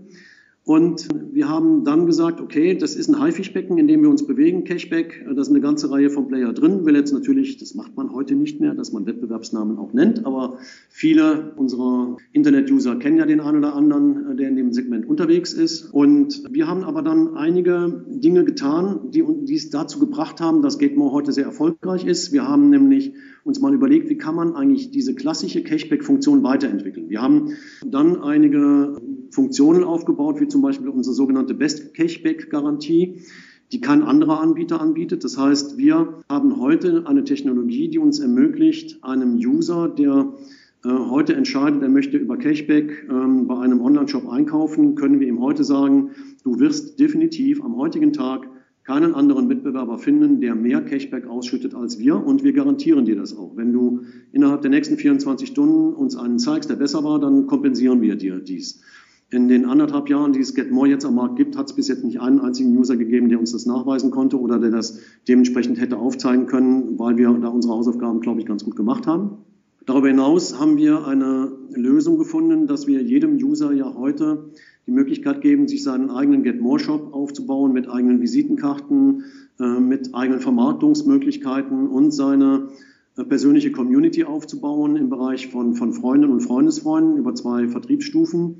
Und 0.64 1.08
wir 1.32 1.48
haben 1.48 1.82
dann 1.82 2.06
gesagt, 2.06 2.40
okay, 2.40 2.76
das 2.76 2.94
ist 2.94 3.08
ein 3.08 3.18
Haifischbecken, 3.18 3.78
in 3.78 3.88
dem 3.88 4.02
wir 4.02 4.10
uns 4.10 4.24
bewegen, 4.24 4.62
Cashback, 4.62 5.26
da 5.26 5.40
ist 5.40 5.48
eine 5.48 5.60
ganze 5.60 5.90
Reihe 5.90 6.08
von 6.08 6.28
Player 6.28 6.52
drin. 6.52 6.86
Will 6.86 6.94
jetzt 6.94 7.12
natürlich, 7.12 7.56
das 7.56 7.74
macht 7.74 7.96
man 7.96 8.12
heute 8.12 8.36
nicht 8.36 8.60
mehr, 8.60 8.72
dass 8.72 8.92
man 8.92 9.04
Wettbewerbsnamen 9.04 9.76
auch 9.76 9.92
nennt, 9.92 10.24
aber 10.24 10.58
viele 10.88 11.52
unserer 11.56 12.16
Internet-User 12.32 12.94
kennen 12.96 13.18
ja 13.18 13.26
den 13.26 13.40
einen 13.40 13.58
oder 13.58 13.74
anderen, 13.74 14.36
der 14.36 14.48
in 14.48 14.54
dem 14.54 14.72
Segment 14.72 15.04
unterwegs 15.08 15.52
ist. 15.52 15.92
Und 15.92 16.44
wir 16.48 16.68
haben 16.68 16.84
aber 16.84 17.02
dann 17.02 17.36
einige 17.36 18.04
Dinge 18.06 18.44
getan, 18.44 19.10
die, 19.10 19.24
die 19.42 19.56
es 19.56 19.70
dazu 19.70 19.98
gebracht 19.98 20.40
haben, 20.40 20.62
dass 20.62 20.78
GateMore 20.78 21.10
heute 21.10 21.32
sehr 21.32 21.44
erfolgreich 21.44 22.06
ist. 22.06 22.32
Wir 22.32 22.46
haben 22.46 22.70
nämlich 22.70 23.14
uns 23.42 23.60
mal 23.60 23.74
überlegt, 23.74 24.08
wie 24.08 24.16
kann 24.16 24.36
man 24.36 24.54
eigentlich 24.54 24.92
diese 24.92 25.16
klassische 25.16 25.64
Cashback-Funktion 25.64 26.44
weiterentwickeln. 26.44 27.10
Wir 27.10 27.20
haben 27.20 27.54
dann 27.84 28.22
einige 28.22 28.96
Funktionen 29.32 29.82
aufgebaut, 29.82 30.40
wie 30.40 30.48
zum 30.48 30.60
Beispiel 30.60 30.88
unsere 30.88 31.14
sogenannte 31.14 31.54
Best 31.54 31.94
Cashback 31.94 32.50
Garantie, 32.50 33.22
die 33.72 33.80
kein 33.80 34.02
anderer 34.02 34.40
Anbieter 34.40 34.80
anbietet. 34.80 35.24
Das 35.24 35.38
heißt, 35.38 35.78
wir 35.78 36.22
haben 36.28 36.60
heute 36.60 37.06
eine 37.06 37.24
Technologie, 37.24 37.88
die 37.88 37.98
uns 37.98 38.20
ermöglicht, 38.20 39.02
einem 39.02 39.36
User, 39.36 39.88
der 39.88 40.34
äh, 40.84 40.88
heute 40.88 41.34
entscheidet, 41.34 41.82
er 41.82 41.88
möchte 41.88 42.18
über 42.18 42.36
Cashback 42.36 43.06
ähm, 43.08 43.46
bei 43.46 43.58
einem 43.58 43.80
Online-Shop 43.80 44.28
einkaufen, 44.28 44.96
können 44.96 45.20
wir 45.20 45.28
ihm 45.28 45.40
heute 45.40 45.64
sagen, 45.64 46.10
du 46.44 46.60
wirst 46.60 47.00
definitiv 47.00 47.64
am 47.64 47.76
heutigen 47.76 48.12
Tag 48.12 48.46
keinen 48.84 49.14
anderen 49.14 49.46
Mitbewerber 49.46 49.96
finden, 49.96 50.40
der 50.40 50.56
mehr 50.56 50.82
Cashback 50.82 51.26
ausschüttet 51.26 51.74
als 51.74 51.98
wir 51.98 52.16
und 52.16 52.42
wir 52.42 52.52
garantieren 52.52 53.04
dir 53.04 53.16
das 53.16 53.34
auch. 53.36 53.56
Wenn 53.56 53.72
du 53.72 54.02
innerhalb 54.32 54.62
der 54.62 54.70
nächsten 54.70 54.96
24 54.96 55.48
Stunden 55.48 55.94
uns 55.94 56.16
einen 56.16 56.38
zeigst, 56.38 56.68
der 56.68 56.76
besser 56.76 57.04
war, 57.04 57.20
dann 57.20 57.46
kompensieren 57.46 58.02
wir 58.02 58.16
dir 58.16 58.40
dies. 58.40 58.82
In 59.32 59.48
den 59.48 59.64
anderthalb 59.64 60.10
Jahren, 60.10 60.34
die 60.34 60.40
es 60.40 60.54
GetMore 60.54 60.88
jetzt 60.88 61.06
am 61.06 61.14
Markt 61.14 61.36
gibt, 61.36 61.56
hat 61.56 61.64
es 61.64 61.72
bis 61.72 61.88
jetzt 61.88 62.04
nicht 62.04 62.20
einen 62.20 62.40
einzigen 62.40 62.76
User 62.76 62.98
gegeben, 62.98 63.30
der 63.30 63.40
uns 63.40 63.52
das 63.52 63.64
nachweisen 63.64 64.10
konnte 64.10 64.38
oder 64.38 64.58
der 64.58 64.68
das 64.68 65.00
dementsprechend 65.26 65.80
hätte 65.80 65.96
aufzeigen 65.96 66.44
können, 66.44 66.98
weil 66.98 67.16
wir 67.16 67.32
da 67.40 67.48
unsere 67.48 67.72
Hausaufgaben, 67.72 68.20
glaube 68.20 68.40
ich, 68.40 68.46
ganz 68.46 68.62
gut 68.62 68.76
gemacht 68.76 69.06
haben. 69.06 69.38
Darüber 69.86 70.08
hinaus 70.08 70.60
haben 70.60 70.76
wir 70.76 71.06
eine 71.06 71.50
Lösung 71.74 72.18
gefunden, 72.18 72.66
dass 72.66 72.86
wir 72.86 73.02
jedem 73.02 73.36
User 73.36 73.72
ja 73.72 73.94
heute 73.94 74.50
die 74.86 74.90
Möglichkeit 74.90 75.40
geben, 75.40 75.66
sich 75.66 75.82
seinen 75.82 76.10
eigenen 76.10 76.42
Get 76.42 76.60
More 76.60 76.78
Shop 76.78 77.14
aufzubauen 77.14 77.72
mit 77.72 77.88
eigenen 77.88 78.20
Visitenkarten, 78.20 79.24
äh, 79.58 79.80
mit 79.80 80.14
eigenen 80.14 80.40
Vermarktungsmöglichkeiten 80.40 81.88
und 81.88 82.10
seine 82.10 82.68
äh, 83.16 83.24
persönliche 83.24 83.72
Community 83.72 84.24
aufzubauen 84.24 84.96
im 84.96 85.08
Bereich 85.08 85.48
von, 85.48 85.72
von 85.72 85.94
Freunden 85.94 86.30
und 86.30 86.40
Freundesfreunden 86.40 87.16
über 87.16 87.34
zwei 87.34 87.66
Vertriebsstufen 87.66 88.58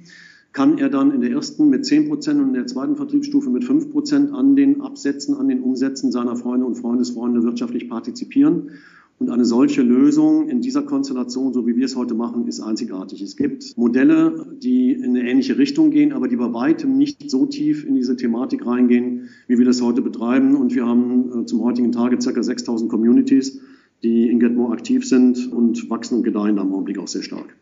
kann 0.53 0.79
er 0.79 0.89
dann 0.89 1.13
in 1.13 1.21
der 1.21 1.31
ersten 1.31 1.69
mit 1.71 1.87
10 1.87 2.09
Prozent 2.09 2.41
und 2.41 2.49
in 2.49 2.55
der 2.55 2.67
zweiten 2.67 2.97
Vertriebsstufe 2.97 3.51
mit 3.51 3.65
5 3.65 3.91
Prozent 3.91 4.33
an 4.33 4.55
den 4.55 4.81
Absätzen, 4.83 5.35
an 5.37 5.49
den 5.49 5.63
Umsätzen 5.63 6.13
seiner 6.13 6.37
Freunde 6.37 6.67
und 6.67 6.75
Freundesfreunde 6.75 7.43
wirtschaftlich 7.43 7.89
partizipieren. 7.89 8.71
Und 9.19 9.31
eine 9.31 9.45
solche 9.45 9.83
Lösung 9.83 10.49
in 10.49 10.61
dieser 10.63 10.83
Konstellation, 10.83 11.53
so 11.53 11.67
wie 11.67 11.77
wir 11.77 11.85
es 11.85 11.95
heute 11.95 12.15
machen, 12.15 12.49
ist 12.49 12.61
einzigartig. 12.61 13.23
Es 13.23 13.37
gibt 13.37 13.77
Modelle, 13.77 14.47
die 14.61 14.93
in 14.93 15.11
eine 15.17 15.29
ähnliche 15.31 15.59
Richtung 15.59 15.91
gehen, 15.91 16.13
aber 16.13 16.27
die 16.27 16.37
bei 16.37 16.53
weitem 16.53 16.99
nicht 16.99 17.31
so 17.31 17.47
tief 17.47 17.87
in 17.87 17.95
diese 17.95 18.17
Thematik 18.17 18.67
reingehen, 18.67 19.29
wie 19.47 19.59
wir 19.59 19.65
das 19.65 19.81
heute 19.81 20.03
betreiben. 20.03 20.57
Und 20.57 20.75
wir 20.75 20.87
haben 20.87 21.43
äh, 21.43 21.47
zum 21.47 21.63
heutigen 21.63 21.93
Tage 21.93 22.17
ca. 22.19 22.43
6000 22.43 22.91
Communities, 22.91 23.61
die 24.03 24.29
in 24.29 24.41
GetMore 24.41 24.73
aktiv 24.73 25.07
sind 25.07 25.53
und 25.53 25.89
wachsen 25.89 26.17
und 26.17 26.25
gedeihen 26.25 26.57
da 26.57 26.63
im 26.63 26.73
Augenblick 26.73 26.99
auch 26.99 27.09
sehr 27.09 27.23
stark. 27.23 27.55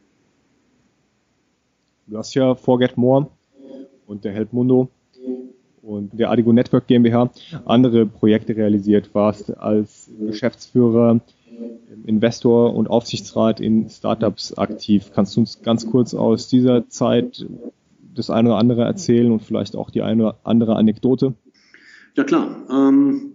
Du 2.10 2.18
hast 2.18 2.34
ja 2.34 2.56
vor 2.56 2.80
GetMore 2.80 3.28
und 4.06 4.24
der 4.24 4.32
Helpmundo 4.32 4.88
und 5.80 6.18
der 6.18 6.30
Adigo 6.30 6.52
Network 6.52 6.88
GmbH 6.88 7.30
andere 7.64 8.04
Projekte 8.04 8.56
realisiert, 8.56 9.14
warst 9.14 9.56
als 9.56 10.10
Geschäftsführer 10.18 11.20
Investor 12.06 12.74
und 12.74 12.90
Aufsichtsrat 12.90 13.60
in 13.60 13.88
Startups 13.88 14.58
aktiv. 14.58 15.12
Kannst 15.14 15.36
du 15.36 15.40
uns 15.40 15.62
ganz 15.62 15.88
kurz 15.88 16.12
aus 16.12 16.48
dieser 16.48 16.88
Zeit 16.88 17.46
das 18.12 18.28
eine 18.28 18.48
oder 18.48 18.58
andere 18.58 18.82
erzählen 18.82 19.30
und 19.30 19.42
vielleicht 19.42 19.76
auch 19.76 19.90
die 19.90 20.02
eine 20.02 20.24
oder 20.24 20.38
andere 20.42 20.74
Anekdote? 20.74 21.34
Ja 22.16 22.24
klar. 22.24 22.56
Ähm, 22.68 23.34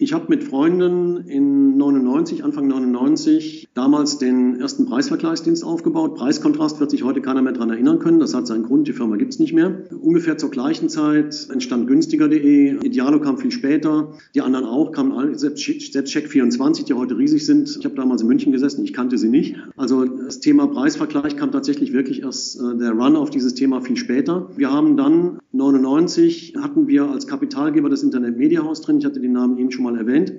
ich 0.00 0.12
habe 0.12 0.26
mit 0.28 0.44
Freunden 0.44 1.26
in 1.26 1.76
99, 1.76 2.44
Anfang 2.44 2.68
99, 2.68 3.68
damals 3.74 4.18
den 4.18 4.60
ersten 4.60 4.86
Preisvergleichsdienst 4.86 5.64
aufgebaut. 5.64 6.14
Preiskontrast 6.14 6.78
wird 6.78 6.92
sich 6.92 7.02
heute 7.02 7.20
keiner 7.20 7.42
mehr 7.42 7.52
daran 7.52 7.70
erinnern 7.70 7.98
können. 7.98 8.20
Das 8.20 8.32
hat 8.32 8.46
seinen 8.46 8.62
Grund, 8.62 8.86
die 8.86 8.92
Firma 8.92 9.16
gibt 9.16 9.32
es 9.32 9.40
nicht 9.40 9.52
mehr. 9.52 9.82
Ungefähr 10.00 10.38
zur 10.38 10.52
gleichen 10.52 10.88
Zeit 10.88 11.48
entstand 11.52 11.88
günstiger.de. 11.88 12.84
Idealo 12.86 13.20
kam 13.20 13.38
viel 13.38 13.50
später. 13.50 14.12
Die 14.36 14.40
anderen 14.40 14.66
auch, 14.66 14.92
kamen 14.92 15.10
alle, 15.10 15.36
selbst, 15.36 15.64
selbst 15.64 16.14
Check24, 16.14 16.84
die 16.84 16.94
heute 16.94 17.18
riesig 17.18 17.44
sind. 17.44 17.76
Ich 17.76 17.84
habe 17.84 17.96
damals 17.96 18.22
in 18.22 18.28
München 18.28 18.52
gesessen, 18.52 18.84
ich 18.84 18.92
kannte 18.92 19.18
sie 19.18 19.28
nicht. 19.28 19.56
Also 19.76 20.04
das 20.04 20.38
Thema 20.38 20.68
Preisvergleich 20.68 21.36
kam 21.36 21.50
tatsächlich 21.50 21.92
wirklich 21.92 22.22
erst 22.22 22.60
äh, 22.60 22.78
der 22.78 22.92
Run 22.92 23.16
auf 23.16 23.30
dieses 23.30 23.54
Thema 23.54 23.80
viel 23.80 23.96
später. 23.96 24.48
Wir 24.56 24.70
haben 24.70 24.96
dann 24.96 25.40
99 25.52 26.54
hatten 26.60 26.86
wir 26.86 27.10
als 27.10 27.26
Kapitalgeber 27.26 27.88
das 27.88 28.04
Internet 28.04 28.38
Media 28.38 28.62
House 28.62 28.80
drin. 28.80 28.98
Ich 28.98 29.04
hatte 29.04 29.18
den 29.18 29.32
Namen 29.32 29.58
eben 29.58 29.72
schon 29.72 29.82
mal 29.82 29.87
erwähnt. 29.96 30.32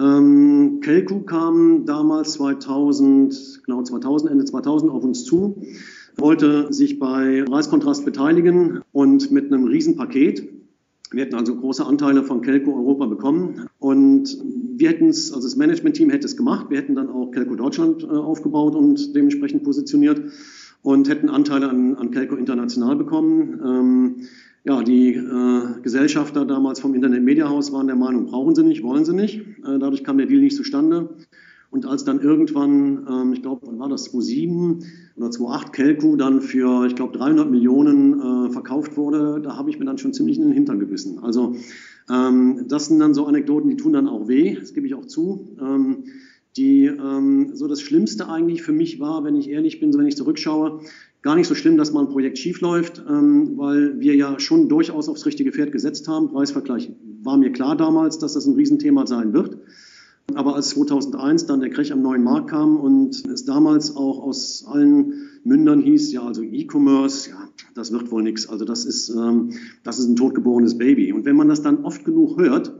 Ähm, 0.00 0.80
Kelku 0.80 1.20
kam 1.20 1.84
damals 1.84 2.32
2000, 2.32 3.62
genau 3.64 3.82
2000, 3.82 4.30
Ende 4.30 4.44
2000 4.44 4.90
auf 4.90 5.04
uns 5.04 5.24
zu, 5.24 5.62
wollte 6.16 6.72
sich 6.72 6.98
bei 6.98 7.44
Preiskontrast 7.46 8.04
beteiligen 8.04 8.80
und 8.92 9.30
mit 9.30 9.52
einem 9.52 9.64
Riesenpaket. 9.64 10.48
Wir 11.10 11.24
hätten 11.24 11.34
also 11.34 11.54
große 11.54 11.84
Anteile 11.84 12.24
von 12.24 12.40
Kelco 12.40 12.74
Europa 12.74 13.04
bekommen 13.06 13.66
und 13.78 14.38
wir 14.76 14.88
hätten 14.88 15.08
es, 15.08 15.32
also 15.32 15.46
das 15.46 15.56
Management-Team 15.56 16.08
hätte 16.08 16.26
es 16.26 16.36
gemacht. 16.38 16.70
Wir 16.70 16.78
hätten 16.78 16.94
dann 16.94 17.10
auch 17.10 17.30
Kelco 17.30 17.54
Deutschland 17.54 18.02
äh, 18.02 18.06
aufgebaut 18.06 18.74
und 18.74 19.14
dementsprechend 19.14 19.62
positioniert 19.62 20.22
und 20.80 21.08
hätten 21.08 21.28
Anteile 21.28 21.68
an, 21.68 21.96
an 21.96 22.12
International 22.12 22.96
bekommen. 22.96 23.60
Ähm, 23.64 24.16
ja, 24.64 24.82
die 24.82 25.14
äh, 25.14 25.80
Gesellschafter 25.82 26.44
damals 26.44 26.80
vom 26.80 26.94
Internet 26.94 27.22
Media 27.22 27.48
House 27.48 27.72
waren 27.72 27.88
der 27.88 27.96
Meinung, 27.96 28.26
brauchen 28.26 28.54
sie 28.54 28.62
nicht, 28.62 28.82
wollen 28.82 29.04
sie 29.04 29.14
nicht. 29.14 29.38
Äh, 29.38 29.78
dadurch 29.78 30.04
kam 30.04 30.18
der 30.18 30.26
Deal 30.26 30.40
nicht 30.40 30.56
zustande. 30.56 31.10
Und 31.70 31.86
als 31.86 32.04
dann 32.04 32.20
irgendwann, 32.20 33.06
ähm, 33.10 33.32
ich 33.32 33.42
glaube, 33.42 33.66
wann 33.66 33.78
war 33.78 33.88
das, 33.88 34.04
2007 34.04 34.84
oder 35.16 35.30
2008 35.30 35.72
Kelku 35.72 36.16
dann 36.16 36.42
für, 36.42 36.86
ich 36.86 36.94
glaube, 36.94 37.16
300 37.16 37.50
Millionen 37.50 38.20
äh, 38.20 38.50
verkauft 38.50 38.96
wurde, 38.96 39.40
da 39.42 39.56
habe 39.56 39.70
ich 39.70 39.78
mir 39.78 39.86
dann 39.86 39.98
schon 39.98 40.12
ziemlich 40.12 40.36
in 40.36 40.44
den 40.44 40.52
Hintern 40.52 40.78
gebissen. 40.78 41.20
Also 41.20 41.56
ähm, 42.10 42.66
das 42.68 42.86
sind 42.86 43.00
dann 43.00 43.14
so 43.14 43.26
Anekdoten, 43.26 43.70
die 43.70 43.76
tun 43.76 43.94
dann 43.94 44.06
auch 44.06 44.28
weh, 44.28 44.56
das 44.60 44.74
gebe 44.74 44.86
ich 44.86 44.94
auch 44.94 45.06
zu. 45.06 45.56
Ähm, 45.60 46.04
die 46.56 46.84
ähm, 46.84 47.52
so 47.54 47.66
das 47.66 47.80
Schlimmste 47.80 48.28
eigentlich 48.28 48.62
für 48.62 48.72
mich 48.72 49.00
war, 49.00 49.24
wenn 49.24 49.36
ich 49.36 49.48
ehrlich 49.48 49.80
bin, 49.80 49.92
so 49.92 49.98
wenn 49.98 50.06
ich 50.06 50.16
zurückschaue, 50.16 50.80
gar 51.22 51.36
nicht 51.36 51.46
so 51.46 51.54
schlimm, 51.54 51.76
dass 51.76 51.92
mal 51.92 52.00
ein 52.00 52.08
Projekt 52.08 52.38
schief 52.38 52.60
läuft, 52.60 53.02
ähm, 53.08 53.56
weil 53.56 54.00
wir 54.00 54.14
ja 54.14 54.38
schon 54.38 54.68
durchaus 54.68 55.08
aufs 55.08 55.24
richtige 55.24 55.52
Pferd 55.52 55.72
gesetzt 55.72 56.08
haben. 56.08 56.28
Preisvergleich 56.28 56.92
war 57.22 57.36
mir 57.36 57.52
klar 57.52 57.76
damals, 57.76 58.18
dass 58.18 58.34
das 58.34 58.46
ein 58.46 58.54
Riesenthema 58.54 59.06
sein 59.06 59.32
wird. 59.32 59.58
Aber 60.34 60.54
als 60.54 60.70
2001 60.70 61.46
dann 61.46 61.60
der 61.60 61.70
Krech 61.70 61.92
am 61.92 62.02
neuen 62.02 62.22
Markt 62.22 62.50
kam 62.50 62.76
und 62.76 63.26
es 63.26 63.44
damals 63.44 63.96
auch 63.96 64.22
aus 64.22 64.64
allen 64.66 65.28
Mündern 65.44 65.80
hieß, 65.80 66.12
ja, 66.12 66.22
also 66.22 66.42
E-Commerce, 66.42 67.30
ja, 67.30 67.48
das 67.74 67.92
wird 67.92 68.10
wohl 68.10 68.22
nichts. 68.22 68.48
Also 68.48 68.64
das 68.64 68.84
ist, 68.84 69.10
ähm, 69.10 69.50
das 69.82 69.98
ist 69.98 70.06
ein 70.08 70.16
totgeborenes 70.16 70.78
Baby. 70.78 71.12
Und 71.12 71.24
wenn 71.24 71.36
man 71.36 71.48
das 71.48 71.62
dann 71.62 71.84
oft 71.84 72.04
genug 72.04 72.38
hört, 72.38 72.72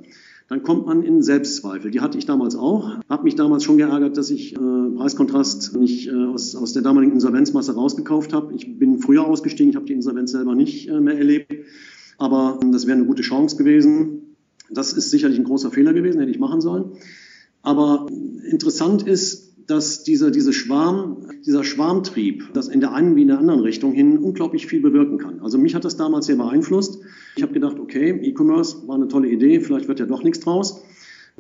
dann 0.53 0.63
kommt 0.63 0.85
man 0.85 1.03
in 1.03 1.23
Selbstzweifel. 1.23 1.91
Die 1.91 2.03
hatte 2.03 2.19
ich 2.19 2.27
damals 2.27 2.57
auch. 2.57 2.99
Habe 3.09 3.25
mich 3.25 3.37
damals 3.37 3.65
schon 3.65 3.79
geärgert, 3.79 4.19
dass 4.19 4.29
ich 4.29 4.53
äh, 4.53 4.59
Preiskontrast 4.59 5.75
nicht 5.77 6.09
äh, 6.09 6.27
aus, 6.27 6.55
aus 6.55 6.75
der 6.75 6.83
damaligen 6.83 7.15
Insolvenzmasse 7.15 7.75
rausgekauft 7.75 8.35
habe. 8.35 8.53
Ich 8.53 8.79
bin 8.79 8.99
früher 8.99 9.25
ausgestiegen, 9.25 9.71
ich 9.71 9.77
habe 9.77 9.87
die 9.87 9.95
Insolvenz 9.95 10.31
selber 10.31 10.55
nicht 10.55 10.91
äh, 10.91 11.01
mehr 11.01 11.17
erlebt. 11.17 11.55
Aber 12.19 12.61
äh, 12.63 12.71
das 12.71 12.87
wäre 12.87 12.99
eine 12.99 13.07
gute 13.07 13.23
Chance 13.23 13.57
gewesen. 13.57 14.37
Das 14.71 14.93
ist 14.93 15.11
sicherlich 15.11 15.39
ein 15.39 15.45
großer 15.45 15.71
Fehler 15.71 15.95
gewesen, 15.95 16.19
hätte 16.19 16.31
ich 16.31 16.39
machen 16.39 16.61
sollen. 16.61 16.99
Aber 17.63 18.09
interessant 18.51 19.05
ist, 19.05 19.55
dass 19.67 20.05
dieser, 20.05 20.31
diese 20.31 20.53
Schwarm, 20.53 21.29
dieser 21.47 21.65
Schwarmtrieb, 21.65 22.53
das 22.53 22.69
in 22.69 22.81
der 22.81 22.93
einen 22.93 23.17
wie 23.17 23.23
in 23.23 23.29
der 23.29 23.39
anderen 23.39 23.61
Richtung 23.61 23.93
hin 23.93 24.19
unglaublich 24.19 24.67
viel 24.67 24.83
bewirken 24.83 25.17
kann. 25.17 25.41
Also 25.41 25.57
mich 25.57 25.75
hat 25.75 25.87
das 25.87 25.97
damals 25.97 26.27
sehr 26.27 26.37
beeinflusst. 26.37 27.01
Ich 27.37 27.43
habe 27.43 27.53
gedacht, 27.53 27.79
okay, 27.79 28.11
E-Commerce 28.23 28.87
war 28.87 28.97
eine 28.97 29.09
tolle 29.09 29.29
Idee, 29.29 29.61
vielleicht 29.61 29.89
wird 29.89 30.01
ja 30.01 30.07
doch 30.07 30.23
nichts 30.23 30.41
draus. 30.41 30.83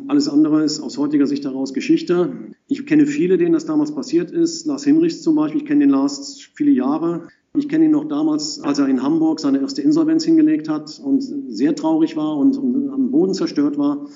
Alles 0.09 0.29
andere 0.29 0.65
ist 0.65 0.81
aus 0.81 0.97
heutiger 0.97 1.27
Sicht 1.27 1.45
heraus 1.45 1.75
Geschichte. 1.75 2.33
Ich 2.67 2.87
kenne 2.87 3.07
viele, 3.07 3.37
denen 3.37 3.53
das 3.53 3.67
damals 3.67 3.95
passiert 3.95 4.31
ist. 4.31 4.67
Lars 4.67 4.85
Hinrichs 4.85 5.21
zum 5.23 5.37
Beispiel, 5.37 5.61
ich 5.61 5.67
kenne 5.67 5.81
den 5.81 5.91
Lars 5.91 6.41
viele 6.55 6.71
Jahre. 6.71 7.29
Ich 7.55 7.69
kenne 7.69 7.85
ihn 7.85 7.91
noch 7.91 8.09
damals, 8.09 8.61
als 8.63 8.79
er 8.79 8.89
in 8.89 9.03
Hamburg 9.03 9.39
seine 9.39 9.61
erste 9.61 9.83
Insolvenz 9.83 10.25
hingelegt 10.25 10.71
hat 10.71 10.99
und 11.05 11.21
sehr 11.21 11.77
traurig 11.77 12.17
war 12.17 12.39
und, 12.39 12.57
und 12.57 12.89
am 12.89 13.11
Boden 13.11 13.35
zerstört 13.35 13.77
war. 13.77 14.07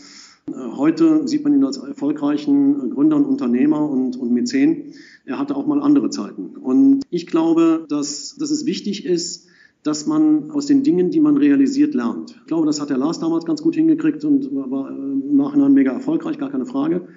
Heute 0.76 1.28
sieht 1.28 1.44
man 1.44 1.52
ihn 1.52 1.64
als 1.64 1.76
erfolgreichen 1.76 2.90
Gründer 2.90 3.16
und 3.16 3.26
Unternehmer 3.26 3.86
und, 3.90 4.16
und 4.16 4.32
Mäzen. 4.32 4.94
Er 5.26 5.38
hatte 5.38 5.56
auch 5.56 5.66
mal 5.66 5.82
andere 5.82 6.08
Zeiten. 6.08 6.56
Und 6.56 7.02
ich 7.10 7.26
glaube, 7.26 7.84
dass, 7.88 8.36
dass 8.38 8.50
es 8.50 8.64
wichtig 8.64 9.04
ist, 9.04 9.45
dass 9.86 10.06
man 10.06 10.50
aus 10.50 10.66
den 10.66 10.82
Dingen, 10.82 11.10
die 11.10 11.20
man 11.20 11.36
realisiert, 11.36 11.94
lernt. 11.94 12.36
Ich 12.40 12.46
glaube, 12.46 12.66
das 12.66 12.80
hat 12.80 12.90
der 12.90 12.98
Lars 12.98 13.20
damals 13.20 13.44
ganz 13.44 13.62
gut 13.62 13.76
hingekriegt 13.76 14.24
und 14.24 14.52
war 14.52 14.90
im 14.90 15.36
Nachhinein 15.36 15.72
mega 15.74 15.92
erfolgreich, 15.92 16.38
gar 16.38 16.50
keine 16.50 16.66
Frage. 16.66 17.08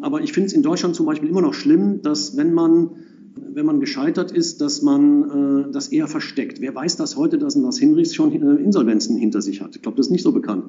Aber 0.00 0.20
ich 0.22 0.32
finde 0.32 0.46
es 0.46 0.52
in 0.52 0.62
Deutschland 0.62 0.96
zum 0.96 1.06
Beispiel 1.06 1.28
immer 1.28 1.42
noch 1.42 1.54
schlimm, 1.54 2.02
dass 2.02 2.36
wenn 2.36 2.54
man 2.54 2.96
wenn 3.36 3.66
man 3.66 3.80
gescheitert 3.80 4.32
ist, 4.32 4.60
dass 4.60 4.82
man 4.82 5.66
äh, 5.68 5.72
das 5.72 5.88
eher 5.88 6.06
versteckt. 6.06 6.60
Wer 6.60 6.74
weiß 6.74 6.96
das 6.96 7.16
heute, 7.16 7.38
dass 7.38 7.54
ein 7.54 7.62
Lars 7.62 7.78
Hinrichs 7.78 8.14
schon 8.14 8.32
äh, 8.32 8.62
Insolvenzen 8.62 9.16
hinter 9.16 9.42
sich 9.42 9.60
hat? 9.60 9.76
Ich 9.76 9.82
glaube, 9.82 9.96
das 9.96 10.06
ist 10.06 10.12
nicht 10.12 10.22
so 10.22 10.32
bekannt. 10.32 10.64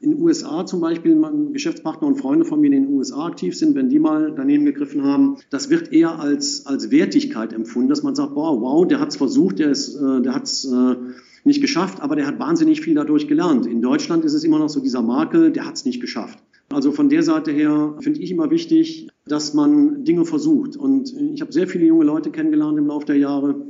In 0.00 0.10
den 0.10 0.22
USA 0.22 0.64
zum 0.64 0.80
Beispiel, 0.80 1.20
Geschäftspartner 1.52 2.06
und 2.06 2.16
Freunde 2.16 2.44
von 2.44 2.60
mir, 2.60 2.70
die 2.70 2.76
in 2.76 2.84
den 2.84 2.94
USA 2.94 3.26
aktiv 3.26 3.56
sind, 3.58 3.74
wenn 3.74 3.88
die 3.88 3.98
mal 3.98 4.32
daneben 4.36 4.64
gegriffen 4.64 5.02
haben, 5.02 5.38
das 5.50 5.70
wird 5.70 5.92
eher 5.92 6.20
als, 6.20 6.66
als 6.66 6.92
Wertigkeit 6.92 7.52
empfunden, 7.52 7.88
dass 7.88 8.04
man 8.04 8.14
sagt, 8.14 8.34
boah, 8.34 8.60
wow, 8.60 8.86
der 8.86 9.00
hat 9.00 9.08
es 9.08 9.16
versucht, 9.16 9.58
der, 9.58 9.70
ist, 9.70 9.96
äh, 9.96 10.22
der 10.22 10.34
hat 10.34 10.44
es 10.44 10.64
äh, 10.64 10.94
nicht 11.44 11.60
geschafft, 11.60 12.00
aber 12.00 12.14
der 12.14 12.26
hat 12.26 12.38
wahnsinnig 12.38 12.80
viel 12.80 12.94
dadurch 12.94 13.26
gelernt. 13.26 13.66
In 13.66 13.82
Deutschland 13.82 14.24
ist 14.24 14.34
es 14.34 14.44
immer 14.44 14.60
noch 14.60 14.68
so 14.68 14.80
dieser 14.80 15.02
Makel, 15.02 15.50
der 15.50 15.66
hat 15.66 15.74
es 15.74 15.84
nicht 15.84 16.00
geschafft. 16.00 16.38
Also 16.70 16.92
von 16.92 17.08
der 17.08 17.22
Seite 17.22 17.50
her 17.50 17.96
finde 18.00 18.20
ich 18.20 18.30
immer 18.30 18.50
wichtig, 18.50 19.07
dass 19.30 19.54
man 19.54 20.04
Dinge 20.04 20.24
versucht. 20.24 20.76
Und 20.76 21.12
ich 21.12 21.40
habe 21.40 21.52
sehr 21.52 21.68
viele 21.68 21.86
junge 21.86 22.04
Leute 22.04 22.30
kennengelernt 22.30 22.78
im 22.78 22.86
Laufe 22.86 23.06
der 23.06 23.16
Jahre, 23.16 23.66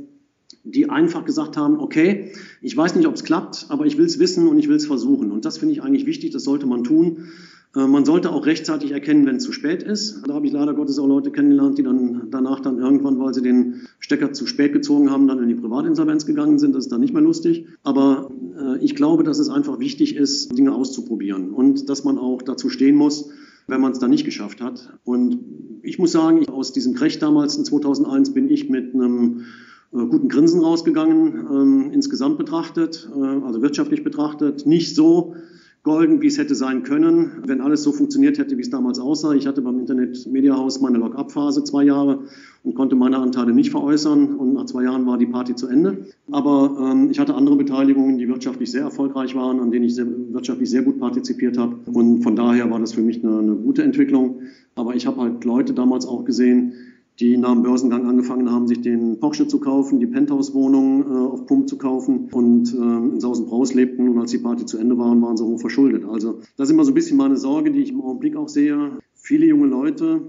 die 0.63 0.89
einfach 0.89 1.25
gesagt 1.25 1.57
haben, 1.57 1.79
okay, 1.79 2.33
ich 2.61 2.75
weiß 2.75 2.95
nicht, 2.95 3.07
ob 3.07 3.15
es 3.15 3.23
klappt, 3.23 3.67
aber 3.69 3.85
ich 3.85 3.97
will 3.97 4.05
es 4.05 4.19
wissen 4.19 4.47
und 4.47 4.57
ich 4.59 4.67
will 4.67 4.75
es 4.75 4.85
versuchen. 4.85 5.31
Und 5.31 5.45
das 5.45 5.57
finde 5.57 5.73
ich 5.73 5.81
eigentlich 5.81 6.05
wichtig, 6.05 6.31
das 6.31 6.43
sollte 6.43 6.65
man 6.65 6.83
tun. 6.83 7.29
Äh, 7.75 7.87
man 7.87 8.05
sollte 8.05 8.31
auch 8.31 8.45
rechtzeitig 8.45 8.91
erkennen, 8.91 9.25
wenn 9.25 9.37
es 9.37 9.43
zu 9.43 9.51
spät 9.51 9.83
ist. 9.83 10.23
Da 10.27 10.33
habe 10.33 10.47
ich 10.47 10.51
leider 10.51 10.73
Gottes 10.73 10.99
auch 10.99 11.07
Leute 11.07 11.31
kennengelernt, 11.31 11.77
die 11.77 11.83
dann 11.83 12.27
danach 12.31 12.59
dann 12.59 12.79
irgendwann, 12.79 13.19
weil 13.19 13.33
sie 13.33 13.41
den 13.41 13.81
Stecker 13.99 14.33
zu 14.33 14.47
spät 14.47 14.73
gezogen 14.73 15.11
haben, 15.11 15.27
dann 15.27 15.41
in 15.41 15.49
die 15.49 15.55
Privatinsolvenz 15.55 16.25
gegangen 16.25 16.59
sind. 16.59 16.75
Das 16.75 16.85
ist 16.85 16.91
dann 16.91 17.01
nicht 17.01 17.13
mehr 17.13 17.23
lustig. 17.23 17.67
Aber 17.83 18.31
äh, 18.59 18.83
ich 18.83 18.95
glaube, 18.95 19.23
dass 19.23 19.39
es 19.39 19.49
einfach 19.49 19.79
wichtig 19.79 20.15
ist, 20.15 20.57
Dinge 20.57 20.73
auszuprobieren 20.73 21.51
und 21.51 21.89
dass 21.89 22.03
man 22.03 22.17
auch 22.17 22.41
dazu 22.41 22.69
stehen 22.69 22.95
muss, 22.95 23.29
wenn 23.69 23.81
man 23.81 23.91
es 23.91 23.99
dann 23.99 24.09
nicht 24.09 24.25
geschafft 24.25 24.61
hat. 24.61 24.97
Und 25.03 25.39
ich 25.83 25.99
muss 25.99 26.11
sagen, 26.11 26.41
ich, 26.41 26.49
aus 26.49 26.73
diesem 26.73 26.93
Crash 26.93 27.19
damals 27.19 27.55
in 27.55 27.65
2001 27.65 28.33
bin 28.33 28.49
ich 28.49 28.69
mit 28.69 28.93
einem 28.93 29.45
äh, 29.93 29.97
guten 30.05 30.29
Grinsen 30.29 30.61
rausgegangen, 30.61 31.47
ähm, 31.51 31.91
insgesamt 31.91 32.37
betrachtet, 32.37 33.09
äh, 33.15 33.19
also 33.19 33.61
wirtschaftlich 33.61 34.03
betrachtet. 34.03 34.65
Nicht 34.65 34.95
so 34.95 35.35
golden, 35.83 36.21
wie 36.21 36.27
es 36.27 36.37
hätte 36.37 36.55
sein 36.55 36.83
können, 36.83 37.43
wenn 37.45 37.61
alles 37.61 37.83
so 37.83 37.91
funktioniert 37.91 38.37
hätte, 38.37 38.57
wie 38.57 38.61
es 38.61 38.69
damals 38.69 38.99
aussah. 38.99 39.33
Ich 39.33 39.47
hatte 39.47 39.61
beim 39.61 39.79
Internet 39.79 40.27
Media 40.27 40.55
House 40.55 40.81
meine 40.81 40.97
Lock-up-Phase 40.97 41.63
zwei 41.63 41.85
Jahre 41.85 42.19
und 42.63 42.75
konnte 42.75 42.95
meine 42.95 43.17
Anteile 43.17 43.53
nicht 43.53 43.71
veräußern 43.71 44.35
und 44.35 44.53
nach 44.53 44.65
zwei 44.65 44.83
Jahren 44.83 45.05
war 45.05 45.17
die 45.17 45.25
Party 45.25 45.55
zu 45.55 45.67
Ende. 45.67 46.05
Aber 46.31 46.91
ähm, 46.91 47.09
ich 47.09 47.19
hatte 47.19 47.33
andere 47.33 47.55
Beteiligungen, 47.55 48.17
die 48.17 48.27
wirtschaftlich 48.27 48.71
sehr 48.71 48.81
erfolgreich 48.81 49.35
waren, 49.35 49.61
an 49.61 49.71
denen 49.71 49.85
ich 49.85 49.95
sehr, 49.95 50.07
wirtschaftlich 50.31 50.69
sehr 50.69 50.81
gut 50.81 50.99
partizipiert 50.99 51.57
habe 51.57 51.77
und 51.93 52.23
von 52.23 52.35
daher 52.35 52.69
war 52.69 52.79
das 52.79 52.93
für 52.93 53.01
mich 53.01 53.23
eine, 53.23 53.39
eine 53.39 53.55
gute 53.55 53.83
Entwicklung. 53.83 54.41
Aber 54.75 54.95
ich 54.95 55.07
habe 55.07 55.21
halt 55.21 55.45
Leute 55.45 55.73
damals 55.73 56.05
auch 56.05 56.25
gesehen, 56.25 56.73
die 57.19 57.37
nach 57.37 57.51
dem 57.53 57.63
Börsengang 57.63 58.07
angefangen 58.07 58.49
haben, 58.49 58.67
sich 58.67 58.81
den 58.81 59.19
Porsche 59.19 59.47
zu 59.47 59.59
kaufen, 59.59 59.99
die 59.99 60.07
Penthouse-Wohnung 60.07 61.01
äh, 61.01 61.27
auf 61.27 61.45
Pump 61.45 61.67
zu 61.67 61.77
kaufen 61.77 62.29
und 62.31 62.73
äh, 62.73 62.77
in 62.77 63.19
Sausenbraus 63.19 63.73
lebten 63.73 64.07
und 64.07 64.17
als 64.19 64.31
die 64.31 64.37
Party 64.37 64.65
zu 64.65 64.77
Ende 64.77 64.97
waren, 64.97 65.21
waren 65.21 65.35
sie 65.35 65.43
hoch 65.43 65.59
verschuldet. 65.59 66.05
Also 66.05 66.39
das 66.55 66.69
ist 66.69 66.73
immer 66.73 66.85
so 66.85 66.91
ein 66.91 66.95
bisschen 66.95 67.17
meine 67.17 67.37
Sorge, 67.37 67.71
die 67.71 67.81
ich 67.81 67.91
im 67.91 68.01
Augenblick 68.01 68.37
auch 68.37 68.47
sehe. 68.47 68.99
Viele 69.15 69.45
junge 69.45 69.67
Leute, 69.67 70.21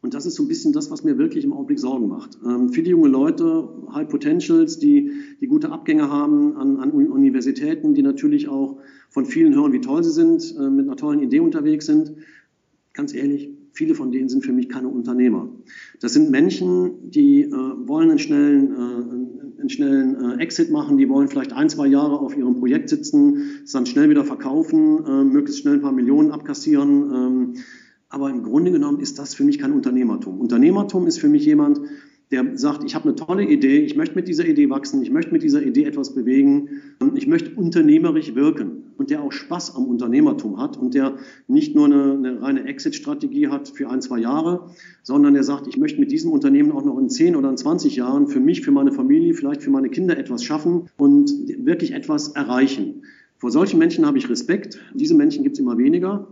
und 0.00 0.14
das 0.14 0.24
ist 0.24 0.36
so 0.36 0.44
ein 0.44 0.48
bisschen 0.48 0.72
das, 0.72 0.90
was 0.90 1.04
mir 1.04 1.18
wirklich 1.18 1.44
im 1.44 1.52
Augenblick 1.52 1.80
Sorgen 1.80 2.08
macht. 2.08 2.38
Ähm, 2.46 2.70
viele 2.70 2.90
junge 2.90 3.08
Leute, 3.08 3.68
High 3.92 4.08
Potentials, 4.08 4.78
die, 4.78 5.10
die 5.40 5.46
gute 5.48 5.70
Abgänge 5.70 6.10
haben 6.10 6.56
an, 6.56 6.78
an 6.78 6.92
Universitäten, 6.92 7.92
die 7.92 8.02
natürlich 8.02 8.48
auch 8.48 8.78
von 9.10 9.26
vielen 9.26 9.54
hören, 9.54 9.72
wie 9.72 9.80
toll 9.80 10.02
sie 10.02 10.12
sind, 10.12 10.54
äh, 10.58 10.70
mit 10.70 10.86
einer 10.86 10.96
tollen 10.96 11.20
Idee 11.20 11.40
unterwegs 11.40 11.86
sind. 11.86 12.14
Ganz 12.92 13.14
ehrlich, 13.14 13.50
Viele 13.76 13.94
von 13.94 14.10
denen 14.10 14.30
sind 14.30 14.42
für 14.42 14.52
mich 14.52 14.70
keine 14.70 14.88
Unternehmer. 14.88 15.50
Das 16.00 16.14
sind 16.14 16.30
Menschen, 16.30 17.10
die 17.10 17.42
äh, 17.42 17.52
wollen 17.52 18.08
einen 18.08 18.18
schnellen, 18.18 18.72
äh, 18.72 19.60
einen 19.60 19.68
schnellen 19.68 20.38
äh, 20.38 20.42
Exit 20.42 20.70
machen, 20.70 20.96
die 20.96 21.10
wollen 21.10 21.28
vielleicht 21.28 21.52
ein, 21.52 21.68
zwei 21.68 21.86
Jahre 21.86 22.18
auf 22.18 22.34
ihrem 22.34 22.56
Projekt 22.56 22.88
sitzen, 22.88 23.60
es 23.64 23.72
dann 23.72 23.84
schnell 23.84 24.08
wieder 24.08 24.24
verkaufen, 24.24 25.04
äh, 25.04 25.24
möglichst 25.24 25.60
schnell 25.60 25.74
ein 25.74 25.82
paar 25.82 25.92
Millionen 25.92 26.30
abkassieren. 26.30 27.12
Ähm, 27.12 27.54
aber 28.08 28.30
im 28.30 28.42
Grunde 28.42 28.70
genommen 28.70 29.00
ist 29.00 29.18
das 29.18 29.34
für 29.34 29.44
mich 29.44 29.58
kein 29.58 29.72
Unternehmertum. 29.72 30.40
Unternehmertum 30.40 31.06
ist 31.06 31.18
für 31.18 31.28
mich 31.28 31.44
jemand, 31.44 31.78
der 32.30 32.58
sagt, 32.58 32.82
ich 32.84 32.94
habe 32.94 33.04
eine 33.04 33.14
tolle 33.14 33.44
Idee, 33.44 33.78
ich 33.78 33.96
möchte 33.96 34.16
mit 34.16 34.26
dieser 34.26 34.46
Idee 34.46 34.68
wachsen, 34.68 35.00
ich 35.02 35.10
möchte 35.10 35.32
mit 35.32 35.42
dieser 35.42 35.62
Idee 35.62 35.84
etwas 35.84 36.14
bewegen, 36.14 36.68
ich 37.14 37.28
möchte 37.28 37.54
unternehmerisch 37.54 38.34
wirken 38.34 38.92
und 38.96 39.10
der 39.10 39.22
auch 39.22 39.30
Spaß 39.30 39.76
am 39.76 39.84
Unternehmertum 39.84 40.58
hat 40.58 40.76
und 40.76 40.94
der 40.94 41.16
nicht 41.46 41.76
nur 41.76 41.86
eine, 41.86 42.14
eine 42.14 42.42
reine 42.42 42.64
Exit-Strategie 42.64 43.48
hat 43.48 43.68
für 43.68 43.88
ein, 43.90 44.02
zwei 44.02 44.18
Jahre, 44.18 44.70
sondern 45.04 45.34
der 45.34 45.44
sagt, 45.44 45.68
ich 45.68 45.76
möchte 45.76 46.00
mit 46.00 46.10
diesem 46.10 46.32
Unternehmen 46.32 46.72
auch 46.72 46.84
noch 46.84 46.98
in 46.98 47.08
10 47.08 47.36
oder 47.36 47.48
in 47.48 47.56
20 47.56 47.94
Jahren 47.94 48.26
für 48.26 48.40
mich, 48.40 48.62
für 48.62 48.72
meine 48.72 48.90
Familie, 48.90 49.34
vielleicht 49.34 49.62
für 49.62 49.70
meine 49.70 49.88
Kinder 49.88 50.18
etwas 50.18 50.42
schaffen 50.42 50.88
und 50.96 51.30
wirklich 51.58 51.92
etwas 51.92 52.28
erreichen. 52.28 53.02
Vor 53.38 53.50
solchen 53.50 53.78
Menschen 53.78 54.06
habe 54.06 54.18
ich 54.18 54.30
Respekt. 54.30 54.78
Diese 54.94 55.14
Menschen 55.14 55.44
gibt 55.44 55.56
es 55.56 55.60
immer 55.60 55.78
weniger. 55.78 56.26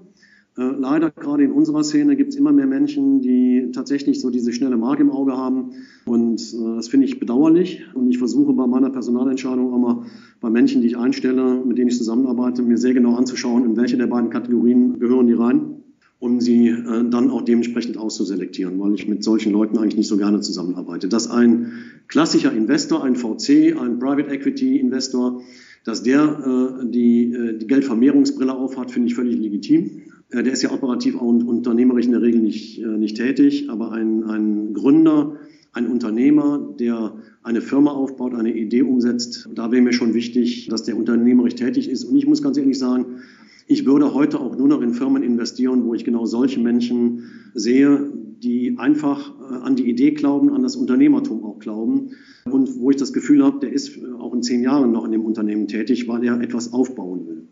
Äh, 0.57 0.63
leider 0.79 1.11
gerade 1.11 1.43
in 1.43 1.51
unserer 1.51 1.83
Szene 1.83 2.15
gibt 2.15 2.31
es 2.31 2.37
immer 2.37 2.53
mehr 2.53 2.67
Menschen, 2.67 3.21
die 3.21 3.71
tatsächlich 3.73 4.21
so 4.21 4.31
diese 4.31 4.53
schnelle 4.53 4.77
Marke 4.77 5.03
im 5.03 5.11
Auge 5.11 5.37
haben. 5.37 5.71
Und 6.07 6.41
äh, 6.41 6.77
das 6.77 6.89
finde 6.89 7.07
ich 7.07 7.19
bedauerlich. 7.19 7.83
Und 7.95 8.09
ich 8.11 8.19
versuche 8.19 8.53
bei 8.53 8.67
meiner 8.67 8.91
Personalentscheidung 8.91 9.73
auch 9.73 9.79
mal 9.79 10.07
bei 10.41 10.51
Menschen, 10.51 10.81
die 10.81 10.89
ich 10.89 10.97
einstelle, 10.97 11.63
mit 11.65 11.79
denen 11.79 11.89
ich 11.89 11.99
zusammenarbeite, 11.99 12.63
mir 12.63 12.79
sehr 12.79 12.95
genau 12.95 13.17
anzuschauen, 13.17 13.65
in 13.65 13.77
welche 13.77 13.97
der 13.97 14.07
beiden 14.07 14.31
Kategorien 14.31 15.01
gehören 15.01 15.27
die 15.27 15.33
rein, 15.33 15.83
um 16.21 16.41
sie 16.41 16.69
äh, 16.69 17.09
dann 17.11 17.31
auch 17.31 17.43
dementsprechend 17.43 17.97
auszuselektieren, 17.97 18.79
weil 18.79 18.95
ich 18.95 19.09
mit 19.09 19.25
solchen 19.25 19.53
Leuten 19.53 19.77
eigentlich 19.77 19.97
nicht 19.97 20.09
so 20.09 20.17
gerne 20.17 20.41
zusammenarbeite. 20.41 21.09
Dass 21.09 21.29
ein 21.29 21.73
klassischer 22.07 22.53
Investor, 22.53 23.03
ein 23.03 23.17
VC, 23.17 23.77
ein 23.77 23.99
Private 23.99 24.31
Equity 24.33 24.79
Investor, 24.79 25.43
dass 25.85 26.05
der 26.05 26.79
äh, 26.83 26.91
die, 26.91 27.33
äh, 27.33 27.59
die 27.59 27.67
Geldvermehrungsbrille 27.67 28.55
aufhat, 28.55 28.93
finde 28.93 29.09
ich 29.09 29.17
völlig 29.17 29.37
legitim. 29.37 30.03
Äh, 30.35 30.43
der 30.43 30.53
ist 30.53 30.63
ja 30.63 30.73
operativ 30.73 31.21
und 31.21 31.45
unternehmerisch 31.45 32.07
in 32.07 32.13
der 32.13 32.23
Regel 32.23 32.41
nicht, 32.41 32.81
äh, 32.81 32.87
nicht 32.87 33.17
tätig, 33.17 33.69
aber 33.69 33.93
ein, 33.93 34.25
ein 34.25 34.75
Gründer, 34.75 35.37
ein 35.73 35.87
Unternehmer, 35.87 36.75
der 36.79 37.15
eine 37.43 37.61
Firma 37.61 37.93
aufbaut, 37.93 38.35
eine 38.35 38.55
Idee 38.55 38.83
umsetzt, 38.83 39.49
da 39.55 39.73
wäre 39.73 39.83
mir 39.83 39.93
schon 39.93 40.15
wichtig, 40.15 40.69
dass 40.69 40.85
der 40.85 40.97
unternehmerisch 40.97 41.57
tätig 41.57 41.89
ist. 41.89 42.05
Und 42.05 42.17
ich 42.17 42.27
muss 42.27 42.43
ganz 42.43 42.57
ehrlich 42.57 42.79
sagen, 42.79 43.23
ich 43.67 43.87
würde 43.87 44.13
heute 44.13 44.41
auch 44.41 44.57
nur 44.57 44.69
noch 44.69 44.83
in 44.83 44.93
Firmen 44.93 45.23
investieren, 45.23 45.85
wo 45.85 45.95
ich 45.95 46.05
genau 46.05 46.27
solche 46.27 46.61
Menschen 46.61 47.25
sehe, 47.55 48.13
die 48.43 48.77
einfach 48.79 49.33
äh, 49.41 49.55
an 49.55 49.77
die 49.77 49.89
Idee 49.89 50.11
glauben, 50.13 50.51
an 50.51 50.63
das 50.63 50.77
Unternehmertum 50.77 51.45
auch 51.45 51.59
glauben 51.59 52.11
und 52.45 52.79
wo 52.79 52.91
ich 52.91 52.97
das 52.97 53.13
Gefühl 53.13 53.43
habe, 53.43 53.61
der 53.61 53.73
ist 53.73 53.99
auch 54.19 54.35
in 54.35 54.43
zehn 54.43 54.63
Jahren 54.63 54.93
noch 54.93 55.05
in 55.05 55.13
dem 55.13 55.25
Unternehmen 55.25 55.67
tätig, 55.67 56.09
weil 56.09 56.25
er 56.25 56.41
etwas 56.41 56.73
aufbauen 56.73 57.27
will. 57.27 57.49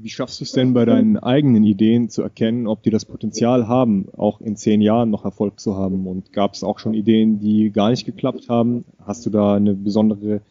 Wie 0.00 0.10
schaffst 0.10 0.38
du 0.38 0.44
es 0.44 0.52
denn 0.52 0.74
bei 0.74 0.84
deinen 0.84 1.16
eigenen 1.16 1.64
Ideen 1.64 2.08
zu 2.08 2.22
erkennen, 2.22 2.68
ob 2.68 2.84
die 2.84 2.90
das 2.90 3.04
Potenzial 3.04 3.66
haben, 3.66 4.06
auch 4.16 4.40
in 4.40 4.54
zehn 4.54 4.80
Jahren 4.80 5.10
noch 5.10 5.24
Erfolg 5.24 5.58
zu 5.58 5.74
haben? 5.74 6.06
Und 6.06 6.32
gab 6.32 6.54
es 6.54 6.62
auch 6.62 6.78
schon 6.78 6.94
Ideen, 6.94 7.40
die 7.40 7.70
gar 7.70 7.90
nicht 7.90 8.06
geklappt 8.06 8.48
haben? 8.48 8.84
Hast 9.04 9.26
du 9.26 9.30
da 9.30 9.56
eine 9.56 9.74
besondere 9.74 10.42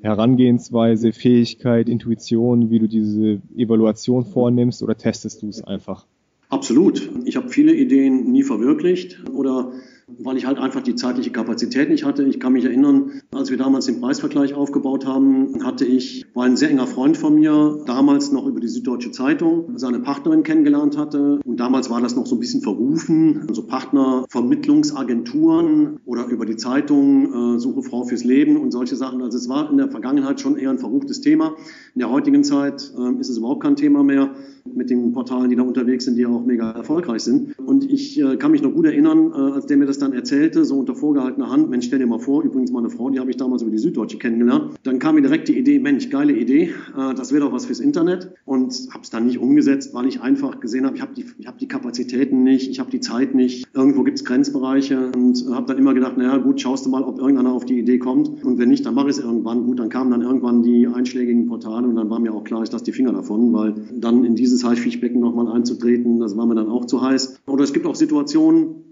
Herangehensweise, 0.00 1.12
Fähigkeit, 1.12 1.90
Intuition, 1.90 2.70
wie 2.70 2.78
du 2.78 2.88
diese 2.88 3.42
Evaluation 3.54 4.24
vornimmst 4.24 4.82
oder 4.82 4.96
testest 4.96 5.42
du 5.42 5.48
es 5.48 5.62
einfach? 5.62 6.06
Absolut. 6.48 7.10
Ich 7.26 7.36
habe 7.36 7.50
viele 7.50 7.74
Ideen 7.74 8.32
nie 8.32 8.42
verwirklicht 8.42 9.22
oder 9.34 9.70
weil 10.06 10.36
ich 10.36 10.46
halt 10.46 10.58
einfach 10.58 10.82
die 10.82 10.94
zeitliche 10.94 11.30
Kapazität 11.30 11.88
nicht 11.88 12.04
hatte. 12.04 12.22
Ich 12.24 12.38
kann 12.40 12.52
mich 12.52 12.64
erinnern, 12.64 13.22
als 13.32 13.50
wir 13.50 13.56
damals 13.56 13.86
den 13.86 14.00
Preisvergleich 14.00 14.54
aufgebaut 14.54 15.06
haben, 15.06 15.64
hatte 15.64 15.84
ich, 15.84 16.26
war 16.34 16.44
ein 16.44 16.56
sehr 16.56 16.70
enger 16.70 16.86
Freund 16.86 17.16
von 17.16 17.34
mir, 17.34 17.82
damals 17.86 18.30
noch 18.32 18.46
über 18.46 18.60
die 18.60 18.68
Süddeutsche 18.68 19.10
Zeitung, 19.10 19.78
seine 19.78 20.00
Partnerin 20.00 20.42
kennengelernt 20.42 20.98
hatte. 20.98 21.40
Und 21.44 21.58
damals 21.58 21.90
war 21.90 22.00
das 22.00 22.16
noch 22.16 22.26
so 22.26 22.36
ein 22.36 22.40
bisschen 22.40 22.62
verrufen, 22.62 23.44
also 23.48 23.66
Partnervermittlungsagenturen 23.66 25.98
oder 26.04 26.26
über 26.26 26.46
die 26.46 26.56
Zeitung, 26.56 27.56
äh, 27.56 27.58
Suche 27.58 27.82
Frau 27.82 28.04
fürs 28.04 28.24
Leben 28.24 28.56
und 28.56 28.70
solche 28.72 28.96
Sachen. 28.96 29.22
Also 29.22 29.38
es 29.38 29.48
war 29.48 29.70
in 29.70 29.78
der 29.78 29.90
Vergangenheit 29.90 30.40
schon 30.40 30.56
eher 30.56 30.70
ein 30.70 30.78
verruchtes 30.78 31.20
Thema. 31.20 31.54
In 31.94 32.00
der 32.00 32.10
heutigen 32.10 32.42
Zeit 32.44 32.92
äh, 32.98 33.20
ist 33.20 33.30
es 33.30 33.38
überhaupt 33.38 33.62
kein 33.62 33.76
Thema 33.76 34.02
mehr 34.02 34.34
mit 34.72 34.90
den 34.90 35.12
Portalen, 35.12 35.50
die 35.50 35.56
da 35.56 35.62
unterwegs 35.62 36.04
sind, 36.04 36.16
die 36.16 36.26
auch 36.26 36.44
mega 36.44 36.70
erfolgreich 36.70 37.22
sind. 37.22 37.58
Und 37.58 37.90
ich 37.90 38.20
äh, 38.20 38.36
kann 38.36 38.50
mich 38.50 38.62
noch 38.62 38.72
gut 38.72 38.86
erinnern, 38.86 39.32
äh, 39.32 39.52
als 39.52 39.66
der 39.66 39.76
mir 39.76 39.86
das 39.86 39.98
dann 39.98 40.12
erzählte, 40.12 40.64
so 40.64 40.78
unter 40.78 40.94
vorgehaltener 40.94 41.50
Hand, 41.50 41.70
Mensch, 41.70 41.86
stell 41.86 41.98
dir 41.98 42.06
mal 42.06 42.18
vor, 42.18 42.42
übrigens 42.42 42.72
meine 42.72 42.90
Frau, 42.90 43.10
die 43.10 43.20
habe 43.20 43.30
ich 43.30 43.36
damals 43.36 43.62
über 43.62 43.70
die 43.70 43.78
Süddeutsche 43.78 44.18
kennengelernt, 44.18 44.74
dann 44.82 44.98
kam 44.98 45.16
mir 45.16 45.22
direkt 45.22 45.48
die 45.48 45.58
Idee, 45.58 45.78
Mensch, 45.78 46.08
geile 46.10 46.32
Idee, 46.32 46.72
äh, 46.96 47.14
das 47.14 47.32
wäre 47.32 47.44
doch 47.44 47.52
was 47.52 47.66
fürs 47.66 47.80
Internet 47.80 48.32
und 48.44 48.72
habe 48.90 49.02
es 49.02 49.10
dann 49.10 49.26
nicht 49.26 49.38
umgesetzt, 49.38 49.94
weil 49.94 50.06
ich 50.06 50.20
einfach 50.20 50.60
gesehen 50.60 50.86
habe, 50.86 50.96
ich 50.96 51.02
habe 51.02 51.14
die, 51.14 51.24
hab 51.46 51.58
die 51.58 51.68
Kapazitäten 51.68 52.42
nicht, 52.42 52.70
ich 52.70 52.80
habe 52.80 52.90
die 52.90 53.00
Zeit 53.00 53.34
nicht, 53.34 53.66
irgendwo 53.74 54.02
gibt 54.02 54.18
es 54.18 54.24
Grenzbereiche 54.24 55.10
und 55.14 55.44
habe 55.50 55.66
dann 55.66 55.78
immer 55.78 55.94
gedacht, 55.94 56.16
naja 56.16 56.38
gut, 56.38 56.60
schaust 56.60 56.86
du 56.86 56.90
mal, 56.90 57.02
ob 57.02 57.18
irgendeiner 57.18 57.52
auf 57.52 57.64
die 57.64 57.78
Idee 57.78 57.98
kommt 57.98 58.42
und 58.44 58.58
wenn 58.58 58.68
nicht, 58.68 58.86
dann 58.86 58.94
mache 58.94 59.10
ich 59.10 59.18
es 59.18 59.22
irgendwann. 59.22 59.64
Gut, 59.64 59.78
dann 59.78 59.88
kamen 59.88 60.10
dann 60.10 60.22
irgendwann 60.22 60.62
die 60.62 60.86
einschlägigen 60.86 61.46
Portale 61.46 61.86
und 61.86 61.96
dann 61.96 62.10
war 62.10 62.18
mir 62.18 62.32
auch 62.32 62.44
klar, 62.44 62.62
ich 62.62 62.72
lasse 62.72 62.84
die 62.84 62.92
Finger 62.92 63.12
davon, 63.12 63.52
weil 63.52 63.74
dann 63.92 64.24
in 64.24 64.34
diese 64.34 64.53
dieses 64.54 64.64
Haifischbecken 64.64 65.20
nochmal 65.20 65.48
einzutreten, 65.52 66.20
das 66.20 66.36
war 66.36 66.46
mir 66.46 66.54
dann 66.54 66.68
auch 66.68 66.84
zu 66.84 67.02
heiß. 67.02 67.40
Oder 67.46 67.64
es 67.64 67.72
gibt 67.72 67.86
auch 67.86 67.96
Situationen, 67.96 68.84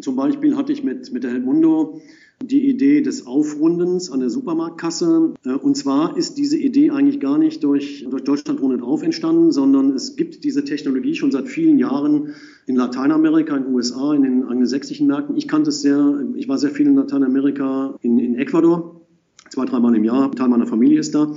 zum 0.00 0.16
Beispiel 0.16 0.56
hatte 0.56 0.72
ich 0.72 0.82
mit, 0.82 1.12
mit 1.12 1.24
der 1.24 1.30
Helmundo 1.30 2.00
die 2.42 2.70
Idee 2.70 3.02
des 3.02 3.26
Aufrundens 3.26 4.10
an 4.10 4.20
der 4.20 4.30
Supermarktkasse. 4.30 5.34
Äh, 5.44 5.50
und 5.50 5.76
zwar 5.76 6.16
ist 6.16 6.38
diese 6.38 6.56
Idee 6.56 6.90
eigentlich 6.90 7.20
gar 7.20 7.36
nicht 7.36 7.62
durch, 7.62 8.06
durch 8.08 8.24
Deutschland 8.24 8.62
rundet 8.62 8.80
auf 8.80 9.02
entstanden, 9.02 9.52
sondern 9.52 9.92
es 9.92 10.16
gibt 10.16 10.42
diese 10.42 10.64
Technologie 10.64 11.14
schon 11.14 11.32
seit 11.32 11.48
vielen 11.48 11.78
Jahren 11.78 12.32
in 12.64 12.76
Lateinamerika, 12.76 13.54
in 13.58 13.64
den 13.64 13.74
USA, 13.74 14.14
in 14.14 14.22
den 14.22 14.44
angelsächsischen 14.44 15.06
Märkten. 15.06 15.36
Ich 15.36 15.48
kannte 15.48 15.68
es 15.68 15.82
sehr, 15.82 16.24
ich 16.34 16.48
war 16.48 16.56
sehr 16.56 16.70
viel 16.70 16.86
in 16.86 16.94
Lateinamerika, 16.94 17.94
in, 18.00 18.18
in 18.18 18.36
Ecuador 18.36 19.02
zwei, 19.50 19.66
dreimal 19.66 19.94
im 19.94 20.04
Jahr. 20.04 20.30
Ein 20.30 20.36
Teil 20.36 20.48
meiner 20.48 20.66
Familie 20.66 21.00
ist 21.00 21.14
da 21.14 21.34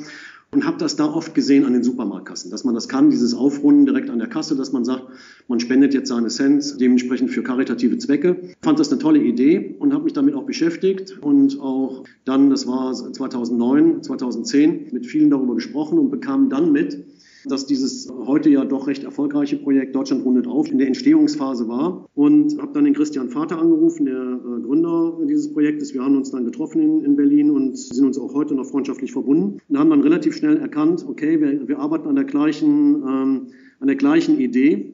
und 0.54 0.66
habe 0.66 0.78
das 0.78 0.96
da 0.96 1.06
oft 1.06 1.34
gesehen 1.34 1.66
an 1.66 1.74
den 1.74 1.84
Supermarktkassen, 1.84 2.52
dass 2.52 2.64
man 2.64 2.76
das 2.76 2.88
kann, 2.88 3.10
dieses 3.10 3.34
Aufrunden 3.34 3.86
direkt 3.86 4.10
an 4.10 4.20
der 4.20 4.28
Kasse, 4.28 4.56
dass 4.56 4.72
man 4.72 4.86
sagt, 4.86 5.04
man 5.48 5.60
spendet 5.60 5.94
jetzt 5.94 6.10
seine 6.10 6.28
Cents 6.28 6.78
dementsprechend 6.78 7.32
für 7.32 7.44
karitative 7.44 7.98
Zwecke. 7.98 8.40
Fand 8.62 8.80
das 8.80 8.92
eine 8.92 9.00
tolle 9.00 9.20
Idee 9.20 9.76
und 9.80 9.94
habe 9.94 10.04
mich 10.04 10.14
damit 10.14 10.36
auch 10.36 10.46
beschäftigt 10.46 11.18
und 11.22 11.60
auch 11.60 12.04
dann, 12.26 12.50
das 12.50 12.68
war 12.68 12.94
2009, 12.94 14.04
2010, 14.04 14.88
mit 14.92 15.06
vielen 15.08 15.30
darüber 15.30 15.56
gesprochen 15.56 15.98
und 15.98 16.12
bekam 16.12 16.50
dann 16.50 16.72
mit, 16.72 17.04
dass 17.46 17.66
dieses 17.66 18.12
heute 18.26 18.50
ja 18.50 18.66
doch 18.66 18.88
recht 18.88 19.04
erfolgreiche 19.04 19.58
Projekt 19.58 19.96
Deutschland 19.96 20.26
rundet 20.26 20.48
auf 20.48 20.70
in 20.72 20.78
der 20.78 20.88
Entstehungsphase 20.88 21.68
war. 21.68 22.08
Und 22.16 22.62
habe 22.62 22.74
dann 22.74 22.86
den 22.86 22.94
Christian 22.94 23.30
Vater 23.30 23.60
angerufen, 23.60 24.06
der 24.06 24.16
äh, 24.16 24.62
Gründer 24.62 25.18
dieses 25.28 25.52
Projektes. 25.52 25.94
Wir 25.94 26.04
haben 26.04 26.16
uns 26.16 26.32
dann 26.32 26.46
getroffen 26.46 26.82
in, 26.82 27.06
in, 27.06 27.16
Berlin 27.16 27.52
und 27.52 27.78
sind 27.78 28.06
uns 28.06 28.18
auch 28.18 28.34
heute 28.34 28.56
noch 28.56 28.66
freundschaftlich 28.66 29.12
verbunden. 29.12 29.60
Und 29.68 29.78
haben 29.78 29.90
dann 29.90 30.02
relativ 30.02 30.36
schnell 30.36 30.58
erkannt, 30.58 31.06
okay, 31.08 31.40
wir, 31.40 31.68
wir 31.68 31.80
arbeiten 31.80 32.08
an 32.08 32.16
der 32.16 32.26
gleichen, 32.26 33.04
ähm, 33.08 33.48
an 33.80 33.88
der 33.88 33.96
gleichen 33.96 34.40
Idee. 34.40 34.94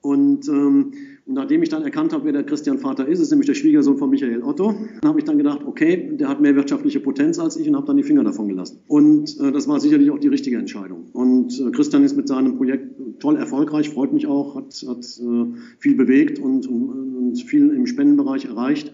Und 0.00 0.48
ähm, 0.48 0.92
und 1.24 1.34
nachdem 1.34 1.62
ich 1.62 1.68
dann 1.68 1.82
erkannt 1.82 2.12
habe, 2.12 2.24
wer 2.24 2.32
der 2.32 2.42
Christian 2.42 2.78
Vater 2.78 3.06
ist, 3.06 3.20
ist 3.20 3.30
nämlich 3.30 3.46
der 3.46 3.54
Schwiegersohn 3.54 3.96
von 3.96 4.10
Michael 4.10 4.42
Otto, 4.42 4.74
habe 5.04 5.20
ich 5.20 5.24
dann 5.24 5.38
gedacht, 5.38 5.60
okay, 5.64 6.10
der 6.14 6.28
hat 6.28 6.40
mehr 6.40 6.56
wirtschaftliche 6.56 6.98
Potenz 6.98 7.38
als 7.38 7.56
ich 7.56 7.68
und 7.68 7.76
habe 7.76 7.86
dann 7.86 7.96
die 7.96 8.02
Finger 8.02 8.24
davon 8.24 8.48
gelassen. 8.48 8.80
Und 8.88 9.38
äh, 9.38 9.52
das 9.52 9.68
war 9.68 9.78
sicherlich 9.78 10.10
auch 10.10 10.18
die 10.18 10.28
richtige 10.28 10.58
Entscheidung. 10.58 11.04
Und 11.12 11.60
äh, 11.60 11.70
Christian 11.70 12.02
ist 12.02 12.16
mit 12.16 12.26
seinem 12.26 12.56
Projekt 12.56 13.20
toll 13.20 13.36
erfolgreich, 13.36 13.90
freut 13.90 14.12
mich 14.12 14.26
auch, 14.26 14.56
hat, 14.56 14.84
hat 14.88 15.04
äh, 15.20 15.58
viel 15.78 15.94
bewegt 15.94 16.40
und, 16.40 16.66
und, 16.66 16.90
und 16.90 17.42
viel 17.42 17.70
im 17.70 17.86
Spendenbereich 17.86 18.46
erreicht. 18.46 18.92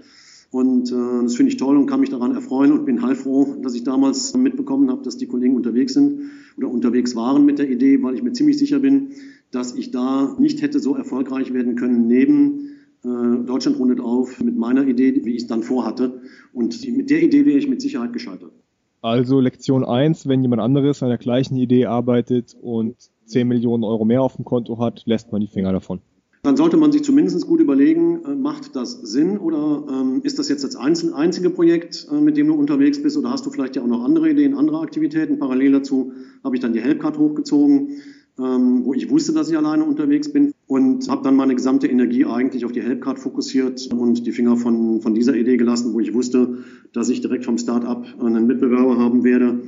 Und 0.51 0.91
äh, 0.91 1.23
das 1.23 1.35
finde 1.35 1.53
ich 1.53 1.59
toll 1.59 1.77
und 1.77 1.87
kann 1.87 2.01
mich 2.01 2.11
daran 2.11 2.35
erfreuen 2.35 2.73
und 2.73 2.87
bin 2.87 3.03
heilfroh, 3.03 3.57
dass 3.63 3.75
ich 3.75 3.85
damals 3.85 4.35
mitbekommen 4.35 4.91
habe, 4.91 5.03
dass 5.03 5.17
die 5.17 5.27
Kollegen 5.27 5.57
unterwegs 5.57 5.95
sind 5.95 6.31
oder 6.57 6.69
unterwegs 6.69 7.15
waren 7.15 7.45
mit 7.45 7.59
der 7.59 7.71
Idee, 7.71 8.03
weil 8.03 8.15
ich 8.15 8.23
mir 8.23 8.33
ziemlich 8.33 8.59
sicher 8.59 8.79
bin, 8.79 9.11
dass 9.51 9.75
ich 9.75 9.91
da 9.91 10.37
nicht 10.39 10.63
hätte 10.63 10.81
so 10.81 10.95
erfolgreich 10.95 11.53
werden 11.53 11.77
können 11.77 12.07
neben 12.07 12.77
äh, 13.05 13.45
Deutschland 13.47 13.79
rundet 13.79 14.01
auf 14.01 14.43
mit 14.43 14.57
meiner 14.57 14.87
Idee, 14.87 15.25
wie 15.25 15.35
ich 15.35 15.43
es 15.43 15.47
dann 15.47 15.63
vorhatte. 15.63 16.21
Und 16.53 16.85
die, 16.85 16.93
mit 16.93 17.11
der 17.11 17.23
Idee 17.23 17.47
wäre 17.47 17.59
ich 17.59 17.69
mit 17.69 17.81
Sicherheit 17.81 18.13
gescheitert. 18.13 18.53
Also 19.01 19.41
Lektion 19.41 19.85
1, 19.85 20.27
wenn 20.27 20.43
jemand 20.43 20.61
anderes 20.61 21.03
an 21.03 21.09
der 21.09 21.19
gleichen 21.19 21.57
Idee 21.57 21.87
arbeitet 21.87 22.57
und 22.61 22.97
10 23.27 23.47
Millionen 23.47 23.85
Euro 23.85 24.05
mehr 24.05 24.23
auf 24.23 24.37
dem 24.37 24.45
Konto 24.45 24.79
hat, 24.79 25.03
lässt 25.07 25.31
man 25.31 25.41
die 25.41 25.47
Finger 25.47 25.73
davon. 25.73 26.01
Dann 26.43 26.57
sollte 26.57 26.77
man 26.77 26.93
sich 26.93 27.03
zumindest 27.03 27.47
gut 27.47 27.61
überlegen, 27.61 28.25
äh, 28.25 28.35
macht 28.35 28.75
das 28.77 28.93
Sinn 28.93 29.39
oder 29.39 29.85
ähm, 29.91 30.21
ist 30.23 30.39
das 30.39 30.49
jetzt 30.49 30.65
das 30.65 30.77
einzige 30.77 31.51
Projekt, 31.51 32.07
äh, 32.11 32.21
mit 32.21 32.37
dem 32.37 32.47
du 32.49 32.55
unterwegs 32.55 33.03
bist 33.03 33.17
oder 33.17 33.31
hast 33.31 33.45
du 33.45 33.51
vielleicht 33.51 33.77
ja 33.77 33.83
auch 33.83 33.89
noch 33.89 34.05
andere 34.05 34.31
Ideen, 34.31 34.55
andere 34.55 34.81
Aktivitäten? 34.81 35.39
Parallel 35.39 35.73
dazu 35.73 36.13
habe 36.45 36.57
ich 36.57 36.63
dann 36.63 36.73
die 36.73 36.81
Helpcard 36.81 37.19
hochgezogen 37.19 37.97
ähm, 38.39 38.85
wo 38.85 38.95
ich 38.95 39.11
wusste, 39.11 39.33
dass 39.33 39.51
ich 39.51 39.57
alleine 39.57 39.85
unterwegs 39.85 40.33
bin 40.33 40.53
und 40.67 41.09
habe 41.09 41.23
dann 41.23 41.37
meine 41.37 41.55
gesamte 41.55 41.87
Energie 41.87 42.25
eigentlich 42.25 42.65
auf 42.65 42.73
die 42.73 42.83
Helpcard 42.83 43.19
fokussiert 43.19 43.89
und 43.93 44.27
die 44.27 44.33
Finger 44.33 44.57
von, 44.57 45.01
von 45.01 45.15
dieser 45.15 45.35
Idee 45.35 45.57
gelassen, 45.57 45.93
wo 45.93 46.01
ich 46.01 46.15
wusste, 46.15 46.59
dass 46.93 47.09
ich 47.09 47.21
direkt 47.21 47.45
vom 47.45 47.59
Start-up 47.59 48.07
einen 48.21 48.47
Mitbewerber 48.47 48.99
haben 48.99 49.25
werde. 49.25 49.61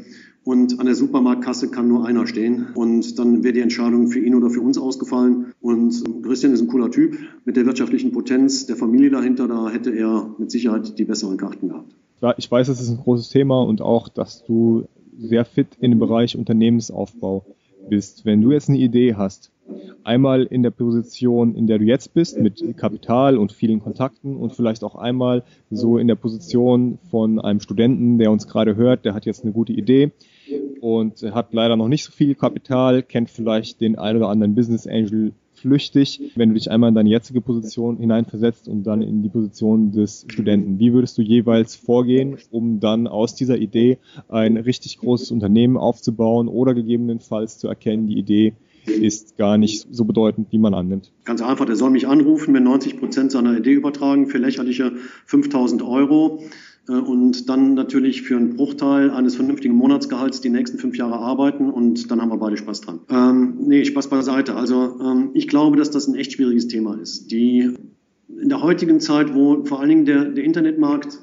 Und 0.43 0.81
an 0.81 0.87
der 0.87 0.95
Supermarktkasse 0.95 1.71
kann 1.71 1.89
nur 1.89 2.07
einer 2.07 2.27
stehen. 2.27 2.69
Und 2.75 3.19
dann 3.19 3.45
wäre 3.45 3.53
die 3.53 3.61
Entscheidung 3.61 4.09
für 4.09 4.21
ihn 4.21 4.35
oder 4.35 4.49
für 4.49 4.63
uns 4.63 4.79
ausgefallen. 4.79 5.53
Und 5.61 6.03
Christian 6.23 6.55
ist 6.55 6.63
ein 6.63 6.69
cooler 6.69 6.91
Typ 6.91 7.19
mit 7.45 7.57
der 7.57 7.67
wirtschaftlichen 7.67 8.11
Potenz 8.11 8.65
der 8.67 8.77
Familie 8.77 9.11
dahinter. 9.11 9.49
Da 9.49 9.69
hätte 9.69 9.91
er 9.91 10.35
mit 10.39 10.51
Sicherheit 10.51 10.99
die 10.99 11.05
besseren 11.05 11.37
Karten 11.37 11.69
gehabt. 11.69 11.95
Ja, 12.23 12.35
ich 12.39 12.51
weiß, 12.51 12.69
das 12.69 12.81
ist 12.81 12.89
ein 12.89 12.99
großes 12.99 13.29
Thema 13.29 13.63
und 13.63 13.83
auch, 13.83 14.09
dass 14.09 14.45
du 14.45 14.85
sehr 15.19 15.45
fit 15.45 15.69
in 15.79 15.91
dem 15.91 16.01
Bereich 16.01 16.37
Unternehmensaufbau 16.37 17.45
bist, 17.89 18.25
wenn 18.25 18.41
du 18.41 18.53
jetzt 18.53 18.69
eine 18.69 18.79
Idee 18.79 19.15
hast, 19.15 19.51
einmal 20.05 20.45
in 20.45 20.63
der 20.63 20.71
Position, 20.71 21.55
in 21.55 21.67
der 21.67 21.79
du 21.79 21.85
jetzt 21.85 22.15
bist, 22.15 22.39
mit 22.39 22.77
Kapital 22.77 23.39
und 23.39 23.53
vielen 23.53 23.81
Kontakten 23.81 24.37
und 24.37 24.53
vielleicht 24.55 24.85
auch 24.85 24.95
einmal 24.95 25.45
so 25.71 25.99
in 25.99 26.09
der 26.09 26.15
Position 26.15 26.99
von 27.11 27.41
einem 27.41 27.61
Studenten, 27.61 28.19
der 28.19 28.31
uns 28.31 28.49
gerade 28.49 28.77
hört, 28.77 29.05
der 29.05 29.15
hat 29.15 29.27
jetzt 29.27 29.45
eine 29.45 29.53
gute 29.53 29.73
Idee 29.73 30.13
und 30.81 31.23
hat 31.23 31.53
leider 31.53 31.77
noch 31.77 31.89
nicht 31.89 32.05
so 32.05 32.13
viel 32.13 32.35
Kapital, 32.35 33.03
kennt 33.03 33.31
vielleicht 33.31 33.81
den 33.81 33.99
ein 33.99 34.17
oder 34.17 34.29
anderen 34.29 34.55
Business 34.55 34.87
Angel 34.87 35.33
flüchtig, 35.61 36.33
wenn 36.37 36.51
du 36.51 36.55
dich 36.55 36.71
einmal 36.71 36.89
in 36.89 36.95
deine 36.95 37.11
jetzige 37.11 37.41
Position 37.41 37.99
hineinversetzt 37.99 38.69
und 38.69 38.85
dann 38.85 39.03
in 39.03 39.23
die 39.23 39.29
Position 39.29 39.93
des 39.93 40.27
Studenten. 40.29 40.79
Wie 40.79 40.93
würdest 40.93 41.19
du 41.19 41.23
jeweils 41.23 41.77
vorgehen, 41.77 42.39
um 42.51 42.81
dann 42.81 43.07
aus 43.07 43.35
dieser 43.35 43.59
Idee 43.59 43.99
ein 44.29 44.57
richtig 44.57 44.99
großes 44.99 45.31
Unternehmen 45.31 45.77
aufzubauen 45.77 46.49
oder 46.49 46.75
gegebenenfalls 46.75 47.59
zu 47.59 47.69
erkennen, 47.69 48.07
die 48.07 48.19
Idee 48.19 48.55
ist 48.87 49.37
gar 49.37 49.59
nicht 49.59 49.87
so 49.91 50.05
bedeutend, 50.05 50.49
wie 50.51 50.59
man 50.59 50.75
annimmt. 50.75 51.13
Ganz 51.25 51.43
einfach, 51.43 51.67
der 51.67 51.77
soll 51.77 51.91
mich 51.91 52.09
anrufen, 52.09 52.53
mir 52.53 52.61
90 52.61 52.99
Prozent 52.99 53.31
seiner 53.31 53.57
Idee 53.57 53.73
übertragen 53.73 54.27
für 54.27 54.39
lächerliche 54.39 54.93
5000 55.27 55.83
Euro. 55.83 56.43
Äh, 56.91 56.95
und 56.95 57.49
dann 57.49 57.75
natürlich 57.75 58.23
für 58.23 58.37
einen 58.37 58.57
Bruchteil 58.57 59.11
eines 59.11 59.37
vernünftigen 59.37 59.75
Monatsgehalts 59.75 60.41
die 60.41 60.51
nächsten 60.51 60.79
fünf 60.79 60.97
Jahre 60.97 61.17
arbeiten 61.17 61.71
und 61.71 62.11
dann 62.11 62.21
haben 62.21 62.31
wir 62.31 62.39
beide 62.39 62.57
Spaß 62.57 62.81
dran. 62.83 63.01
Ähm, 63.09 63.55
nee, 63.61 63.85
Spaß 63.85 64.09
beiseite. 64.09 64.57
Also 64.57 64.99
ähm, 65.01 65.31
ich 65.35 65.49
glaube, 65.49 65.77
dass 65.77 65.91
das 65.91 66.09
ein 66.09 66.15
echt 66.15 66.33
schwieriges 66.33 66.69
Thema 66.69 66.99
ist. 67.01 67.31
Die 67.31 67.75
in 68.41 68.49
der 68.49 68.63
heutigen 68.63 69.01
Zeit, 69.01 69.35
wo 69.35 69.65
vor 69.65 69.81
allen 69.81 69.89
Dingen 69.89 70.05
der, 70.05 70.25
der 70.27 70.45
Internetmarkt 70.45 71.19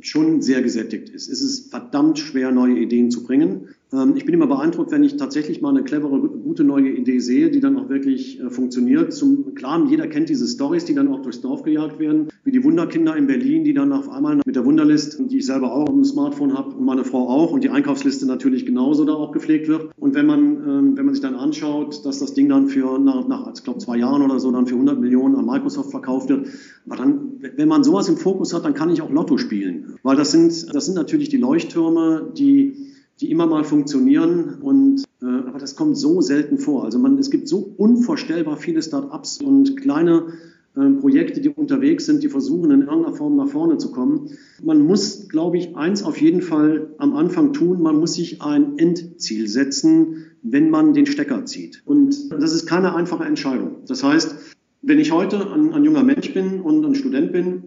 schon 0.00 0.40
sehr 0.40 0.62
gesättigt 0.62 1.08
ist, 1.10 1.28
ist 1.28 1.42
es 1.42 1.68
verdammt 1.68 2.18
schwer, 2.18 2.52
neue 2.52 2.78
Ideen 2.78 3.10
zu 3.10 3.22
bringen. 3.22 3.68
Ähm, 3.92 4.14
ich 4.16 4.24
bin 4.24 4.34
immer 4.34 4.46
beeindruckt, 4.46 4.90
wenn 4.90 5.02
ich 5.02 5.16
tatsächlich 5.16 5.60
mal 5.60 5.70
eine 5.70 5.82
clevere, 5.82 6.20
gute 6.20 6.64
neue 6.64 6.90
Idee 6.90 7.18
sehe, 7.18 7.50
die 7.50 7.60
dann 7.60 7.76
auch 7.76 7.88
wirklich 7.88 8.40
äh, 8.40 8.50
funktioniert. 8.50 9.12
Zum 9.12 9.54
klar, 9.54 9.84
jeder 9.88 10.06
kennt 10.06 10.28
diese 10.28 10.46
Stories, 10.46 10.84
die 10.84 10.94
dann 10.94 11.08
auch 11.08 11.22
durchs 11.22 11.40
Dorf 11.40 11.62
gejagt 11.62 11.98
werden, 11.98 12.28
wie 12.44 12.52
die 12.52 12.62
Wunderkinder 12.62 13.16
in 13.16 13.26
Berlin, 13.26 13.64
die 13.64 13.74
dann 13.74 13.92
auf 13.92 14.08
einmal 14.08 14.40
mit 14.44 14.56
der 14.56 14.64
Wunderlist, 14.64 15.18
die 15.30 15.38
ich 15.38 15.46
selber 15.46 15.72
auch 15.72 15.88
auf 15.88 15.94
dem 15.94 16.04
Smartphone 16.04 16.56
habe 16.56 16.74
und 16.76 16.84
meine 16.84 17.04
Frau 17.04 17.28
auch 17.28 17.52
und 17.52 17.64
die 17.64 17.70
Einkaufsliste 17.70 18.26
natürlich 18.26 18.66
genauso 18.66 19.04
da 19.04 19.14
auch 19.14 19.32
gepflegt 19.32 19.68
wird. 19.68 19.90
Und 19.98 20.14
wenn 20.14 20.26
man, 20.26 20.40
ähm, 20.40 20.96
wenn 20.96 21.04
man 21.04 21.14
sich 21.14 21.22
dann 21.22 21.34
anschaut, 21.34 22.04
dass 22.04 22.18
das 22.18 22.34
Ding 22.34 22.48
dann 22.48 22.68
für 22.68 22.98
nach, 22.98 23.26
nach 23.26 23.50
ich 23.54 23.64
glaube 23.64 23.78
zwei 23.78 23.98
Jahren 23.98 24.22
oder 24.22 24.38
so 24.38 24.50
dann 24.52 24.66
für 24.66 24.74
100 24.74 25.00
Millionen 25.00 25.36
an 25.36 25.46
Microsoft 25.46 25.90
verkauft 25.90 26.28
wird, 26.28 26.48
aber 26.86 26.96
dann, 26.96 27.40
wenn 27.56 27.68
man 27.68 27.84
sowas 27.84 28.08
im 28.08 28.16
Fokus 28.16 28.54
hat, 28.54 28.64
dann 28.64 28.74
kann 28.74 28.90
ich 28.90 29.02
auch 29.02 29.10
Lotto 29.10 29.36
spielen, 29.36 29.96
weil 30.02 30.16
das 30.16 30.32
sind, 30.32 30.74
das 30.74 30.86
sind 30.86 30.94
natürlich 30.94 31.28
die 31.28 31.36
Leuchttürme, 31.36 32.32
die 32.36 32.89
die 33.20 33.30
immer 33.30 33.46
mal 33.46 33.64
funktionieren 33.64 34.58
und 34.62 35.04
äh, 35.22 35.26
aber 35.26 35.58
das 35.58 35.76
kommt 35.76 35.96
so 35.98 36.20
selten 36.20 36.58
vor. 36.58 36.84
Also 36.84 36.98
man, 36.98 37.18
es 37.18 37.30
gibt 37.30 37.48
so 37.48 37.74
unvorstellbar 37.76 38.56
viele 38.56 38.82
Start-ups 38.82 39.42
und 39.42 39.76
kleine 39.76 40.32
äh, 40.76 40.88
Projekte, 41.00 41.40
die 41.40 41.50
unterwegs 41.50 42.06
sind, 42.06 42.22
die 42.22 42.28
versuchen 42.28 42.70
in 42.70 42.82
irgendeiner 42.82 43.14
Form 43.14 43.36
nach 43.36 43.48
vorne 43.48 43.76
zu 43.76 43.90
kommen. 43.90 44.30
Man 44.62 44.80
muss, 44.80 45.28
glaube 45.28 45.58
ich, 45.58 45.76
eins 45.76 46.02
auf 46.02 46.20
jeden 46.20 46.40
Fall 46.40 46.94
am 46.98 47.14
Anfang 47.14 47.52
tun, 47.52 47.82
man 47.82 47.98
muss 47.98 48.14
sich 48.14 48.40
ein 48.40 48.78
Endziel 48.78 49.48
setzen, 49.48 50.26
wenn 50.42 50.70
man 50.70 50.94
den 50.94 51.06
Stecker 51.06 51.44
zieht. 51.44 51.82
Und 51.84 52.30
das 52.30 52.54
ist 52.54 52.66
keine 52.66 52.94
einfache 52.94 53.24
Entscheidung. 53.24 53.76
Das 53.86 54.02
heißt, 54.02 54.34
wenn 54.80 54.98
ich 54.98 55.12
heute 55.12 55.52
ein, 55.52 55.74
ein 55.74 55.84
junger 55.84 56.04
Mensch 56.04 56.32
bin 56.32 56.60
und 56.60 56.86
ein 56.86 56.94
Student 56.94 57.32
bin, 57.32 57.62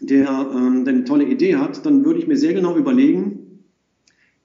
der, 0.00 0.50
ähm, 0.54 0.84
der 0.84 0.94
eine 0.94 1.04
tolle 1.04 1.24
Idee 1.24 1.56
hat, 1.56 1.86
dann 1.86 2.04
würde 2.04 2.18
ich 2.18 2.26
mir 2.26 2.36
sehr 2.36 2.52
genau 2.52 2.76
überlegen, 2.76 3.41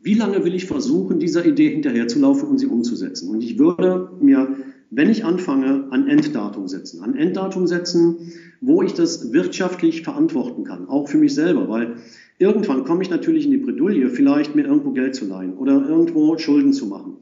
wie 0.07 0.13
lange 0.13 0.45
will 0.45 0.55
ich 0.55 0.67
versuchen, 0.67 1.19
dieser 1.19 1.45
Idee 1.45 1.69
hinterherzulaufen 1.69 2.47
und 2.47 2.59
sie 2.59 2.67
umzusetzen? 2.67 3.29
Und 3.29 3.43
ich 3.43 3.59
würde 3.59 4.09
mir, 4.21 4.55
wenn 4.89 5.09
ich 5.09 5.25
anfange, 5.25 5.87
ein 5.91 6.07
Enddatum 6.07 6.69
setzen. 6.69 7.03
Ein 7.03 7.13
Enddatum 7.13 7.67
setzen, 7.67 8.31
wo 8.61 8.81
ich 8.81 8.93
das 8.93 9.33
wirtschaftlich 9.33 10.03
verantworten 10.03 10.63
kann, 10.63 10.87
auch 10.87 11.09
für 11.09 11.17
mich 11.17 11.35
selber, 11.35 11.67
weil 11.67 11.97
irgendwann 12.39 12.85
komme 12.85 13.03
ich 13.03 13.09
natürlich 13.09 13.43
in 13.43 13.51
die 13.51 13.57
Bredouille, 13.57 14.09
vielleicht 14.09 14.55
mir 14.55 14.65
irgendwo 14.65 14.91
Geld 14.91 15.13
zu 15.13 15.25
leihen 15.27 15.57
oder 15.57 15.85
irgendwo 15.89 16.37
Schulden 16.37 16.71
zu 16.71 16.85
machen. 16.85 17.17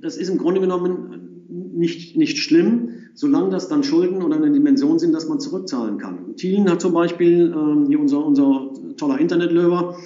Das 0.00 0.16
ist 0.16 0.30
im 0.30 0.38
Grunde 0.38 0.62
genommen 0.62 1.44
nicht, 1.74 2.16
nicht 2.16 2.38
schlimm, 2.38 2.88
solange 3.12 3.50
das 3.50 3.68
dann 3.68 3.82
Schulden 3.82 4.22
oder 4.22 4.36
eine 4.36 4.50
Dimension 4.50 4.98
sind, 4.98 5.12
dass 5.12 5.28
man 5.28 5.40
zurückzahlen 5.40 5.98
kann. 5.98 6.36
Thielen 6.36 6.70
hat 6.70 6.80
zum 6.80 6.94
Beispiel, 6.94 7.52
äh, 7.52 7.86
hier 7.86 8.00
unser, 8.00 8.24
unser 8.24 8.70
toller 8.96 9.20
Internetlöwer, 9.20 9.98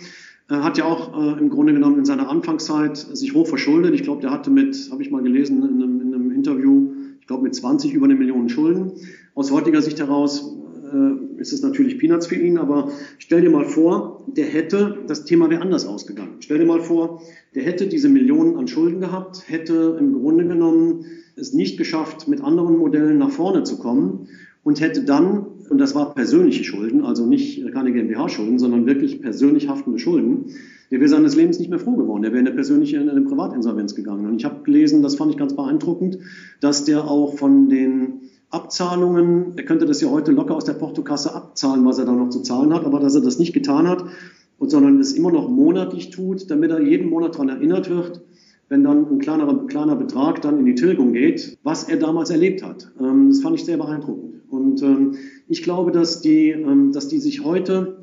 er 0.48 0.64
hat 0.64 0.78
ja 0.78 0.84
auch 0.86 1.12
äh, 1.20 1.38
im 1.38 1.50
Grunde 1.50 1.74
genommen 1.74 1.98
in 1.98 2.04
seiner 2.04 2.30
Anfangszeit 2.30 2.96
sich 2.96 3.34
hoch 3.34 3.46
verschuldet. 3.46 3.94
Ich 3.94 4.02
glaube, 4.02 4.22
der 4.22 4.30
hatte 4.30 4.50
mit, 4.50 4.88
habe 4.90 5.02
ich 5.02 5.10
mal 5.10 5.22
gelesen 5.22 5.58
in 5.58 5.82
einem, 5.82 6.00
in 6.00 6.14
einem 6.14 6.30
Interview, 6.30 6.92
ich 7.20 7.26
glaube 7.26 7.42
mit 7.42 7.54
20 7.54 7.92
über 7.92 8.06
eine 8.06 8.14
Million 8.14 8.48
Schulden. 8.48 8.92
Aus 9.34 9.50
heutiger 9.50 9.82
Sicht 9.82 9.98
heraus 9.98 10.56
äh, 10.90 11.40
ist 11.40 11.52
es 11.52 11.62
natürlich 11.62 11.98
Peanuts 11.98 12.26
für 12.26 12.36
ihn, 12.36 12.56
aber 12.56 12.90
stell 13.18 13.42
dir 13.42 13.50
mal 13.50 13.66
vor, 13.66 14.24
der 14.26 14.46
hätte, 14.46 14.98
das 15.06 15.26
Thema 15.26 15.50
wäre 15.50 15.60
anders 15.60 15.86
ausgegangen. 15.86 16.36
Stell 16.40 16.58
dir 16.58 16.66
mal 16.66 16.80
vor, 16.80 17.20
der 17.54 17.64
hätte 17.64 17.86
diese 17.86 18.08
Millionen 18.08 18.56
an 18.56 18.68
Schulden 18.68 19.00
gehabt, 19.00 19.44
hätte 19.48 19.98
im 20.00 20.14
Grunde 20.14 20.46
genommen 20.46 21.04
es 21.36 21.52
nicht 21.52 21.76
geschafft, 21.76 22.26
mit 22.26 22.42
anderen 22.42 22.78
Modellen 22.78 23.18
nach 23.18 23.30
vorne 23.30 23.64
zu 23.64 23.78
kommen 23.78 24.28
und 24.64 24.80
hätte 24.80 25.04
dann 25.04 25.46
und 25.70 25.78
das 25.78 25.94
war 25.94 26.14
persönliche 26.14 26.64
Schulden, 26.64 27.04
also 27.04 27.26
nicht 27.26 27.72
keine 27.72 27.92
GmbH-Schulden, 27.92 28.58
sondern 28.58 28.86
wirklich 28.86 29.20
persönlich 29.20 29.68
haftende 29.68 29.98
Schulden, 29.98 30.46
der 30.90 31.00
wäre 31.00 31.08
seines 31.08 31.36
Lebens 31.36 31.58
nicht 31.58 31.70
mehr 31.70 31.78
froh 31.78 31.96
geworden. 31.96 32.22
Der 32.22 32.32
wäre 32.32 32.40
in 32.40 32.46
eine 32.46 32.54
persönliche, 32.54 32.96
in 32.96 33.10
eine 33.10 33.20
Privatinsolvenz 33.20 33.94
gegangen. 33.94 34.26
Und 34.26 34.36
ich 34.36 34.44
habe 34.44 34.62
gelesen, 34.62 35.02
das 35.02 35.16
fand 35.16 35.30
ich 35.30 35.36
ganz 35.36 35.54
beeindruckend, 35.54 36.18
dass 36.60 36.84
der 36.84 37.04
auch 37.04 37.36
von 37.36 37.68
den 37.68 38.20
Abzahlungen, 38.50 39.52
er 39.56 39.64
könnte 39.64 39.84
das 39.84 40.00
ja 40.00 40.10
heute 40.10 40.32
locker 40.32 40.56
aus 40.56 40.64
der 40.64 40.72
Portokasse 40.72 41.34
abzahlen, 41.34 41.84
was 41.84 41.98
er 41.98 42.06
da 42.06 42.12
noch 42.12 42.30
zu 42.30 42.40
zahlen 42.40 42.72
hat, 42.72 42.86
aber 42.86 43.00
dass 43.00 43.14
er 43.14 43.20
das 43.20 43.38
nicht 43.38 43.52
getan 43.52 43.86
hat, 43.86 44.04
und 44.58 44.70
sondern 44.70 44.98
es 44.98 45.12
immer 45.12 45.30
noch 45.30 45.48
monatlich 45.48 46.10
tut, 46.10 46.50
damit 46.50 46.70
er 46.70 46.80
jeden 46.80 47.10
Monat 47.10 47.34
daran 47.34 47.48
erinnert 47.48 47.88
wird, 47.88 48.22
wenn 48.68 48.82
dann 48.82 49.06
ein 49.08 49.18
kleinerer, 49.18 49.66
kleiner 49.66 49.96
Betrag 49.96 50.42
dann 50.42 50.58
in 50.58 50.66
die 50.66 50.74
Tilgung 50.74 51.12
geht, 51.12 51.58
was 51.62 51.84
er 51.84 51.96
damals 51.96 52.30
erlebt 52.30 52.62
hat. 52.62 52.90
Ähm, 53.00 53.28
das 53.28 53.40
fand 53.40 53.56
ich 53.56 53.64
sehr 53.64 53.76
beeindruckend. 53.76 54.37
Und 54.50 54.82
ähm, 54.82 55.16
ich 55.48 55.62
glaube, 55.62 55.92
dass 55.92 56.20
die, 56.20 56.50
ähm, 56.50 56.92
dass 56.92 57.08
die 57.08 57.18
sich 57.18 57.44
heute 57.44 57.98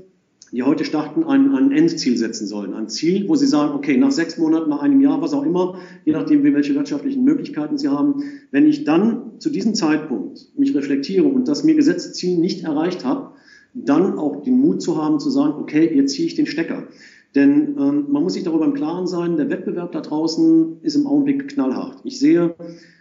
die 0.56 0.64
heute 0.64 0.86
starten, 0.86 1.26
ein, 1.26 1.54
ein 1.54 1.72
Endziel 1.72 2.18
setzen 2.18 2.48
sollen. 2.48 2.74
Ein 2.74 2.88
Ziel, 2.88 3.28
wo 3.28 3.36
sie 3.36 3.46
sagen, 3.46 3.74
okay, 3.76 3.98
nach 3.98 4.12
sechs 4.12 4.38
Monaten, 4.38 4.70
nach 4.70 4.82
einem 4.82 5.02
Jahr, 5.02 5.22
was 5.22 5.34
auch 5.34 5.44
immer, 5.44 5.80
je 6.06 6.14
nachdem, 6.14 6.44
welche 6.44 6.76
wirtschaftlichen 6.76 7.26
Möglichkeiten 7.26 7.78
sie 7.78 7.90
haben, 7.90 8.24
wenn 8.52 8.66
ich 8.66 8.86
dann 8.86 9.40
zu 9.40 9.50
diesem 9.50 9.76
Zeitpunkt 9.76 10.48
mich 10.58 10.74
reflektiere 10.74 11.26
und 11.26 11.50
das 11.50 11.66
mir 11.66 11.76
gesetzte 11.76 12.14
Ziel 12.14 12.38
nicht 12.38 12.64
erreicht 12.64 13.04
habe, 13.04 13.32
dann 13.74 14.18
auch 14.18 14.44
den 14.44 14.58
Mut 14.58 14.82
zu 14.82 15.02
haben, 15.02 15.20
zu 15.20 15.30
sagen, 15.30 15.56
okay, 15.60 15.94
jetzt 15.94 16.14
ziehe 16.14 16.28
ich 16.28 16.36
den 16.36 16.46
Stecker. 16.46 16.88
Denn 17.36 17.76
ähm, 17.78 18.06
man 18.10 18.24
muss 18.24 18.36
sich 18.36 18.44
darüber 18.44 18.64
im 18.64 18.76
Klaren 18.76 19.08
sein, 19.08 19.36
der 19.36 19.50
Wettbewerb 19.50 19.92
da 19.92 20.00
draußen 20.00 20.78
ist 20.84 20.96
im 20.96 21.06
Augenblick 21.06 21.50
knallhart. 21.50 22.00
Ich 22.06 22.18
sehe, 22.18 22.56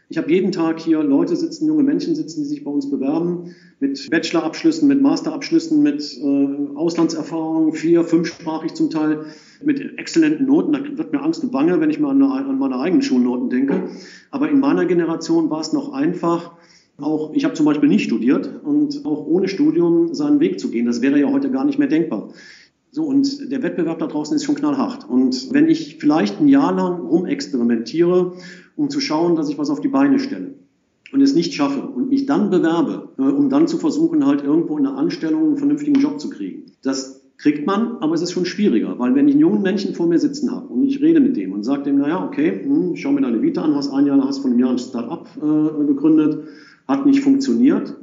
ich 0.09 0.19
habe 0.19 0.31
jeden 0.31 0.53
Tag 0.53 0.81
hier 0.81 1.03
Leute 1.03 1.35
sitzen, 1.37 1.67
junge 1.67 1.83
Menschen 1.83 2.15
sitzen, 2.15 2.43
die 2.43 2.49
sich 2.49 2.65
bei 2.65 2.71
uns 2.71 2.91
bewerben, 2.91 3.55
mit 3.81 4.11
Bachelorabschlüssen, 4.11 4.87
mit 4.87 5.01
Masterabschlüssen, 5.01 5.83
mit 5.83 6.19
äh, 6.19 6.77
Auslandserfahrung, 6.77 7.73
vier, 7.73 8.05
fünfsprachig 8.05 8.75
zum 8.75 8.91
Teil, 8.91 9.25
mit 9.65 9.99
exzellenten 9.99 10.47
Noten. 10.47 10.73
Da 10.73 10.81
wird 10.99 11.13
mir 11.13 11.23
Angst 11.23 11.43
und 11.43 11.53
Bange, 11.53 11.81
wenn 11.81 11.91
ich 11.91 11.99
mal 11.99 12.11
an, 12.11 12.23
an 12.23 12.59
meine 12.59 12.79
eigenen 12.79 13.03
Schulnoten 13.03 13.49
denke. 13.49 13.89
Aber 14.31 14.51
in 14.51 14.61
meiner 14.61 14.85
Generation 14.85 15.51
war 15.51 15.61
es 15.61 15.73
noch 15.73 15.93
einfach, 15.93 16.53
auch, 16.99 17.33
ich 17.35 17.45
habe 17.45 17.55
zum 17.55 17.67
Beispiel 17.67 17.89
nicht 17.89 18.05
studiert 18.05 18.49
und 18.63 19.05
auch 19.05 19.27
ohne 19.27 19.49
Studium 19.49 20.15
seinen 20.15 20.39
Weg 20.39 20.61
zu 20.61 20.71
gehen. 20.71 20.87
Das 20.87 21.03
wäre 21.03 21.19
ja 21.19 21.31
heute 21.33 21.51
gar 21.51 21.65
nicht 21.65 21.79
mehr 21.79 21.89
denkbar. 21.89 22.29
So, 22.93 23.05
und 23.05 23.51
der 23.51 23.65
Wettbewerb 23.65 23.99
da 23.99 24.07
draußen 24.07 24.37
ist 24.37 24.45
schon 24.45 24.55
knallhart. 24.55 25.09
Und 25.11 25.53
wenn 25.53 25.69
ich 25.69 25.97
vielleicht 25.97 26.41
ein 26.41 26.47
Jahr 26.47 26.73
lang 26.73 27.01
rumexperimentiere 27.01 28.35
um 28.77 28.91
zu 28.91 29.01
schauen, 29.01 29.37
dass 29.37 29.49
ich 29.49 29.59
was 29.59 29.70
auf 29.70 29.81
die 29.81 29.89
Beine 29.89 30.18
stelle 30.18 30.55
und 31.12 31.20
es 31.20 31.35
nicht 31.35 31.55
schaffe 31.55 31.81
und 31.81 32.11
mich 32.11 32.27
dann 32.27 32.51
bewerbe, 32.51 33.11
äh, 33.18 33.22
um 33.22 33.49
dann 33.49 33.68
zu 33.68 33.79
versuchen, 33.79 34.27
halt 34.27 34.43
irgendwo 34.43 34.77
in 34.79 34.87
einer 34.87 34.99
Anstellung 34.99 35.45
einen 35.45 35.57
vernünftigen 35.59 36.01
Job 36.01 36.20
zu 36.20 36.31
kriegen. 36.31 36.64
Das 36.83 37.22
kriegt 37.37 37.66
man, 37.66 37.99
aber 37.99 38.14
es 38.14 38.22
ist 38.22 38.33
schon 38.33 38.47
schwieriger, 38.47 38.99
weil 38.99 39.14
wenn 39.14 39.29
ich 39.29 39.35
einen 39.35 39.41
jungen 39.41 39.62
Menschen 39.62 39.95
vor 39.95 40.07
mir 40.07 40.18
sitzen 40.18 40.51
habe 40.51 40.68
und 40.68 40.83
ich 40.85 41.01
rede 41.01 41.20
mit 41.20 41.37
dem 41.37 41.53
und 41.53 41.62
sage 41.62 41.85
dem, 41.85 41.99
naja, 41.99 42.25
okay, 42.25 42.62
hm, 42.64 42.97
schau 42.97 43.12
mir 43.12 43.20
deine 43.20 43.43
Vita 43.43 43.62
an, 43.62 43.75
hast 43.75 43.91
ein 43.91 44.07
Jahr, 44.07 44.20
hast 44.27 44.39
von 44.39 44.51
einem 44.51 44.61
Jahr 44.61 44.70
ein 44.70 44.79
Start-up 44.79 45.29
äh, 45.37 45.87
gegründet, 45.87 46.49
hat 46.87 47.07
nicht 47.07 47.20
funktioniert, 47.20 47.97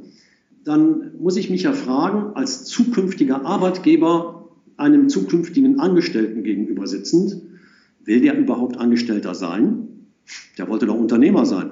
dann 0.64 1.12
muss 1.18 1.36
ich 1.36 1.50
mich 1.50 1.64
ja 1.64 1.72
fragen, 1.72 2.34
als 2.34 2.64
zukünftiger 2.64 3.44
Arbeitgeber 3.44 4.48
einem 4.76 5.08
zukünftigen 5.08 5.80
Angestellten 5.80 6.42
gegenüber 6.44 6.86
sitzend, 6.86 7.42
will 8.04 8.20
der 8.20 8.38
überhaupt 8.38 8.78
Angestellter 8.78 9.34
sein? 9.34 9.88
Der 10.58 10.68
wollte 10.68 10.86
doch 10.86 10.96
Unternehmer 10.96 11.46
sein. 11.46 11.70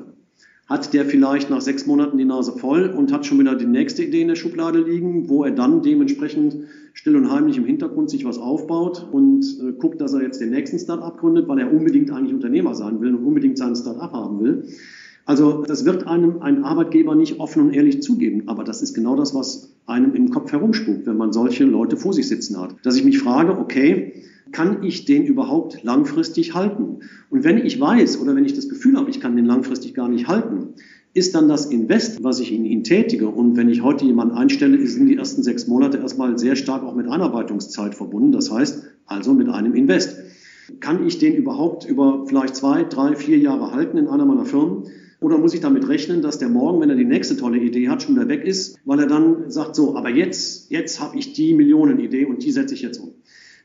Hat 0.66 0.94
der 0.94 1.04
vielleicht 1.04 1.50
nach 1.50 1.60
sechs 1.60 1.86
Monaten 1.86 2.16
die 2.16 2.24
Nase 2.24 2.52
voll 2.52 2.86
und 2.86 3.12
hat 3.12 3.26
schon 3.26 3.40
wieder 3.40 3.56
die 3.56 3.66
nächste 3.66 4.04
Idee 4.04 4.22
in 4.22 4.28
der 4.28 4.36
Schublade 4.36 4.80
liegen, 4.80 5.28
wo 5.28 5.44
er 5.44 5.50
dann 5.50 5.82
dementsprechend 5.82 6.56
still 6.92 7.16
und 7.16 7.30
heimlich 7.30 7.56
im 7.56 7.64
Hintergrund 7.64 8.08
sich 8.08 8.24
was 8.24 8.38
aufbaut 8.38 9.08
und 9.10 9.44
äh, 9.60 9.72
guckt, 9.72 10.00
dass 10.00 10.12
er 10.12 10.22
jetzt 10.22 10.40
den 10.40 10.50
nächsten 10.50 10.78
Start-up 10.78 11.18
gründet, 11.18 11.48
weil 11.48 11.58
er 11.58 11.72
unbedingt 11.72 12.12
eigentlich 12.12 12.34
Unternehmer 12.34 12.74
sein 12.74 13.00
will 13.00 13.14
und 13.14 13.24
unbedingt 13.24 13.58
seinen 13.58 13.74
Start-up 13.74 14.12
haben 14.12 14.40
will. 14.40 14.64
Also 15.24 15.62
das 15.62 15.84
wird 15.84 16.06
einem 16.06 16.42
ein 16.42 16.64
Arbeitgeber 16.64 17.14
nicht 17.14 17.40
offen 17.40 17.62
und 17.62 17.74
ehrlich 17.74 18.02
zugeben, 18.02 18.44
aber 18.46 18.64
das 18.64 18.82
ist 18.82 18.94
genau 18.94 19.16
das, 19.16 19.34
was 19.34 19.72
einem 19.86 20.14
im 20.14 20.30
Kopf 20.30 20.52
herumspukt, 20.52 21.06
wenn 21.06 21.16
man 21.16 21.32
solche 21.32 21.64
Leute 21.64 21.96
vor 21.96 22.12
sich 22.12 22.28
sitzen 22.28 22.60
hat. 22.60 22.74
Dass 22.82 22.96
ich 22.96 23.04
mich 23.04 23.18
frage, 23.18 23.58
okay, 23.58 24.24
kann 24.52 24.82
ich 24.82 25.04
den 25.04 25.24
überhaupt 25.24 25.82
langfristig 25.82 26.54
halten? 26.54 27.00
Und 27.30 27.44
wenn 27.44 27.58
ich 27.58 27.80
weiß 27.80 28.20
oder 28.20 28.34
wenn 28.34 28.44
ich 28.44 28.54
das 28.54 28.68
Gefühl 28.68 28.96
habe, 28.96 29.10
ich 29.10 29.20
kann 29.20 29.36
den 29.36 29.46
langfristig 29.46 29.94
gar 29.94 30.08
nicht 30.08 30.28
halten, 30.28 30.74
ist 31.12 31.34
dann 31.34 31.48
das 31.48 31.66
Invest, 31.66 32.22
was 32.22 32.38
ich 32.40 32.52
in 32.52 32.64
ihn 32.64 32.84
tätige. 32.84 33.28
Und 33.28 33.56
wenn 33.56 33.68
ich 33.68 33.82
heute 33.82 34.04
jemanden 34.04 34.34
einstelle, 34.34 34.86
sind 34.86 35.06
die 35.06 35.16
ersten 35.16 35.42
sechs 35.42 35.66
Monate 35.66 35.98
erstmal 35.98 36.38
sehr 36.38 36.56
stark 36.56 36.84
auch 36.84 36.94
mit 36.94 37.08
Einarbeitungszeit 37.08 37.94
verbunden. 37.94 38.32
Das 38.32 38.50
heißt 38.50 38.84
also 39.06 39.34
mit 39.34 39.48
einem 39.48 39.74
Invest. 39.74 40.16
Kann 40.78 41.04
ich 41.04 41.18
den 41.18 41.34
überhaupt 41.34 41.84
über 41.84 42.24
vielleicht 42.26 42.54
zwei, 42.54 42.84
drei, 42.84 43.16
vier 43.16 43.38
Jahre 43.38 43.72
halten 43.72 43.98
in 43.98 44.06
einer 44.06 44.24
meiner 44.24 44.44
Firmen? 44.44 44.84
Oder 45.20 45.36
muss 45.36 45.52
ich 45.52 45.60
damit 45.60 45.86
rechnen, 45.88 46.22
dass 46.22 46.38
der 46.38 46.48
morgen, 46.48 46.80
wenn 46.80 46.88
er 46.88 46.96
die 46.96 47.04
nächste 47.04 47.36
tolle 47.36 47.58
Idee 47.58 47.88
hat, 47.88 48.02
schon 48.02 48.14
wieder 48.14 48.28
weg 48.28 48.44
ist, 48.44 48.78
weil 48.84 49.00
er 49.00 49.06
dann 49.06 49.50
sagt, 49.50 49.74
so, 49.74 49.96
aber 49.96 50.08
jetzt, 50.08 50.70
jetzt 50.70 51.00
habe 51.00 51.18
ich 51.18 51.34
die 51.34 51.52
Millionenidee 51.54 52.24
und 52.24 52.42
die 52.42 52.52
setze 52.52 52.74
ich 52.74 52.82
jetzt 52.82 52.98
um. 52.98 53.10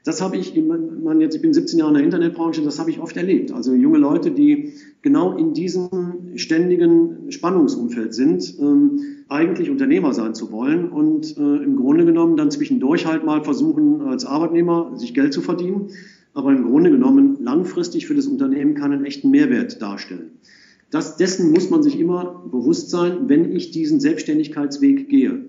Das 0.05 0.21
habe 0.21 0.37
ich, 0.37 0.53
man 0.55 1.19
jetzt, 1.19 1.35
ich 1.35 1.41
bin 1.41 1.51
17 1.51 1.79
Jahre 1.79 1.89
in 1.89 1.95
der 1.95 2.03
Internetbranche, 2.03 2.61
das 2.61 2.77
habe 2.77 2.91
ich 2.91 2.99
oft 2.99 3.17
erlebt. 3.17 3.51
Also 3.51 3.73
junge 3.73 3.97
Leute, 3.97 4.29
die 4.29 4.73
genau 5.01 5.35
in 5.35 5.53
diesem 5.53 5.89
ständigen 6.35 7.31
Spannungsumfeld 7.31 8.13
sind, 8.13 8.53
ähm, 8.59 8.99
eigentlich 9.29 9.71
Unternehmer 9.71 10.13
sein 10.13 10.35
zu 10.35 10.51
wollen 10.51 10.89
und 10.89 11.35
äh, 11.37 11.41
im 11.41 11.75
Grunde 11.75 12.05
genommen 12.05 12.37
dann 12.37 12.51
zwischendurch 12.51 13.07
halt 13.07 13.25
mal 13.25 13.43
versuchen, 13.43 14.01
als 14.01 14.25
Arbeitnehmer 14.25 14.91
sich 14.95 15.15
Geld 15.15 15.33
zu 15.33 15.41
verdienen, 15.41 15.87
aber 16.35 16.51
im 16.51 16.67
Grunde 16.67 16.91
genommen 16.91 17.37
langfristig 17.41 18.05
für 18.05 18.13
das 18.13 18.27
Unternehmen 18.27 18.75
keinen 18.75 19.05
echten 19.05 19.31
Mehrwert 19.31 19.81
darstellen. 19.81 20.33
Das, 20.91 21.17
dessen 21.17 21.51
muss 21.51 21.71
man 21.71 21.81
sich 21.81 21.99
immer 21.99 22.43
bewusst 22.51 22.91
sein, 22.91 23.27
wenn 23.27 23.55
ich 23.55 23.71
diesen 23.71 23.99
Selbstständigkeitsweg 23.99 25.09
gehe. 25.09 25.45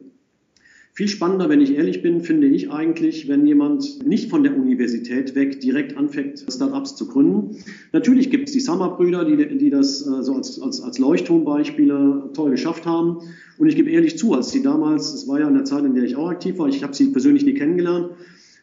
Viel 0.97 1.09
spannender, 1.09 1.51
wenn 1.51 1.61
ich 1.61 1.75
ehrlich 1.75 2.01
bin, 2.01 2.23
finde 2.23 2.47
ich 2.47 2.71
eigentlich, 2.71 3.29
wenn 3.29 3.47
jemand 3.47 4.03
nicht 4.07 4.31
von 4.31 4.43
der 4.43 4.57
Universität 4.57 5.35
weg 5.35 5.61
direkt 5.61 5.95
anfängt, 5.95 6.47
Startups 6.51 6.97
zu 6.97 7.07
gründen. 7.07 7.59
Natürlich 7.93 8.31
gibt 8.31 8.49
es 8.49 8.55
die 8.55 8.61
Summer-Brüder, 8.61 9.27
die, 9.27 9.59
die 9.59 9.69
das 9.69 10.01
äh, 10.01 10.23
so 10.23 10.37
als, 10.37 10.59
als, 10.59 10.81
als 10.81 10.99
Leuchtturmbeispiele 10.99 12.31
toll 12.33 12.51
geschafft 12.51 12.87
haben. 12.87 13.19
Und 13.59 13.69
ich 13.69 13.77
gebe 13.77 13.91
ehrlich 13.91 14.17
zu, 14.17 14.33
als 14.33 14.49
die 14.53 14.63
damals, 14.63 15.13
es 15.13 15.29
war 15.29 15.39
ja 15.39 15.49
in 15.49 15.53
der 15.53 15.67
Zeit, 15.67 15.85
in 15.85 15.95
der 15.95 16.05
ich 16.05 16.17
auch 16.17 16.31
aktiv 16.31 16.57
war, 16.57 16.67
ich 16.67 16.83
habe 16.83 16.95
sie 16.95 17.09
persönlich 17.09 17.45
nie 17.45 17.53
kennengelernt, 17.53 18.13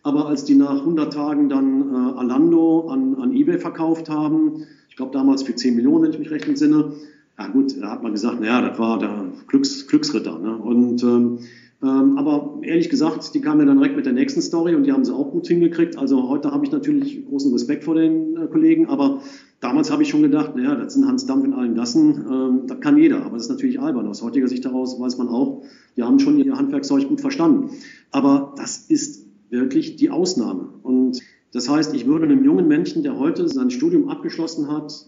aber 0.02 0.28
als 0.28 0.44
die 0.44 0.56
nach 0.56 0.80
100 0.80 1.14
Tagen 1.14 1.50
dann 1.50 1.82
äh, 1.82 2.18
Alando 2.18 2.88
an, 2.88 3.14
an 3.14 3.36
eBay 3.36 3.60
verkauft 3.60 4.10
haben, 4.10 4.64
ich 4.90 4.96
glaube 4.96 5.12
damals 5.12 5.44
für 5.44 5.54
10 5.54 5.76
Millionen, 5.76 6.06
wenn 6.06 6.12
ich 6.14 6.20
mich 6.20 6.32
recht 6.32 6.48
entsinne, 6.48 6.94
ja 7.38 7.48
gut, 7.48 7.80
da 7.80 7.92
hat 7.92 8.02
man 8.02 8.14
gesagt, 8.14 8.42
naja, 8.42 8.68
das 8.68 8.80
war 8.80 8.98
der 8.98 9.32
Glücks, 9.48 9.88
Glücksritter. 9.88 10.40
Ne? 10.40 10.56
Und 10.56 11.04
ähm, 11.04 11.40
ähm, 11.84 12.18
aber 12.18 12.60
ehrlich 12.62 12.90
gesagt, 12.90 13.34
die 13.34 13.42
kamen 13.42 13.60
ja 13.60 13.66
dann 13.66 13.78
direkt 13.78 13.98
mit 13.98 14.06
der 14.06 14.14
nächsten 14.14 14.42
Story 14.42 14.74
und 14.74 14.86
die 14.86 14.94
haben 14.94 15.04
sie 15.04 15.14
auch 15.14 15.32
gut 15.32 15.48
hingekriegt. 15.48 15.98
Also 15.98 16.30
heute 16.30 16.52
habe 16.52 16.66
ich 16.66 16.72
natürlich 16.72 17.28
großen 17.28 17.52
Respekt 17.52 17.84
vor 17.84 17.96
den 17.96 18.38
äh, 18.38 18.48
Kollegen, 18.48 18.88
aber 18.88 19.22
damals 19.60 19.92
habe 19.92 20.02
ich 20.04 20.10
schon 20.10 20.22
gedacht, 20.22 20.56
naja, 20.56 20.76
das 20.76 20.94
sind 20.94 21.06
Hans 21.06 21.26
Dampf 21.26 21.44
in 21.44 21.54
allen 21.54 21.76
Gassen, 21.76 22.26
ähm, 22.32 22.62
das 22.68 22.80
kann 22.80 22.98
jeder. 22.98 23.26
Aber 23.26 23.36
das 23.36 23.48
ist 23.48 23.50
natürlich 23.50 23.82
albern. 23.82 24.08
Aus 24.08 24.22
heutiger 24.22 24.48
Sicht 24.48 24.64
daraus 24.64 24.98
weiß 24.98 25.18
man 25.18 25.28
auch, 25.28 25.64
die 25.98 26.04
haben 26.04 26.20
schon 26.20 26.40
ihr 26.40 26.56
Handwerkszeug 26.56 27.10
gut 27.10 27.20
verstanden. 27.20 27.72
Aber 28.12 28.54
das 28.56 28.78
ist 28.88 29.28
wirklich 29.50 29.98
die 29.98 30.10
Ausnahme. 30.10 30.70
Und 30.84 31.20
das 31.52 31.68
heißt, 31.68 31.94
ich 31.94 32.08
würde 32.08 32.26
einem 32.26 32.46
jungen 32.46 32.70
Menschen, 32.70 33.04
der 33.04 33.20
heute 33.20 33.50
sein 33.50 33.70
Studium 33.70 34.08
abgeschlossen 34.08 34.72
hat, 34.72 35.06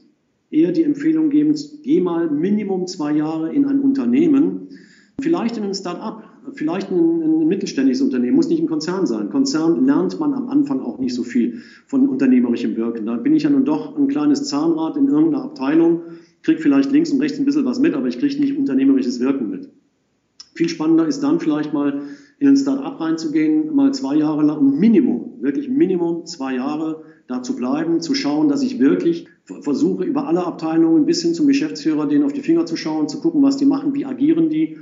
eher 0.51 0.73
die 0.73 0.83
Empfehlung 0.83 1.29
geben, 1.29 1.55
geh 1.83 2.01
mal 2.01 2.29
Minimum 2.29 2.85
zwei 2.87 3.13
Jahre 3.13 3.53
in 3.53 3.65
ein 3.65 3.79
Unternehmen, 3.79 4.67
vielleicht 5.21 5.55
in 5.55 5.63
ein 5.63 5.73
Start-up 5.73 6.24
vielleicht 6.53 6.91
ein, 6.91 7.21
ein 7.21 7.47
mittelständisches 7.47 8.01
Unternehmen, 8.01 8.35
muss 8.35 8.49
nicht 8.49 8.61
ein 8.61 8.67
Konzern 8.67 9.05
sein. 9.05 9.29
Konzern 9.29 9.85
lernt 9.85 10.19
man 10.19 10.33
am 10.33 10.49
Anfang 10.49 10.81
auch 10.81 10.99
nicht 10.99 11.13
so 11.13 11.23
viel 11.23 11.61
von 11.87 12.07
unternehmerischem 12.07 12.75
Wirken. 12.75 13.05
Da 13.05 13.15
bin 13.15 13.35
ich 13.35 13.43
ja 13.43 13.49
nun 13.49 13.65
doch 13.65 13.97
ein 13.97 14.07
kleines 14.07 14.45
Zahnrad 14.45 14.97
in 14.97 15.07
irgendeiner 15.07 15.43
Abteilung, 15.43 16.01
kriege 16.43 16.61
vielleicht 16.61 16.91
links 16.91 17.11
und 17.11 17.21
rechts 17.21 17.39
ein 17.39 17.45
bisschen 17.45 17.65
was 17.65 17.79
mit, 17.79 17.93
aber 17.93 18.07
ich 18.07 18.19
kriege 18.19 18.39
nicht 18.39 18.57
unternehmerisches 18.57 19.19
Wirken 19.19 19.49
mit. 19.49 19.69
Viel 20.53 20.69
spannender 20.69 21.07
ist 21.07 21.21
dann 21.21 21.39
vielleicht 21.39 21.73
mal 21.73 22.01
in 22.39 22.47
ein 22.47 22.57
Start-up 22.57 22.99
reinzugehen, 22.99 23.75
mal 23.75 23.93
zwei 23.93 24.15
Jahre 24.15 24.43
lang, 24.43 24.79
Minimum, 24.79 25.41
wirklich 25.41 25.69
Minimum 25.69 26.25
zwei 26.25 26.55
Jahre 26.55 27.03
da 27.27 27.41
zu 27.41 27.55
bleiben, 27.55 28.01
zu 28.01 28.13
schauen, 28.13 28.49
dass 28.49 28.61
ich 28.61 28.79
wirklich 28.79 29.27
versuche, 29.45 30.03
über 30.03 30.27
alle 30.27 30.45
Abteilungen 30.45 31.05
bis 31.05 31.21
hin 31.21 31.33
zum 31.33 31.47
Geschäftsführer 31.47 32.07
denen 32.07 32.23
auf 32.23 32.33
die 32.33 32.41
Finger 32.41 32.65
zu 32.65 32.75
schauen, 32.75 33.07
zu 33.07 33.19
gucken, 33.19 33.41
was 33.41 33.57
die 33.57 33.65
machen, 33.65 33.93
wie 33.93 34.05
agieren 34.05 34.49
die, 34.49 34.77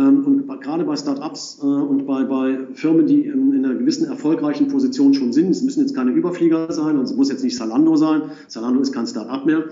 und 0.00 0.48
gerade 0.60 0.84
bei 0.84 0.96
Startups 0.96 1.60
äh, 1.62 1.66
und 1.66 2.06
bei, 2.06 2.24
bei 2.24 2.58
Firmen, 2.74 3.06
die 3.06 3.26
in, 3.26 3.52
in, 3.52 3.64
einer 3.64 3.74
gewissen 3.74 4.08
erfolgreichen 4.08 4.66
Position 4.68 5.14
schon 5.14 5.32
sind, 5.32 5.50
es 5.50 5.62
müssen 5.62 5.80
jetzt 5.80 5.94
keine 5.94 6.10
Überflieger 6.10 6.72
sein 6.72 6.98
und 6.98 7.04
es 7.04 7.14
muss 7.14 7.30
jetzt 7.30 7.44
nicht 7.44 7.56
Salando 7.56 7.94
sein. 7.94 8.22
Salando 8.48 8.80
ist 8.80 8.92
kein 8.92 9.06
Startup 9.06 9.46
mehr. 9.46 9.68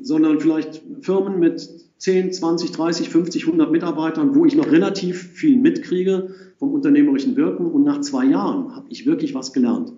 sondern 0.00 0.40
vielleicht 0.40 0.82
Firmen 1.00 1.38
mit 1.38 1.68
10, 1.98 2.32
20, 2.32 2.72
30, 2.72 3.08
50, 3.10 3.46
100 3.46 3.70
Mitarbeitern, 3.70 4.34
wo 4.34 4.44
ich 4.46 4.56
noch 4.56 4.70
relativ 4.70 5.20
viel 5.20 5.56
mitkriege 5.56 6.34
vom 6.58 6.72
unternehmerischen 6.72 7.36
Wirken. 7.36 7.66
Und 7.66 7.84
nach 7.84 8.00
zwei 8.00 8.24
Jahren 8.24 8.74
habe 8.74 8.86
ich 8.88 9.06
wirklich 9.06 9.34
was 9.34 9.52
gelernt. 9.52 9.92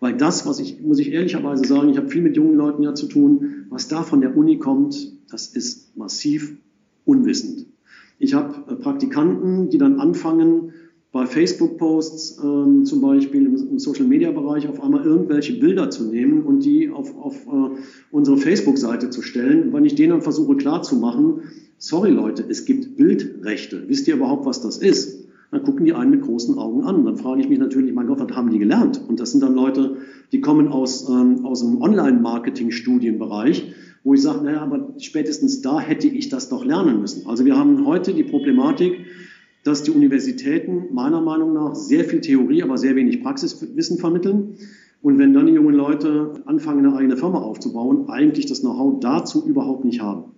Weil 0.00 0.16
das, 0.16 0.46
was 0.46 0.58
ich, 0.58 0.80
muss 0.80 0.98
ich 0.98 1.12
ehrlicherweise 1.12 1.64
sagen, 1.64 1.90
ich 1.90 1.96
habe 1.96 2.08
viel 2.08 2.22
mit 2.22 2.36
jungen 2.36 2.56
Leuten 2.56 2.82
ja 2.82 2.94
zu 2.94 3.06
tun, 3.06 3.66
was 3.68 3.88
da 3.88 4.02
von 4.02 4.20
der 4.20 4.36
Uni 4.36 4.58
kommt, 4.58 5.12
das 5.30 5.46
ist 5.46 5.96
massiv 5.96 6.56
unwissend. 7.04 7.66
Ich 8.22 8.34
habe 8.34 8.54
äh, 8.70 8.76
Praktikanten, 8.76 9.68
die 9.68 9.78
dann 9.78 9.98
anfangen, 9.98 10.72
bei 11.10 11.26
Facebook-Posts 11.26 12.40
ähm, 12.42 12.84
zum 12.84 13.00
Beispiel 13.00 13.44
im, 13.44 13.56
im 13.56 13.78
Social-Media-Bereich 13.80 14.68
auf 14.68 14.80
einmal 14.80 15.04
irgendwelche 15.04 15.58
Bilder 15.58 15.90
zu 15.90 16.04
nehmen 16.04 16.42
und 16.42 16.64
die 16.64 16.88
auf, 16.88 17.18
auf 17.18 17.46
äh, 17.46 17.70
unsere 18.12 18.36
Facebook-Seite 18.36 19.10
zu 19.10 19.22
stellen, 19.22 19.72
weil 19.72 19.84
ich 19.86 19.96
denen 19.96 20.10
dann 20.10 20.22
versuche 20.22 20.56
klarzumachen, 20.56 21.42
sorry 21.78 22.10
Leute, 22.10 22.44
es 22.48 22.64
gibt 22.64 22.96
Bildrechte. 22.96 23.82
Wisst 23.88 24.06
ihr 24.06 24.14
überhaupt, 24.14 24.46
was 24.46 24.62
das 24.62 24.78
ist? 24.78 25.26
Dann 25.50 25.64
gucken 25.64 25.84
die 25.84 25.92
einen 25.92 26.12
mit 26.12 26.22
großen 26.22 26.56
Augen 26.58 26.84
an. 26.84 27.04
Dann 27.04 27.16
frage 27.16 27.40
ich 27.40 27.48
mich 27.48 27.58
natürlich, 27.58 27.92
mein 27.92 28.06
Gott, 28.06 28.20
was 28.20 28.36
haben 28.36 28.50
die 28.50 28.60
gelernt? 28.60 29.02
Und 29.06 29.18
das 29.18 29.32
sind 29.32 29.42
dann 29.42 29.56
Leute, 29.56 29.96
die 30.30 30.40
kommen 30.40 30.68
aus, 30.68 31.08
ähm, 31.10 31.44
aus 31.44 31.60
dem 31.60 31.82
Online-Marketing-Studienbereich, 31.82 33.74
wo 34.04 34.14
ich 34.14 34.22
sage, 34.22 34.44
naja, 34.44 34.62
aber 34.62 34.94
spätestens 34.98 35.62
da 35.62 35.80
hätte 35.80 36.08
ich 36.08 36.28
das 36.28 36.48
doch 36.48 36.64
lernen 36.64 37.00
müssen. 37.00 37.26
Also 37.26 37.44
wir 37.44 37.56
haben 37.56 37.86
heute 37.86 38.12
die 38.14 38.24
Problematik, 38.24 39.06
dass 39.64 39.84
die 39.84 39.92
Universitäten 39.92 40.92
meiner 40.92 41.20
Meinung 41.20 41.52
nach 41.52 41.74
sehr 41.74 42.04
viel 42.04 42.20
Theorie, 42.20 42.62
aber 42.62 42.78
sehr 42.78 42.96
wenig 42.96 43.22
Praxiswissen 43.22 43.98
vermitteln. 43.98 44.56
Und 45.02 45.18
wenn 45.18 45.34
dann 45.34 45.46
die 45.46 45.52
jungen 45.52 45.74
Leute 45.74 46.34
anfangen, 46.46 46.86
eine 46.86 46.96
eigene 46.96 47.16
Firma 47.16 47.40
aufzubauen, 47.40 48.08
eigentlich 48.08 48.46
das 48.46 48.60
Know-how 48.60 49.00
dazu 49.00 49.46
überhaupt 49.46 49.84
nicht 49.84 50.00
haben. 50.00 50.32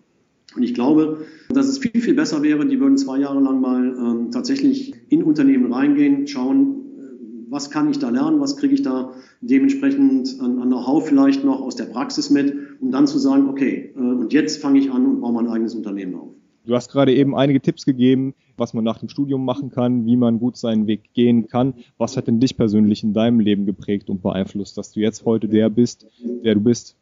Und 0.56 0.62
ich 0.62 0.74
glaube, 0.74 1.24
dass 1.50 1.68
es 1.68 1.78
viel, 1.78 2.00
viel 2.00 2.14
besser 2.14 2.42
wäre, 2.42 2.66
die 2.66 2.80
würden 2.80 2.96
zwei 2.96 3.18
Jahre 3.18 3.40
lang 3.40 3.60
mal 3.60 3.96
ähm, 3.98 4.30
tatsächlich 4.30 4.94
in 5.08 5.22
Unternehmen 5.22 5.72
reingehen, 5.72 6.26
schauen, 6.26 6.76
äh, 6.96 7.50
was 7.50 7.70
kann 7.70 7.90
ich 7.90 7.98
da 7.98 8.10
lernen, 8.10 8.40
was 8.40 8.56
kriege 8.56 8.74
ich 8.74 8.82
da 8.82 9.12
dementsprechend 9.40 10.40
an, 10.40 10.58
an 10.60 10.68
Know-how 10.68 11.06
vielleicht 11.06 11.44
noch 11.44 11.60
aus 11.60 11.76
der 11.76 11.84
Praxis 11.84 12.30
mit, 12.30 12.73
um 12.84 12.90
dann 12.90 13.06
zu 13.06 13.18
sagen, 13.18 13.48
okay, 13.48 13.92
äh, 13.96 13.98
und 13.98 14.32
jetzt 14.32 14.60
fange 14.60 14.78
ich 14.78 14.90
an 14.90 15.06
und 15.06 15.20
baue 15.22 15.32
mein 15.32 15.48
eigenes 15.48 15.74
Unternehmen 15.74 16.14
auf. 16.16 16.28
Du 16.66 16.74
hast 16.74 16.90
gerade 16.90 17.14
eben 17.14 17.34
einige 17.34 17.60
Tipps 17.60 17.84
gegeben, 17.84 18.34
was 18.56 18.72
man 18.74 18.84
nach 18.84 18.98
dem 18.98 19.08
Studium 19.08 19.44
machen 19.44 19.70
kann, 19.70 20.06
wie 20.06 20.16
man 20.16 20.38
gut 20.38 20.56
seinen 20.56 20.86
Weg 20.86 21.12
gehen 21.12 21.48
kann. 21.48 21.74
Was 21.98 22.16
hat 22.16 22.26
denn 22.26 22.40
dich 22.40 22.56
persönlich 22.56 23.02
in 23.02 23.12
deinem 23.12 23.40
Leben 23.40 23.66
geprägt 23.66 24.08
und 24.08 24.22
beeinflusst, 24.22 24.78
dass 24.78 24.92
du 24.92 25.00
jetzt 25.00 25.24
heute 25.24 25.48
der 25.48 25.68
bist, 25.68 26.06
der 26.44 26.54
du 26.54 26.60
bist? 26.60 26.96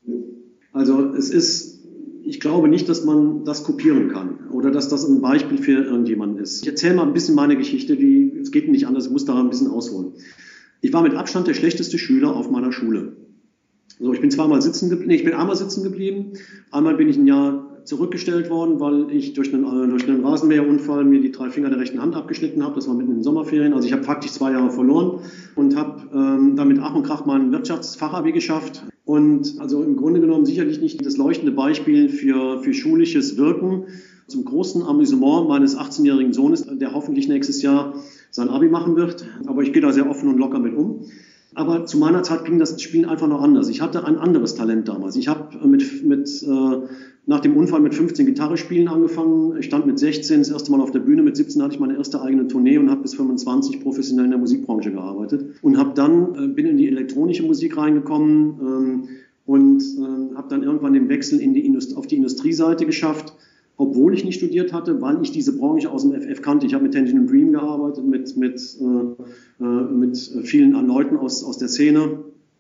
Also 0.72 1.14
es 1.14 1.30
ist, 1.30 1.84
ich 2.24 2.40
glaube 2.40 2.68
nicht, 2.68 2.88
dass 2.88 3.04
man 3.04 3.44
das 3.44 3.62
kopieren 3.62 4.08
kann 4.08 4.50
oder 4.50 4.70
dass 4.70 4.88
das 4.88 5.08
ein 5.08 5.20
Beispiel 5.20 5.58
für 5.58 5.84
irgendjemanden 5.84 6.38
ist. 6.38 6.62
Ich 6.62 6.68
erzähle 6.68 6.94
mal 6.94 7.06
ein 7.06 7.12
bisschen 7.12 7.34
meine 7.34 7.56
Geschichte, 7.56 7.96
die, 7.96 8.32
es 8.40 8.50
geht 8.50 8.68
nicht 8.68 8.86
anders, 8.86 9.06
ich 9.06 9.12
muss 9.12 9.24
da 9.24 9.38
ein 9.38 9.50
bisschen 9.50 9.68
ausholen. 9.68 10.12
Ich 10.80 10.92
war 10.92 11.02
mit 11.02 11.14
Abstand 11.14 11.46
der 11.46 11.54
schlechteste 11.54 11.98
Schüler 11.98 12.34
auf 12.34 12.50
meiner 12.50 12.72
Schule. 12.72 13.16
So, 13.99 14.12
ich 14.12 14.20
bin 14.20 14.30
zweimal 14.30 14.62
sitzen 14.62 14.90
geblieben, 14.90 15.09
nee, 15.09 15.16
ich 15.16 15.24
bin 15.24 15.34
einmal 15.34 15.57
sitzen 15.57 15.82
geblieben, 15.82 16.32
einmal 16.70 16.97
bin 16.97 17.09
ich 17.09 17.16
ein 17.16 17.26
Jahr 17.26 17.72
zurückgestellt 17.84 18.49
worden, 18.51 18.80
weil 18.80 19.11
ich 19.11 19.34
durch 19.34 19.53
einen, 19.53 19.64
äh, 19.64 19.88
durch 19.88 20.09
einen 20.09 20.24
Rasenmäherunfall 20.24 21.05
mir 21.05 21.20
die 21.20 21.32
drei 21.32 21.51
Finger 21.51 21.70
der 21.70 21.80
rechten 21.80 22.01
Hand 22.01 22.14
abgeschnitten 22.14 22.62
habe. 22.62 22.76
Das 22.76 22.88
war 22.88 22.95
mitten 22.95 23.11
in 23.11 23.16
den 23.18 23.24
Sommerferien. 23.24 23.72
Also 23.72 23.86
ich 23.86 23.93
habe 23.93 24.05
faktisch 24.05 24.32
zwei 24.32 24.53
Jahre 24.53 24.70
verloren 24.70 25.20
und 25.57 25.76
habe 25.76 26.03
ähm, 26.14 26.57
damit 26.57 26.78
Ach 26.80 26.95
und 26.95 27.05
Krach 27.05 27.26
mein 27.26 27.51
Wirtschaftsfachabi 27.53 28.32
geschafft. 28.32 28.84
Und 29.05 29.57
also 29.59 29.82
im 29.82 29.97
Grunde 29.97 30.20
genommen 30.20 30.47
sicherlich 30.47 30.80
nicht 30.80 31.05
das 31.05 31.16
leuchtende 31.16 31.53
Beispiel 31.53 32.09
für, 32.09 32.61
für 32.62 32.72
schulisches 32.72 33.36
Wirken. 33.36 33.86
Zum 34.28 34.45
großen 34.45 34.82
Amüsement 34.82 35.49
meines 35.49 35.76
18-jährigen 35.76 36.32
Sohnes, 36.32 36.64
der 36.64 36.95
hoffentlich 36.95 37.28
nächstes 37.28 37.61
Jahr 37.62 37.95
sein 38.30 38.49
Abi 38.49 38.68
machen 38.68 38.95
wird. 38.97 39.26
Aber 39.47 39.62
ich 39.62 39.72
gehe 39.72 39.82
da 39.82 39.93
sehr 39.93 40.09
offen 40.09 40.28
und 40.28 40.38
locker 40.38 40.61
mit 40.61 40.74
um. 40.74 41.07
Aber 41.55 41.86
zu 41.86 41.98
meiner 41.98 42.22
Zeit 42.22 42.44
ging 42.44 42.59
das 42.59 42.80
Spielen 42.80 43.05
einfach 43.05 43.28
noch 43.28 43.42
anders. 43.42 43.68
Ich 43.68 43.80
hatte 43.80 44.05
ein 44.07 44.16
anderes 44.16 44.55
Talent 44.55 44.88
damals. 44.88 45.16
Ich 45.16 45.28
habe 45.28 45.66
mit, 45.66 46.05
mit 46.05 46.42
äh, 46.42 46.86
nach 47.26 47.40
dem 47.40 47.57
Unfall 47.57 47.80
mit 47.80 47.94
15 47.94 48.26
Gitarre 48.26 48.57
spielen 48.57 48.88
angefangen. 48.88 49.57
Ich 49.59 49.66
stand 49.66 49.86
mit 49.86 49.98
16 49.98 50.38
das 50.38 50.50
erste 50.50 50.72
Mal 50.72 50.80
auf 50.80 50.90
der 50.90 51.00
Bühne. 51.00 51.22
Mit 51.22 51.36
17 51.36 51.62
hatte 51.62 51.74
ich 51.74 51.80
meine 51.80 51.96
erste 51.96 52.22
eigene 52.22 52.48
Tournee 52.48 52.78
und 52.78 52.90
habe 52.90 53.03
bis 53.03 53.14
25 53.14 53.80
professionell 53.80 54.24
in 54.24 54.30
der 54.30 54.40
Musikbranche 54.40 54.90
gearbeitet. 54.92 55.57
Und 55.62 55.76
habe 55.76 55.92
dann, 55.94 56.34
äh, 56.34 56.48
bin 56.48 56.66
in 56.66 56.76
die 56.78 56.88
elektronische 56.88 57.42
Musik 57.42 57.76
reingekommen 57.76 58.61
ähm, 58.61 59.09
und 59.44 59.82
äh, 59.82 60.34
habe 60.36 60.48
dann 60.48 60.62
irgendwann 60.62 60.94
den 60.94 61.09
Wechsel 61.09 61.40
in 61.40 61.55
die 61.55 61.66
Indust 61.66 61.96
auf 61.96 62.07
die 62.07 62.16
Industrieseite 62.16 62.86
geschafft 62.86 63.34
obwohl 63.76 64.14
ich 64.14 64.24
nicht 64.24 64.36
studiert 64.36 64.72
hatte, 64.72 65.00
weil 65.00 65.22
ich 65.22 65.32
diese 65.32 65.56
Branche 65.56 65.90
aus 65.90 66.02
dem 66.02 66.12
FF 66.12 66.42
kannte. 66.42 66.66
Ich 66.66 66.74
habe 66.74 66.84
mit 66.84 66.94
Tangerine 66.94 67.26
Dream 67.26 67.52
gearbeitet, 67.52 68.04
mit, 68.04 68.36
mit, 68.36 68.60
äh, 68.80 69.64
äh, 69.64 69.64
mit 69.64 70.16
vielen 70.44 70.72
Leuten 70.86 71.16
aus, 71.16 71.42
aus 71.42 71.58
der 71.58 71.68
Szene, 71.68 72.18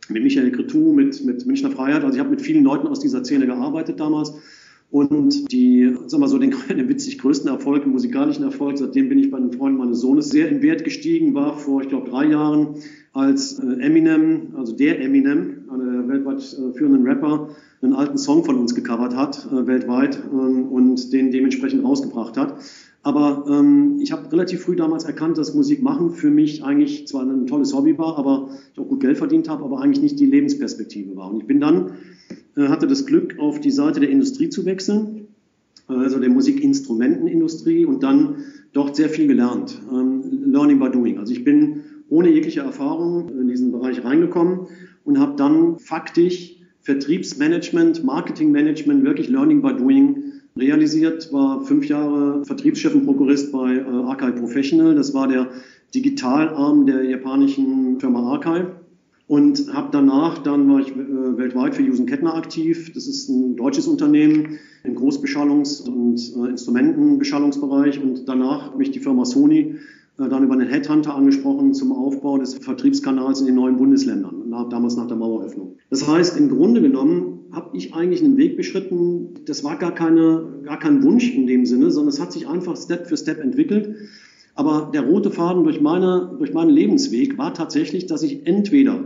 mit 0.08 0.22
Michael 0.22 0.50
Cretou, 0.50 0.92
mit, 0.92 1.24
mit 1.24 1.46
Münchner 1.46 1.70
Freiheit. 1.70 2.02
Also 2.02 2.14
ich 2.14 2.20
habe 2.20 2.30
mit 2.30 2.40
vielen 2.40 2.64
Leuten 2.64 2.86
aus 2.86 3.00
dieser 3.00 3.24
Szene 3.24 3.46
gearbeitet 3.46 4.00
damals. 4.00 4.32
Und 4.92 5.50
die, 5.50 5.90
sagen 6.06 6.22
wir 6.22 6.28
so, 6.28 6.38
den, 6.38 6.54
den 6.68 6.88
witzig 6.88 7.18
größten 7.18 7.48
Erfolg, 7.48 7.82
den 7.84 7.92
musikalischen 7.92 8.44
Erfolg, 8.44 8.76
seitdem 8.76 9.08
bin 9.08 9.18
ich 9.18 9.30
bei 9.30 9.40
den 9.40 9.50
Freunden 9.50 9.78
meines 9.78 10.00
Sohnes 10.00 10.28
sehr 10.28 10.50
in 10.50 10.60
Wert 10.60 10.84
gestiegen, 10.84 11.34
war 11.34 11.56
vor, 11.56 11.80
ich 11.80 11.88
glaube, 11.88 12.10
drei 12.10 12.26
Jahren, 12.26 12.74
als 13.14 13.58
äh, 13.58 13.80
Eminem, 13.80 14.54
also 14.54 14.76
der 14.76 15.00
Eminem, 15.00 15.64
einer 15.70 15.90
der 15.92 16.08
weltweit 16.08 16.40
äh, 16.40 16.76
führenden 16.76 17.06
Rapper, 17.06 17.48
einen 17.80 17.94
alten 17.94 18.18
Song 18.18 18.44
von 18.44 18.58
uns 18.58 18.74
gecovert 18.74 19.16
hat, 19.16 19.48
äh, 19.50 19.66
weltweit, 19.66 20.22
ähm, 20.30 20.68
und 20.68 21.10
den 21.10 21.30
dementsprechend 21.30 21.82
rausgebracht 21.84 22.36
hat. 22.36 22.56
Aber 23.02 23.44
ähm, 23.48 23.98
ich 24.00 24.12
habe 24.12 24.30
relativ 24.30 24.62
früh 24.62 24.76
damals 24.76 25.04
erkannt, 25.04 25.36
dass 25.36 25.54
Musik 25.54 25.82
machen 25.82 26.12
für 26.12 26.30
mich 26.30 26.62
eigentlich 26.62 27.08
zwar 27.08 27.24
ein 27.24 27.46
tolles 27.46 27.74
Hobby 27.74 27.98
war, 27.98 28.16
aber 28.16 28.50
ich 28.72 28.78
auch 28.78 28.86
gut 28.86 29.00
Geld 29.00 29.18
verdient 29.18 29.48
habe, 29.48 29.64
aber 29.64 29.80
eigentlich 29.80 30.02
nicht 30.02 30.20
die 30.20 30.26
Lebensperspektive 30.26 31.16
war. 31.16 31.30
Und 31.32 31.40
ich 31.40 31.46
bin 31.46 31.60
dann, 31.60 31.92
äh, 32.56 32.68
hatte 32.68 32.86
das 32.86 33.06
Glück, 33.06 33.38
auf 33.38 33.60
die 33.60 33.72
Seite 33.72 33.98
der 33.98 34.10
Industrie 34.10 34.50
zu 34.50 34.64
wechseln, 34.64 35.26
also 35.88 36.20
der 36.20 36.30
Musikinstrumentenindustrie 36.30 37.84
und 37.84 38.02
dann 38.02 38.36
dort 38.72 38.94
sehr 38.96 39.08
viel 39.08 39.26
gelernt. 39.26 39.80
Ähm, 39.90 40.22
learning 40.46 40.78
by 40.78 40.88
doing. 40.90 41.18
Also 41.18 41.32
ich 41.32 41.44
bin 41.44 41.82
ohne 42.08 42.30
jegliche 42.30 42.60
Erfahrung 42.60 43.30
in 43.30 43.48
diesen 43.48 43.72
Bereich 43.72 44.04
reingekommen 44.04 44.68
und 45.04 45.18
habe 45.18 45.34
dann 45.36 45.78
faktisch 45.78 46.56
Vertriebsmanagement, 46.80 48.04
Marketingmanagement, 48.04 49.04
wirklich 49.04 49.28
Learning 49.28 49.62
by 49.62 49.74
Doing 49.74 50.31
realisiert, 50.56 51.32
war 51.32 51.62
fünf 51.62 51.88
Jahre 51.88 52.44
Vertriebschef 52.44 52.94
und 52.94 53.04
Prokurist 53.04 53.52
bei 53.52 53.76
äh, 53.76 53.84
Archive 53.84 54.32
Professional. 54.32 54.94
Das 54.94 55.14
war 55.14 55.28
der 55.28 55.48
Digitalarm 55.94 56.86
der 56.86 57.04
japanischen 57.04 58.00
Firma 58.00 58.32
Archive. 58.32 58.72
Und 59.28 59.72
habe 59.72 59.88
danach, 59.92 60.38
dann 60.38 60.68
war 60.68 60.80
ich 60.80 60.90
äh, 60.90 61.38
weltweit 61.38 61.74
für 61.74 61.82
Jusen 61.82 62.06
Kettner 62.06 62.34
aktiv. 62.34 62.92
Das 62.92 63.06
ist 63.06 63.28
ein 63.30 63.56
deutsches 63.56 63.86
Unternehmen 63.86 64.58
im 64.84 64.94
Großbeschallungs- 64.94 65.88
und 65.88 66.18
äh, 66.36 66.50
Instrumentenbeschallungsbereich. 66.50 68.02
Und 68.02 68.28
danach 68.28 68.72
habe 68.72 68.82
ich 68.82 68.90
die 68.90 68.98
Firma 68.98 69.24
Sony 69.24 69.76
äh, 70.18 70.28
dann 70.28 70.44
über 70.44 70.52
einen 70.52 70.68
Headhunter 70.68 71.14
angesprochen 71.14 71.72
zum 71.72 71.92
Aufbau 71.92 72.36
des 72.36 72.54
Vertriebskanals 72.54 73.40
in 73.40 73.46
den 73.46 73.54
neuen 73.54 73.78
Bundesländern, 73.78 74.50
damals 74.68 74.96
nach 74.96 75.06
der 75.06 75.16
Maueröffnung. 75.16 75.76
Das 75.88 76.06
heißt, 76.06 76.36
im 76.36 76.50
Grunde 76.50 76.82
genommen 76.82 77.31
habe 77.52 77.76
ich 77.76 77.94
eigentlich 77.94 78.22
einen 78.22 78.36
Weg 78.36 78.56
beschritten, 78.56 79.40
das 79.46 79.62
war 79.62 79.76
gar, 79.76 79.94
keine, 79.94 80.44
gar 80.64 80.78
kein 80.78 81.02
Wunsch 81.02 81.34
in 81.34 81.46
dem 81.46 81.66
Sinne, 81.66 81.90
sondern 81.90 82.08
es 82.08 82.20
hat 82.20 82.32
sich 82.32 82.48
einfach 82.48 82.76
Step 82.76 83.06
für 83.06 83.16
Step 83.16 83.40
entwickelt. 83.40 83.94
Aber 84.54 84.90
der 84.92 85.02
rote 85.02 85.30
Faden 85.30 85.64
durch, 85.64 85.80
meine, 85.80 86.34
durch 86.38 86.52
meinen 86.52 86.70
Lebensweg 86.70 87.38
war 87.38 87.54
tatsächlich, 87.54 88.06
dass 88.06 88.22
ich 88.22 88.46
entweder 88.46 89.04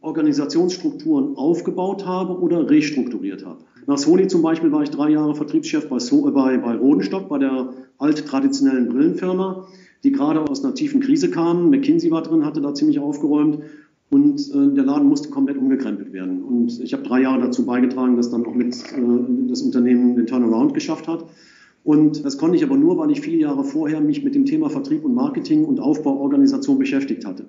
Organisationsstrukturen 0.00 1.36
aufgebaut 1.36 2.04
habe 2.04 2.38
oder 2.38 2.68
restrukturiert 2.68 3.44
habe. 3.44 3.60
Nach 3.86 3.98
Sony 3.98 4.26
zum 4.26 4.42
Beispiel 4.42 4.72
war 4.72 4.82
ich 4.82 4.90
drei 4.90 5.10
Jahre 5.10 5.34
Vertriebschef 5.34 5.88
bei, 5.88 5.98
so 5.98 6.30
bei, 6.30 6.58
bei 6.58 6.76
Rodenstock, 6.76 7.28
bei 7.28 7.38
der 7.38 7.72
alt-traditionellen 7.98 8.88
Brillenfirma 8.88 9.66
die 10.04 10.12
gerade 10.12 10.42
aus 10.42 10.62
einer 10.62 10.74
tiefen 10.74 11.00
Krise 11.00 11.30
kamen. 11.30 11.70
McKinsey 11.70 12.10
war 12.10 12.22
drin, 12.22 12.44
hatte 12.44 12.60
da 12.60 12.74
ziemlich 12.74 12.98
aufgeräumt 12.98 13.60
und 14.10 14.40
äh, 14.40 14.74
der 14.74 14.84
Laden 14.84 15.08
musste 15.08 15.30
komplett 15.30 15.56
umgekrempelt 15.56 16.12
werden. 16.12 16.42
Und 16.42 16.80
ich 16.80 16.92
habe 16.92 17.02
drei 17.02 17.22
Jahre 17.22 17.40
dazu 17.40 17.66
beigetragen, 17.66 18.16
dass 18.16 18.30
dann 18.30 18.46
auch 18.46 18.54
mit 18.54 18.74
äh, 18.74 19.48
das 19.48 19.62
Unternehmen 19.62 20.16
den 20.16 20.26
Turnaround 20.26 20.74
geschafft 20.74 21.08
hat. 21.08 21.24
Und 21.82 22.24
das 22.24 22.38
konnte 22.38 22.56
ich 22.56 22.64
aber 22.64 22.76
nur, 22.76 22.96
weil 22.96 23.10
ich 23.10 23.20
viele 23.20 23.36
Jahre 23.36 23.62
vorher 23.62 24.00
mich 24.00 24.24
mit 24.24 24.34
dem 24.34 24.46
Thema 24.46 24.70
Vertrieb 24.70 25.04
und 25.04 25.14
Marketing 25.14 25.66
und 25.66 25.80
Aufbauorganisation 25.80 26.78
beschäftigt 26.78 27.26
hatte. 27.26 27.46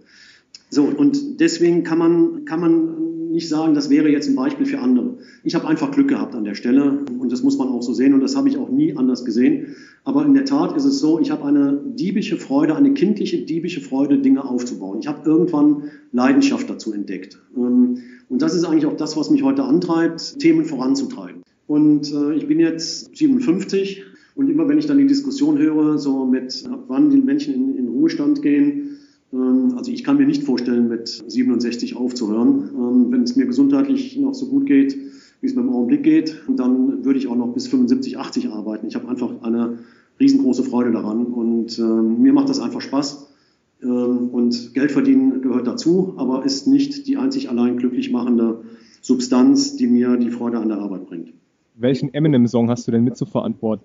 So, 0.69 0.83
und 0.83 1.39
deswegen 1.39 1.83
kann 1.83 1.97
man, 1.97 2.45
kann 2.45 2.59
man 2.59 3.31
nicht 3.35 3.49
sagen, 3.49 3.73
das 3.73 3.89
wäre 3.89 4.09
jetzt 4.09 4.27
ein 4.29 4.35
Beispiel 4.35 4.65
für 4.65 4.79
andere. 4.79 5.17
Ich 5.43 5.55
habe 5.55 5.67
einfach 5.67 5.91
Glück 5.91 6.07
gehabt 6.07 6.35
an 6.35 6.45
der 6.45 6.55
Stelle 6.55 7.05
und 7.19 7.31
das 7.31 7.43
muss 7.43 7.57
man 7.57 7.67
auch 7.67 7.83
so 7.83 7.93
sehen 7.93 8.13
und 8.13 8.21
das 8.21 8.35
habe 8.35 8.49
ich 8.49 8.57
auch 8.57 8.69
nie 8.69 8.95
anders 8.95 9.25
gesehen. 9.25 9.75
Aber 10.05 10.25
in 10.25 10.33
der 10.33 10.45
Tat 10.45 10.75
ist 10.75 10.85
es 10.85 10.99
so, 10.99 11.19
ich 11.19 11.31
habe 11.31 11.43
eine 11.45 11.81
diebische 11.85 12.37
Freude, 12.37 12.75
eine 12.75 12.93
kindliche 12.93 13.39
diebische 13.39 13.81
Freude, 13.81 14.19
Dinge 14.19 14.45
aufzubauen. 14.45 14.99
Ich 14.99 15.07
habe 15.07 15.29
irgendwann 15.29 15.91
Leidenschaft 16.11 16.69
dazu 16.69 16.93
entdeckt. 16.93 17.37
Ähm, 17.55 17.97
und 18.29 18.41
das 18.41 18.55
ist 18.55 18.63
eigentlich 18.63 18.85
auch 18.85 18.97
das, 18.97 19.17
was 19.17 19.29
mich 19.29 19.43
heute 19.43 19.63
antreibt, 19.63 20.39
Themen 20.39 20.65
voranzutreiben. 20.65 21.43
Und 21.67 22.11
äh, 22.13 22.35
ich 22.35 22.47
bin 22.47 22.59
jetzt 22.59 23.15
57 23.15 24.03
und 24.35 24.49
immer 24.49 24.67
wenn 24.67 24.77
ich 24.77 24.85
dann 24.85 24.97
die 24.97 25.07
Diskussion 25.07 25.57
höre, 25.57 25.97
so 25.97 26.25
mit 26.25 26.63
wann 26.87 27.09
die 27.09 27.17
Menschen 27.17 27.53
in, 27.53 27.77
in 27.77 27.87
Ruhestand 27.87 28.41
gehen, 28.41 28.97
also 29.75 29.91
ich 29.91 30.03
kann 30.03 30.17
mir 30.17 30.25
nicht 30.25 30.43
vorstellen, 30.43 30.87
mit 30.87 31.07
67 31.07 31.95
aufzuhören. 31.95 32.69
Ähm, 32.75 33.11
wenn 33.11 33.23
es 33.23 33.35
mir 33.35 33.45
gesundheitlich 33.45 34.17
noch 34.17 34.33
so 34.33 34.47
gut 34.47 34.65
geht, 34.65 34.97
wie 35.41 35.47
es 35.47 35.55
mir 35.55 35.61
im 35.61 35.69
Augenblick 35.69 36.03
geht, 36.03 36.41
dann 36.47 37.03
würde 37.03 37.19
ich 37.19 37.27
auch 37.27 37.35
noch 37.35 37.53
bis 37.53 37.67
75, 37.67 38.17
80 38.17 38.49
arbeiten. 38.49 38.87
Ich 38.87 38.95
habe 38.95 39.07
einfach 39.07 39.41
eine 39.41 39.79
riesengroße 40.19 40.63
Freude 40.63 40.91
daran 40.91 41.25
und 41.25 41.77
äh, 41.77 41.81
mir 41.81 42.33
macht 42.33 42.49
das 42.49 42.59
einfach 42.59 42.81
Spaß. 42.81 43.27
Ähm, 43.83 44.29
und 44.31 44.73
Geld 44.73 44.91
verdienen 44.91 45.41
gehört 45.41 45.67
dazu, 45.67 46.13
aber 46.17 46.45
ist 46.45 46.67
nicht 46.67 47.07
die 47.07 47.17
einzig 47.17 47.49
allein 47.49 47.77
glücklich 47.77 48.11
machende 48.11 48.61
Substanz, 49.01 49.75
die 49.75 49.87
mir 49.87 50.17
die 50.17 50.31
Freude 50.31 50.57
an 50.57 50.69
der 50.69 50.79
Arbeit 50.79 51.07
bringt. 51.07 51.33
Welchen 51.75 52.13
Eminem-Song 52.13 52.69
hast 52.69 52.87
du 52.87 52.91
denn 52.91 53.03
mit 53.03 53.17
zu 53.17 53.25
verantworten? 53.25 53.83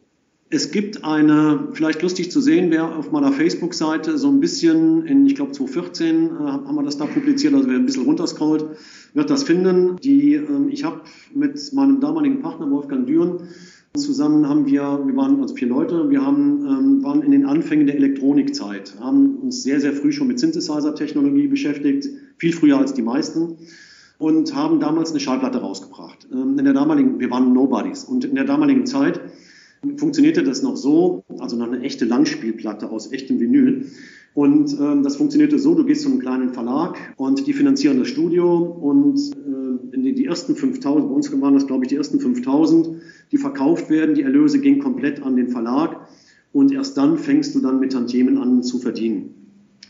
Es 0.53 0.73
gibt 0.73 1.05
eine, 1.05 1.69
vielleicht 1.75 2.03
lustig 2.03 2.33
zu 2.33 2.41
sehen, 2.41 2.73
wer 2.73 2.97
auf 2.97 3.13
meiner 3.13 3.33
Facebook-Seite 3.33 4.19
so 4.19 4.29
ein 4.29 4.41
bisschen, 4.41 5.07
in, 5.07 5.25
ich 5.25 5.37
glaube 5.37 5.53
2014 5.53 6.27
äh, 6.27 6.29
haben 6.31 6.75
wir 6.75 6.83
das 6.83 6.99
da 6.99 7.07
publiziert, 7.07 7.55
also 7.55 7.69
wer 7.69 7.77
ein 7.77 7.87
bisschen 7.87 8.05
runterscrollt, 8.05 8.67
wird 9.15 9.31
das 9.31 9.45
finden. 9.45 9.97
Die, 10.03 10.35
äh, 10.35 10.45
ich 10.69 10.83
habe 10.83 11.03
mit 11.33 11.73
meinem 11.73 12.01
damaligen 12.01 12.41
Partner 12.41 12.69
Wolfgang 12.69 13.07
Düren 13.07 13.49
zusammen 13.97 14.49
haben 14.49 14.67
wir, 14.67 15.01
wir 15.05 15.17
waren 15.17 15.41
also 15.41 15.55
vier 15.55 15.69
Leute, 15.69 16.11
wir 16.11 16.25
haben, 16.25 16.67
ähm, 16.67 17.05
waren 17.05 17.23
in 17.23 17.31
den 17.31 17.47
Anfängen 17.47 17.87
der 17.87 17.97
Elektronikzeit, 17.97 18.97
haben 19.01 19.37
uns 19.37 19.63
sehr, 19.63 19.81
sehr 19.81 19.93
früh 19.93 20.11
schon 20.11 20.27
mit 20.27 20.41
Synthesizer-Technologie 20.41 21.47
beschäftigt, 21.47 22.09
viel 22.39 22.53
früher 22.53 22.79
als 22.79 22.93
die 22.93 23.03
meisten 23.03 23.57
und 24.19 24.55
haben 24.55 24.81
damals 24.81 25.11
eine 25.13 25.21
Schallplatte 25.21 25.59
rausgebracht. 25.59 26.27
Ähm, 26.33 26.59
in 26.59 26.65
der 26.65 26.75
damaligen, 26.75 27.21
wir 27.21 27.31
waren 27.31 27.53
Nobodies 27.53 28.03
und 28.03 28.25
in 28.25 28.35
der 28.35 28.45
damaligen 28.45 28.85
Zeit 28.85 29.21
funktionierte 29.97 30.43
das 30.43 30.63
noch 30.63 30.77
so, 30.77 31.25
also 31.39 31.57
noch 31.57 31.67
eine 31.67 31.81
echte 31.81 32.05
Langspielplatte 32.05 32.91
aus 32.91 33.13
echtem 33.13 33.41
Vinyl. 33.41 33.87
Und 34.35 34.79
ähm, 34.79 35.03
das 35.03 35.17
funktionierte 35.17 35.59
so, 35.59 35.75
du 35.75 35.85
gehst 35.85 36.03
zu 36.03 36.09
einem 36.09 36.21
kleinen 36.21 36.53
Verlag 36.53 36.97
und 37.17 37.47
die 37.47 37.53
finanzieren 37.53 37.99
das 37.99 38.09
Studio 38.09 38.59
und 38.59 39.19
äh, 39.19 39.99
die, 39.99 40.15
die 40.15 40.27
ersten 40.27 40.55
5000, 40.55 41.09
bei 41.09 41.15
uns 41.15 41.41
waren 41.41 41.55
das 41.55 41.67
glaube 41.67 41.85
ich 41.85 41.89
die 41.89 41.97
ersten 41.97 42.21
5000, 42.21 42.91
die 43.33 43.39
verkauft 43.39 43.91
werden, 43.91 44.15
die 44.15 44.23
Erlöse 44.23 44.61
gehen 44.61 44.79
komplett 44.79 45.23
an 45.23 45.35
den 45.35 45.49
Verlag 45.49 46.09
und 46.53 46.73
erst 46.73 46.97
dann 46.97 47.19
fängst 47.19 47.57
du 47.57 47.61
dann 47.61 47.81
mit 47.81 47.93
Tantiemen 47.93 48.39
an 48.39 48.63
zu 48.63 48.79
verdienen. 48.79 49.35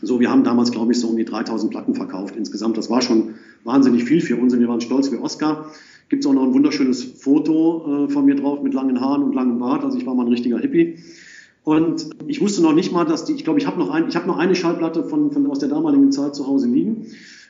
So, 0.01 0.19
wir 0.19 0.31
haben 0.31 0.43
damals 0.43 0.71
glaube 0.71 0.91
ich 0.93 0.99
so 0.99 1.09
um 1.09 1.17
die 1.17 1.25
3000 1.25 1.71
Platten 1.71 1.93
verkauft 1.93 2.35
insgesamt. 2.35 2.77
Das 2.77 2.89
war 2.89 3.03
schon 3.03 3.35
wahnsinnig 3.63 4.05
viel 4.05 4.21
für 4.21 4.37
uns 4.37 4.53
und 4.53 4.59
wir 4.59 4.67
waren 4.67 4.81
stolz 4.81 5.11
wie 5.11 5.17
Oscar. 5.17 5.67
Gibt 6.11 6.25
es 6.25 6.29
auch 6.29 6.33
noch 6.33 6.43
ein 6.43 6.53
wunderschönes 6.53 7.05
Foto 7.05 8.03
äh, 8.03 8.09
von 8.09 8.25
mir 8.25 8.35
drauf 8.35 8.61
mit 8.61 8.73
langen 8.73 8.99
Haaren 8.99 9.23
und 9.23 9.33
langem 9.33 9.59
Bart. 9.59 9.85
Also 9.85 9.97
ich 9.97 10.05
war 10.05 10.13
mal 10.13 10.25
ein 10.25 10.27
richtiger 10.27 10.59
Hippie. 10.59 10.97
Und 11.63 12.09
ich 12.27 12.41
wusste 12.41 12.61
noch 12.61 12.73
nicht 12.73 12.91
mal, 12.91 13.05
dass 13.05 13.23
die, 13.23 13.31
ich 13.31 13.45
glaube, 13.45 13.59
ich 13.59 13.65
habe 13.65 13.79
noch, 13.79 13.89
ein, 13.89 14.09
ich 14.09 14.15
hab 14.17 14.27
noch 14.27 14.37
eine 14.37 14.53
Schallplatte 14.53 15.05
von, 15.05 15.31
von, 15.31 15.47
aus 15.47 15.59
der 15.59 15.69
damaligen 15.69 16.11
Zeit 16.11 16.35
zu 16.35 16.47
Hause 16.47 16.67
liegen, 16.67 17.05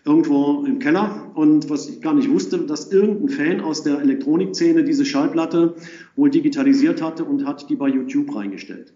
irgendwo 0.06 0.64
im 0.64 0.78
Keller. 0.78 1.32
Und 1.34 1.72
was 1.72 1.90
ich 1.90 2.02
gar 2.02 2.14
nicht 2.14 2.30
wusste, 2.30 2.60
dass 2.60 2.92
irgendein 2.92 3.30
Fan 3.30 3.62
aus 3.62 3.82
der 3.82 4.00
Elektronikszene 4.00 4.84
diese 4.84 5.06
Schallplatte 5.06 5.74
wohl 6.16 6.30
digitalisiert 6.30 7.02
hatte 7.02 7.26
und 7.26 7.48
hat 7.48 7.68
die 7.68 7.76
bei 7.76 7.88
YouTube 7.88 8.36
reingestellt. 8.36 8.94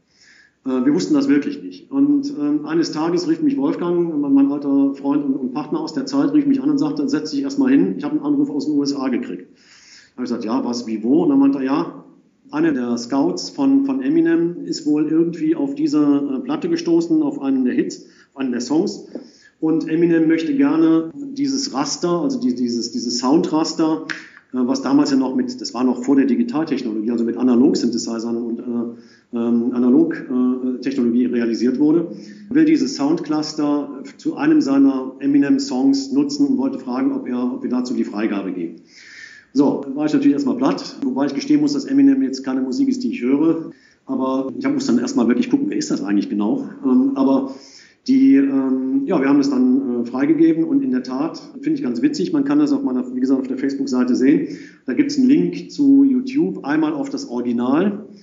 Äh, 0.66 0.86
wir 0.86 0.94
wussten 0.94 1.14
das 1.14 1.28
wirklich 1.28 1.62
nicht. 1.62 1.92
Und 1.92 2.34
äh, 2.38 2.68
eines 2.68 2.92
Tages 2.92 3.28
rief 3.28 3.42
mich 3.42 3.58
Wolfgang, 3.58 4.20
mein 4.20 4.52
alter 4.52 4.94
Freund 4.96 5.26
und, 5.26 5.36
und, 5.36 5.54
Partner 5.54 5.80
aus 5.80 5.94
der 5.94 6.06
Zeit, 6.06 6.34
rief 6.34 6.46
mich 6.46 6.62
an 6.62 6.70
und 6.70 6.78
sagte, 6.78 7.08
setz 7.08 7.32
dich 7.32 7.44
erstmal 7.44 7.72
hin, 7.72 7.96
ich 7.98 8.04
habe 8.04 8.16
einen 8.16 8.26
Anruf 8.26 8.50
aus 8.50 8.66
den 8.66 8.78
USA 8.78 9.08
gekriegt. 9.10 9.48
Da 9.48 10.18
habe 10.18 10.24
ich 10.26 10.30
gesagt, 10.30 10.46
ja, 10.46 10.64
was, 10.64 10.88
wie, 10.88 11.04
wo? 11.04 11.24
Und 11.24 11.30
dann 11.30 11.40
meinte 11.40 11.60
er, 11.60 11.64
ja, 11.64 12.06
einer 12.52 12.72
der 12.72 12.98
Scouts 12.98 13.50
von, 13.50 13.86
von 13.86 14.02
Eminem 14.02 14.66
ist 14.66 14.86
wohl 14.86 15.08
irgendwie 15.08 15.56
auf 15.56 15.76
diese 15.76 16.04
äh, 16.04 16.40
Platte 16.40 16.70
gestoßen, 16.70 17.22
auf 17.22 17.42
einen 17.42 17.66
der 17.66 17.74
Hits, 17.74 18.06
auf 18.34 18.42
einen 18.42 18.52
der 18.52 18.62
Songs. 18.62 19.08
Und 19.60 19.88
Eminem 19.88 20.28
möchte 20.28 20.56
gerne 20.56 21.12
dieses 21.16 21.74
Raster, 21.74 22.22
also 22.22 22.40
die, 22.40 22.54
dieses, 22.54 22.92
dieses 22.92 23.20
Soundraster, 23.20 24.06
äh, 24.54 24.58
was 24.58 24.82
damals 24.82 25.12
ja 25.12 25.18
noch 25.18 25.36
mit, 25.36 25.60
das 25.60 25.74
war 25.74 25.84
noch 25.84 26.04
vor 26.04 26.16
der 26.16 26.26
Digitaltechnologie, 26.26 27.12
also 27.12 27.24
mit 27.24 27.38
Analog-Synthesizern 27.38 28.38
und 28.38 28.60
äh, 28.60 29.00
ähm, 29.34 29.72
Analog-Technologie 29.74 31.26
realisiert 31.26 31.80
wurde, 31.80 32.12
will 32.50 32.66
dieses 32.66 32.96
Soundcluster 32.96 34.04
zu 34.18 34.36
einem 34.36 34.62
seiner 34.62 35.14
Eminem-Songs 35.20 36.12
nutzen 36.12 36.48
und 36.48 36.58
wollte 36.58 36.80
fragen, 36.80 37.12
ob, 37.12 37.28
er, 37.28 37.54
ob 37.54 37.64
wir 37.64 37.70
dazu 37.70 37.94
die 37.94 38.04
Freigabe 38.04 38.52
geben. 38.52 38.82
So, 39.54 39.86
war 39.94 40.06
ich 40.06 40.14
natürlich 40.14 40.34
erstmal 40.34 40.58
platt, 40.58 40.98
wobei 41.04 41.28
ich 41.28 41.34
gestehen 41.34 41.62
muss, 41.62 41.74
dass 41.74 41.86
Eminem 41.86 42.22
jetzt 42.22 42.44
keine 42.44 42.62
Musik 42.62 42.90
ist, 42.90 43.04
die 43.04 43.12
ich 43.12 43.22
höre. 43.22 43.72
Aber 44.06 44.52
ich 44.58 44.68
muss 44.68 44.86
dann 44.86 45.00
erstmal 45.00 45.28
wirklich 45.28 45.50
gucken, 45.50 45.70
wer 45.70 45.78
ist 45.78 45.90
das 45.92 46.04
eigentlich 46.04 46.30
genau. 46.30 46.70
Ähm, 46.84 47.12
aber 47.16 47.56
die, 48.08 48.36
ähm, 48.36 49.04
ja, 49.06 49.20
wir 49.20 49.28
haben 49.28 49.40
das 49.40 49.50
dann 49.50 50.04
äh, 50.04 50.06
freigegeben 50.06 50.64
und 50.64 50.84
in 50.84 50.92
der 50.92 51.02
Tat 51.02 51.42
finde 51.62 51.80
ich 51.80 51.84
ganz 51.84 52.02
witzig. 52.02 52.34
Man 52.34 52.44
kann 52.44 52.60
das 52.60 52.72
auf 52.72 52.84
meiner, 52.84 53.16
wie 53.16 53.20
gesagt, 53.20 53.40
auf 53.40 53.48
der 53.48 53.58
Facebook-Seite 53.58 54.16
sehen. 54.16 54.58
Da 54.86 54.94
gibt 54.94 55.12
es 55.12 55.18
einen 55.18 55.28
Link 55.28 55.72
zu 55.72 56.04
YouTube, 56.04 56.64
einmal 56.66 56.94
auf 56.94 57.10
das 57.10 57.30
Original 57.30 58.06
äh, 58.14 58.16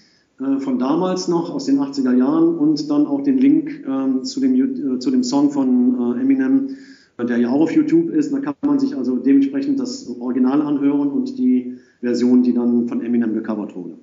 von 0.61 0.79
damals 0.79 1.29
noch 1.29 1.51
aus 1.51 1.67
den 1.67 1.79
80er 1.79 2.17
Jahren 2.17 2.57
und 2.57 2.91
dann 2.91 3.07
auch 3.07 3.23
den 3.23 3.39
Link 3.39 3.85
ähm, 3.87 4.25
zu, 4.25 4.41
dem, 4.41 4.55
äh, 4.55 4.99
zu 4.99 5.11
dem 5.11 5.23
Song 5.23 5.51
von 5.51 6.17
äh, 6.17 6.21
Eminem, 6.21 6.77
der 7.19 7.39
ja 7.39 7.51
auch 7.51 7.61
auf 7.61 7.73
YouTube 7.73 8.11
ist. 8.11 8.33
Da 8.33 8.41
kann 8.41 8.55
man 8.65 8.79
sich 8.79 8.97
also 8.97 9.17
dementsprechend 9.17 9.79
das 9.79 10.09
Original 10.21 10.63
anhören 10.63 11.11
und 11.11 11.39
die 11.39 11.79
Version, 12.01 12.43
die 12.43 12.53
dann 12.53 12.89
von 12.89 13.03
Eminem 13.03 13.35
gecovert 13.35 13.77
wurde. 13.77 13.95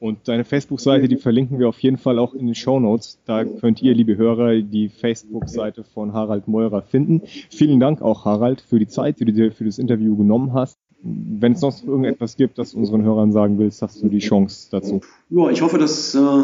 Und 0.00 0.28
deine 0.28 0.44
Facebook-Seite, 0.44 1.08
die 1.08 1.16
verlinken 1.16 1.58
wir 1.58 1.68
auf 1.68 1.78
jeden 1.80 1.98
Fall 1.98 2.18
auch 2.18 2.32
in 2.32 2.46
den 2.46 2.54
Show 2.54 2.80
Notes. 2.80 3.18
Da 3.26 3.44
könnt 3.44 3.82
ihr, 3.82 3.94
liebe 3.94 4.16
Hörer, 4.16 4.62
die 4.62 4.88
Facebook-Seite 4.88 5.84
von 5.84 6.14
Harald 6.14 6.48
Meurer 6.48 6.80
finden. 6.80 7.20
Vielen 7.50 7.80
Dank 7.80 8.00
auch, 8.00 8.24
Harald, 8.24 8.62
für 8.62 8.78
die 8.78 8.88
Zeit, 8.88 9.20
die 9.20 9.26
du 9.26 9.32
dir 9.32 9.52
für 9.52 9.64
das 9.64 9.78
Interview 9.78 10.16
genommen 10.16 10.54
hast. 10.54 10.78
Wenn 11.02 11.52
es 11.52 11.62
noch 11.62 11.82
irgendetwas 11.82 12.36
gibt, 12.36 12.58
das 12.58 12.74
unseren 12.74 13.02
Hörern 13.02 13.32
sagen 13.32 13.58
willst, 13.58 13.80
hast 13.80 14.02
du 14.02 14.08
die 14.08 14.18
Chance 14.18 14.68
dazu. 14.70 15.00
Ja, 15.30 15.50
ich 15.50 15.62
hoffe, 15.62 15.78
dass 15.78 16.14
äh, 16.14 16.42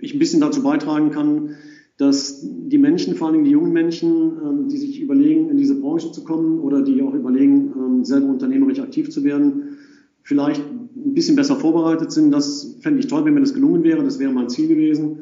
ich 0.00 0.14
ein 0.14 0.18
bisschen 0.18 0.40
dazu 0.40 0.62
beitragen 0.62 1.10
kann, 1.10 1.56
dass 1.96 2.40
die 2.42 2.78
Menschen, 2.78 3.16
vor 3.16 3.28
allem 3.28 3.44
die 3.44 3.50
jungen 3.50 3.72
Menschen, 3.72 4.66
äh, 4.66 4.70
die 4.70 4.76
sich 4.76 5.00
überlegen, 5.00 5.50
in 5.50 5.56
diese 5.56 5.74
Branche 5.74 6.12
zu 6.12 6.22
kommen 6.22 6.60
oder 6.60 6.82
die 6.82 7.02
auch 7.02 7.14
überlegen, 7.14 8.02
äh, 8.02 8.04
selber 8.04 8.28
unternehmerisch 8.28 8.80
aktiv 8.80 9.10
zu 9.10 9.24
werden, 9.24 9.78
vielleicht 10.22 10.60
ein 10.60 11.14
bisschen 11.14 11.36
besser 11.36 11.56
vorbereitet 11.56 12.12
sind. 12.12 12.30
Das 12.30 12.76
fände 12.80 13.00
ich 13.00 13.06
toll, 13.06 13.24
wenn 13.24 13.34
mir 13.34 13.40
das 13.40 13.54
gelungen 13.54 13.82
wäre. 13.82 14.04
Das 14.04 14.18
wäre 14.18 14.32
mein 14.32 14.50
Ziel 14.50 14.68
gewesen, 14.68 15.20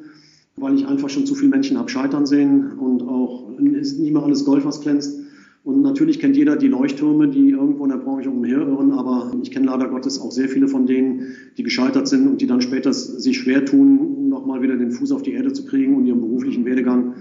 weil 0.56 0.74
ich 0.74 0.86
einfach 0.86 1.08
schon 1.08 1.26
zu 1.26 1.34
viele 1.34 1.50
Menschen 1.50 1.78
habe 1.78 1.88
scheitern 1.88 2.26
sehen 2.26 2.72
und 2.78 3.02
auch 3.02 3.50
ist 3.58 3.98
nicht 3.98 4.12
mehr 4.12 4.22
alles 4.22 4.44
Gold, 4.44 4.64
was 4.64 4.80
glänzt. 4.80 5.20
Und 5.66 5.82
natürlich 5.82 6.20
kennt 6.20 6.36
jeder 6.36 6.54
die 6.54 6.68
Leuchttürme, 6.68 7.26
die 7.26 7.50
irgendwo 7.50 7.82
in 7.82 7.90
der 7.90 7.96
Branche 7.96 8.30
umherirren, 8.30 8.92
aber 8.92 9.32
ich 9.42 9.50
kenne 9.50 9.66
leider 9.66 9.88
Gottes 9.88 10.20
auch 10.20 10.30
sehr 10.30 10.48
viele 10.48 10.68
von 10.68 10.86
denen, 10.86 11.26
die 11.56 11.64
gescheitert 11.64 12.06
sind 12.06 12.28
und 12.28 12.40
die 12.40 12.46
dann 12.46 12.60
später 12.60 12.92
sich 12.92 13.36
schwer 13.36 13.64
tun, 13.64 14.28
nochmal 14.28 14.62
wieder 14.62 14.76
den 14.76 14.92
Fuß 14.92 15.10
auf 15.10 15.24
die 15.24 15.32
Erde 15.32 15.52
zu 15.52 15.64
kriegen 15.64 15.96
und 15.96 16.06
ihren 16.06 16.20
beruflichen 16.20 16.64
Werdegang 16.64 17.14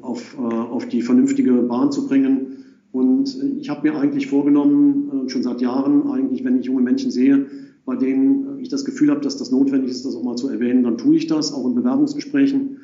auf, 0.00 0.34
äh, 0.38 0.40
auf 0.40 0.88
die 0.88 1.02
vernünftige 1.02 1.52
Bahn 1.52 1.92
zu 1.92 2.08
bringen. 2.08 2.64
Und 2.90 3.36
ich 3.58 3.68
habe 3.68 3.86
mir 3.86 3.98
eigentlich 3.98 4.28
vorgenommen, 4.28 5.26
äh, 5.26 5.28
schon 5.28 5.42
seit 5.42 5.60
Jahren, 5.60 6.10
eigentlich, 6.10 6.42
wenn 6.42 6.58
ich 6.58 6.64
junge 6.64 6.80
Menschen 6.80 7.10
sehe, 7.10 7.48
bei 7.84 7.96
denen 7.96 8.60
ich 8.60 8.70
das 8.70 8.86
Gefühl 8.86 9.10
habe, 9.10 9.20
dass 9.20 9.36
das 9.36 9.50
notwendig 9.50 9.90
ist, 9.90 10.06
das 10.06 10.16
auch 10.16 10.24
mal 10.24 10.36
zu 10.36 10.48
erwähnen, 10.48 10.84
dann 10.84 10.96
tue 10.96 11.16
ich 11.16 11.26
das, 11.26 11.52
auch 11.52 11.66
in 11.66 11.74
Bewerbungsgesprächen. 11.74 12.78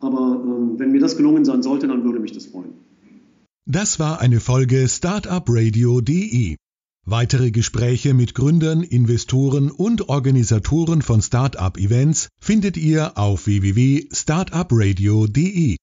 Aber 0.00 0.42
ähm, 0.42 0.78
wenn 0.78 0.92
mir 0.92 1.00
das 1.00 1.18
gelungen 1.18 1.44
sein 1.44 1.62
sollte, 1.62 1.88
dann 1.88 2.04
würde 2.04 2.20
mich 2.20 2.32
das 2.32 2.46
freuen. 2.46 2.91
Das 3.66 4.00
war 4.00 4.20
eine 4.20 4.40
Folge 4.40 4.88
Startupradio.de. 4.88 6.56
Weitere 7.06 7.52
Gespräche 7.52 8.12
mit 8.12 8.34
Gründern, 8.34 8.82
Investoren 8.82 9.70
und 9.70 10.08
Organisatoren 10.08 11.00
von 11.00 11.22
Startup-Events 11.22 12.26
findet 12.40 12.76
ihr 12.76 13.16
auf 13.16 13.46
www.startupradio.de. 13.46 15.76